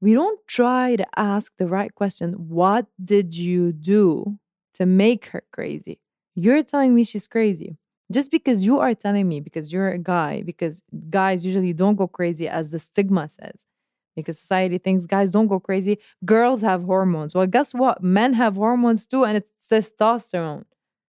we 0.00 0.12
don't 0.12 0.38
try 0.46 0.96
to 0.96 1.06
ask 1.16 1.52
the 1.58 1.66
right 1.66 1.94
question. 1.94 2.32
What 2.32 2.86
did 3.02 3.36
you 3.36 3.72
do 3.72 4.38
to 4.74 4.86
make 4.86 5.26
her 5.26 5.42
crazy? 5.52 5.98
You're 6.34 6.62
telling 6.62 6.94
me 6.94 7.04
she's 7.04 7.26
crazy. 7.26 7.78
Just 8.12 8.30
because 8.30 8.64
you 8.64 8.78
are 8.78 8.94
telling 8.94 9.28
me, 9.28 9.40
because 9.40 9.72
you're 9.72 9.90
a 9.90 9.98
guy, 9.98 10.42
because 10.42 10.82
guys 11.10 11.44
usually 11.44 11.72
don't 11.72 11.96
go 11.96 12.06
crazy 12.06 12.48
as 12.48 12.70
the 12.70 12.78
stigma 12.78 13.28
says, 13.28 13.66
because 14.14 14.38
society 14.38 14.78
thinks 14.78 15.06
guys 15.06 15.30
don't 15.30 15.48
go 15.48 15.58
crazy, 15.58 15.98
girls 16.24 16.60
have 16.60 16.84
hormones. 16.84 17.34
Well, 17.34 17.46
guess 17.46 17.74
what? 17.74 18.02
Men 18.02 18.34
have 18.34 18.54
hormones 18.54 19.06
too, 19.06 19.24
and 19.24 19.36
it's 19.38 19.50
testosterone. 19.68 20.66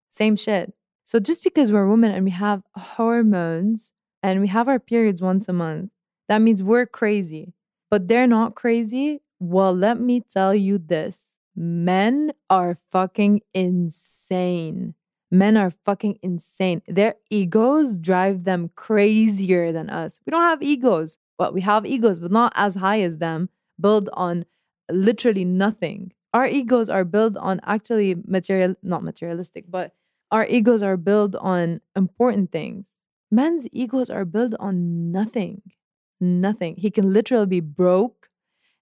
Same 0.10 0.36
shit. 0.36 0.74
So 1.03 1.20
just 1.20 1.43
because 1.43 1.72
we're 1.72 1.88
women 1.88 2.12
and 2.12 2.26
we 2.26 2.32
have 2.32 2.64
hormones 2.76 3.91
and 4.24 4.41
we 4.41 4.47
have 4.47 4.68
our 4.68 4.80
periods 4.80 5.22
once 5.22 5.47
a 5.47 5.53
month, 5.53 5.91
that 6.28 6.41
means 6.41 6.63
we're 6.63 6.86
crazy. 6.86 7.53
But 7.89 8.07
they're 8.07 8.28
not 8.28 8.55
crazy. 8.55 9.21
Well, 9.39 9.73
let 9.73 9.99
me 9.99 10.21
tell 10.21 10.53
you 10.53 10.78
this 10.78 11.38
men 11.55 12.32
are 12.49 12.75
fucking 12.91 13.41
insane. 13.53 14.93
Men 15.32 15.57
are 15.57 15.71
fucking 15.71 16.19
insane. 16.21 16.82
Their 16.88 17.15
egos 17.30 17.97
drive 17.97 18.43
them 18.43 18.71
crazier 18.75 19.71
than 19.71 19.89
us. 19.89 20.19
We 20.25 20.32
don't 20.32 20.43
have 20.43 20.61
egos. 20.61 21.17
Well, 21.38 21.53
we 21.53 21.61
have 21.61 21.86
egos, 21.86 22.19
but 22.19 22.32
not 22.32 22.53
as 22.55 22.75
high 22.75 23.01
as 23.01 23.17
them, 23.17 23.49
built 23.80 24.07
on 24.13 24.45
literally 24.89 25.45
nothing. 25.45 26.13
Our 26.34 26.47
egos 26.47 26.89
are 26.89 27.03
built 27.03 27.38
on 27.38 27.59
actually 27.63 28.15
material, 28.25 28.75
not 28.82 29.03
materialistic, 29.03 29.65
but 29.69 29.93
our 30.32 30.45
egos 30.45 30.82
are 30.82 30.97
built 30.97 31.36
on 31.36 31.82
important 31.95 32.51
things. 32.51 32.99
Men's 33.32 33.67
egos 33.71 34.09
are 34.09 34.25
built 34.25 34.53
on 34.59 35.11
nothing. 35.11 35.61
Nothing. 36.20 36.76
He 36.78 36.89
can 36.89 37.13
literally 37.13 37.45
be 37.45 37.59
broke 37.59 38.30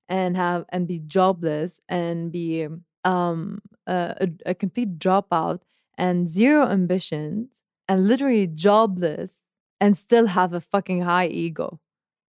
and 0.08 0.38
have 0.38 0.66
and 0.70 0.88
be 0.88 1.00
jobless 1.00 1.80
and 1.90 2.32
be 2.32 2.68
um 3.04 3.62
a, 3.88 4.30
a 4.46 4.56
complete 4.56 5.00
dropout 5.00 5.62
and 5.98 6.30
zero 6.30 6.68
ambitions 6.68 7.62
and 7.88 8.08
literally 8.08 8.48
jobless 8.48 9.44
and 9.82 9.98
still 9.98 10.28
have 10.28 10.54
a 10.54 10.62
fucking 10.62 11.02
high 11.02 11.28
ego, 11.28 11.80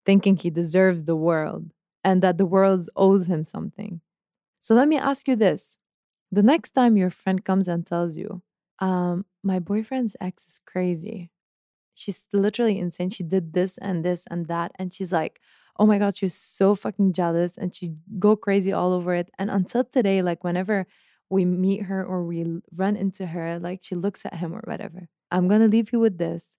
thinking 0.07 0.37
he 0.37 0.51
deserves 0.51 1.05
the 1.05 1.17
world 1.17 1.73
and 2.05 2.23
that 2.23 2.39
the 2.39 2.47
world 2.47 2.89
owes 2.97 3.27
him 3.29 3.45
something. 3.45 4.01
So 4.61 4.75
let 4.75 4.89
me 4.89 4.99
ask 4.99 5.29
you 5.29 5.37
this 5.37 5.77
the 6.33 6.43
next 6.43 6.73
time 6.73 6.97
your 6.97 7.11
friend 7.11 7.45
comes 7.45 7.69
and 7.69 7.87
tells 7.87 8.17
you, 8.17 8.43
um, 8.81 9.27
my 9.43 9.59
boyfriend's 9.61 10.17
ex 10.21 10.47
is 10.47 10.61
crazy. 10.67 11.31
She's 11.95 12.27
literally 12.33 12.79
insane. 12.79 13.11
She 13.11 13.23
did 13.23 13.53
this 13.53 13.79
and 13.79 14.05
this 14.05 14.25
and 14.31 14.47
that. 14.47 14.73
And 14.79 14.93
she's 14.93 15.13
like, 15.13 15.41
oh 15.79 15.87
my 15.87 15.99
God, 15.99 16.17
she's 16.17 16.35
so 16.35 16.75
fucking 16.75 17.13
jealous 17.13 17.57
and 17.59 17.75
she 17.75 17.95
go 18.19 18.37
crazy 18.37 18.73
all 18.73 18.93
over 18.93 19.15
it. 19.15 19.31
And 19.39 19.51
until 19.51 19.85
today, 19.85 20.23
like 20.23 20.45
whenever 20.45 20.87
we 21.31 21.45
meet 21.45 21.83
her 21.83 22.05
or 22.05 22.25
we 22.25 22.61
run 22.77 22.97
into 22.97 23.27
her, 23.27 23.59
like 23.59 23.81
she 23.83 23.95
looks 23.95 24.25
at 24.25 24.37
him 24.37 24.55
or 24.55 24.63
whatever. 24.65 25.09
I'm 25.31 25.49
going 25.49 25.61
to 25.61 25.69
leave 25.69 25.93
you 25.93 26.01
with 26.01 26.19
this. 26.19 26.57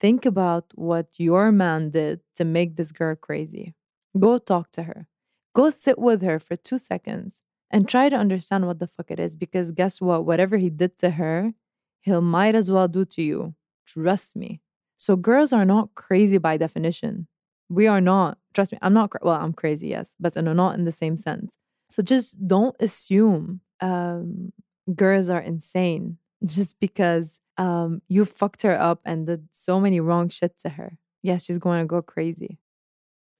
Think 0.00 0.26
about 0.26 0.66
what 0.74 1.08
your 1.18 1.50
man 1.50 1.90
did 1.90 2.20
to 2.36 2.44
make 2.44 2.76
this 2.76 2.92
girl 2.92 3.16
crazy. 3.16 3.74
Go 4.18 4.38
talk 4.38 4.70
to 4.72 4.84
her. 4.84 5.08
Go 5.54 5.70
sit 5.70 5.98
with 5.98 6.22
her 6.22 6.38
for 6.38 6.56
two 6.56 6.78
seconds 6.78 7.42
and 7.70 7.88
try 7.88 8.08
to 8.08 8.16
understand 8.16 8.66
what 8.66 8.78
the 8.78 8.86
fuck 8.86 9.10
it 9.10 9.18
is 9.18 9.34
because 9.34 9.72
guess 9.72 10.00
what? 10.00 10.24
Whatever 10.24 10.56
he 10.56 10.70
did 10.70 10.98
to 10.98 11.10
her, 11.10 11.52
he'll 12.00 12.20
might 12.20 12.54
as 12.54 12.70
well 12.70 12.88
do 12.88 13.04
to 13.04 13.22
you. 13.22 13.54
Trust 13.86 14.36
me. 14.36 14.60
So 14.98 15.16
girls 15.16 15.52
are 15.52 15.64
not 15.64 15.94
crazy 15.94 16.38
by 16.38 16.56
definition. 16.56 17.28
We 17.70 17.86
are 17.86 18.00
not. 18.00 18.38
Trust 18.52 18.72
me, 18.72 18.78
I'm 18.82 18.92
not. 18.92 19.12
Well, 19.22 19.34
I'm 19.34 19.52
crazy, 19.52 19.88
yes, 19.88 20.14
but 20.18 20.36
no, 20.36 20.52
not 20.52 20.74
in 20.74 20.84
the 20.84 20.92
same 20.92 21.16
sense. 21.16 21.56
So 21.90 22.02
just 22.02 22.46
don't 22.46 22.76
assume 22.80 23.60
um, 23.80 24.52
girls 24.94 25.30
are 25.30 25.40
insane 25.40 26.18
just 26.44 26.78
because 26.80 27.40
um, 27.56 28.02
you 28.08 28.24
fucked 28.24 28.62
her 28.62 28.78
up 28.78 29.00
and 29.04 29.26
did 29.26 29.48
so 29.52 29.80
many 29.80 30.00
wrong 30.00 30.28
shit 30.28 30.58
to 30.60 30.70
her. 30.70 30.98
Yes, 31.22 31.44
she's 31.44 31.58
going 31.58 31.80
to 31.80 31.86
go 31.86 32.02
crazy. 32.02 32.58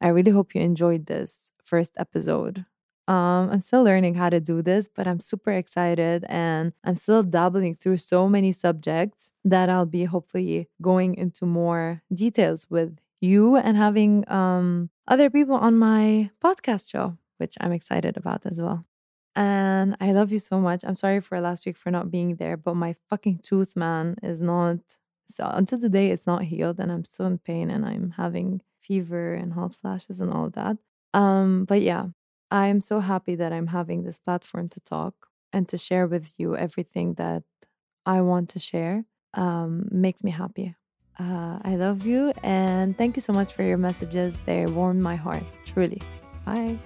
I 0.01 0.09
really 0.09 0.31
hope 0.31 0.55
you 0.55 0.61
enjoyed 0.61 1.07
this 1.07 1.53
first 1.65 1.93
episode. 1.97 2.65
Um, 3.09 3.51
I'm 3.51 3.61
still 3.61 3.83
learning 3.83 4.17
how 4.17 4.29
to 4.29 4.39
do 4.39 4.61
this, 4.61 4.87
but 4.87 5.09
I'm 5.09 5.19
super 5.19 5.51
excited 5.51 6.27
and 6.29 6.73
I'm 6.85 6.97
still 6.97 7.23
dabbling 7.23 7.77
through 7.77 7.99
so 7.99 8.29
many 8.29 8.53
subjects 8.53 9.31
that 9.45 9.71
I'll 9.71 9.87
be 9.87 10.05
hopefully 10.05 10.69
going 10.83 11.15
into 11.15 11.47
more 11.47 12.03
details 12.13 12.67
with 12.69 12.99
you 13.21 13.57
and 13.57 13.79
having 13.79 14.31
um, 14.31 14.91
other 15.09 15.31
people 15.31 15.55
on 15.55 15.79
my 15.79 16.31
podcast 16.45 16.91
show, 16.91 17.17
which 17.39 17.57
I'm 17.61 17.73
excited 17.73 18.19
about 18.19 18.45
as 18.45 18.61
well. 18.61 18.85
And 19.35 19.97
I 20.01 20.13
love 20.13 20.31
you 20.31 20.39
so 20.39 20.61
much. 20.61 20.85
I'm 20.85 20.95
sorry 20.95 21.21
for 21.21 21.41
last 21.41 21.65
week 21.65 21.77
for 21.79 21.91
not 21.91 22.11
being 22.11 22.37
there, 22.37 22.57
but 22.57 22.75
my 22.75 22.95
fucking 23.09 23.39
tooth, 23.43 23.77
man, 23.77 24.17
is 24.23 24.43
not. 24.43 24.79
So 25.31 25.45
until 25.45 25.79
today, 25.79 26.11
it's 26.11 26.27
not 26.27 26.45
healed, 26.45 26.81
and 26.81 26.91
I'm 26.91 27.05
still 27.05 27.27
in 27.27 27.39
pain, 27.39 27.71
and 27.71 27.87
I'm 27.87 28.15
having 28.17 28.63
fever 28.81 29.35
and 29.35 29.53
hot 29.53 29.75
flashes 29.75 30.21
and 30.21 30.33
all 30.33 30.47
of 30.47 30.55
that. 30.55 30.79
Um, 31.15 31.67
but 31.67 31.83
yeah, 31.83 32.07
I'm 32.51 32.81
so 32.81 33.01
happy 33.01 33.35
that 33.37 33.53
I'm 33.53 33.69
having 33.69 34.05
this 34.05 34.19
platform 34.19 34.69
to 34.69 34.81
talk 34.81 35.15
and 35.53 35.69
to 35.69 35.77
share 35.79 36.07
with 36.07 36.35
you 36.39 36.57
everything 36.57 37.15
that 37.15 37.43
I 38.07 38.21
want 38.23 38.51
to 38.51 38.59
share. 38.59 39.05
Um, 39.35 39.89
makes 39.91 40.25
me 40.25 40.31
happy. 40.31 40.75
Uh, 41.19 41.59
I 41.63 41.77
love 41.77 42.07
you 42.07 42.33
and 42.43 42.97
thank 42.97 43.17
you 43.17 43.23
so 43.23 43.33
much 43.33 43.53
for 43.53 43.63
your 43.63 43.77
messages. 43.77 44.41
They 44.47 44.67
warmed 44.67 45.03
my 45.03 45.17
heart, 45.17 45.45
truly. 45.67 46.01
Bye. 46.45 46.79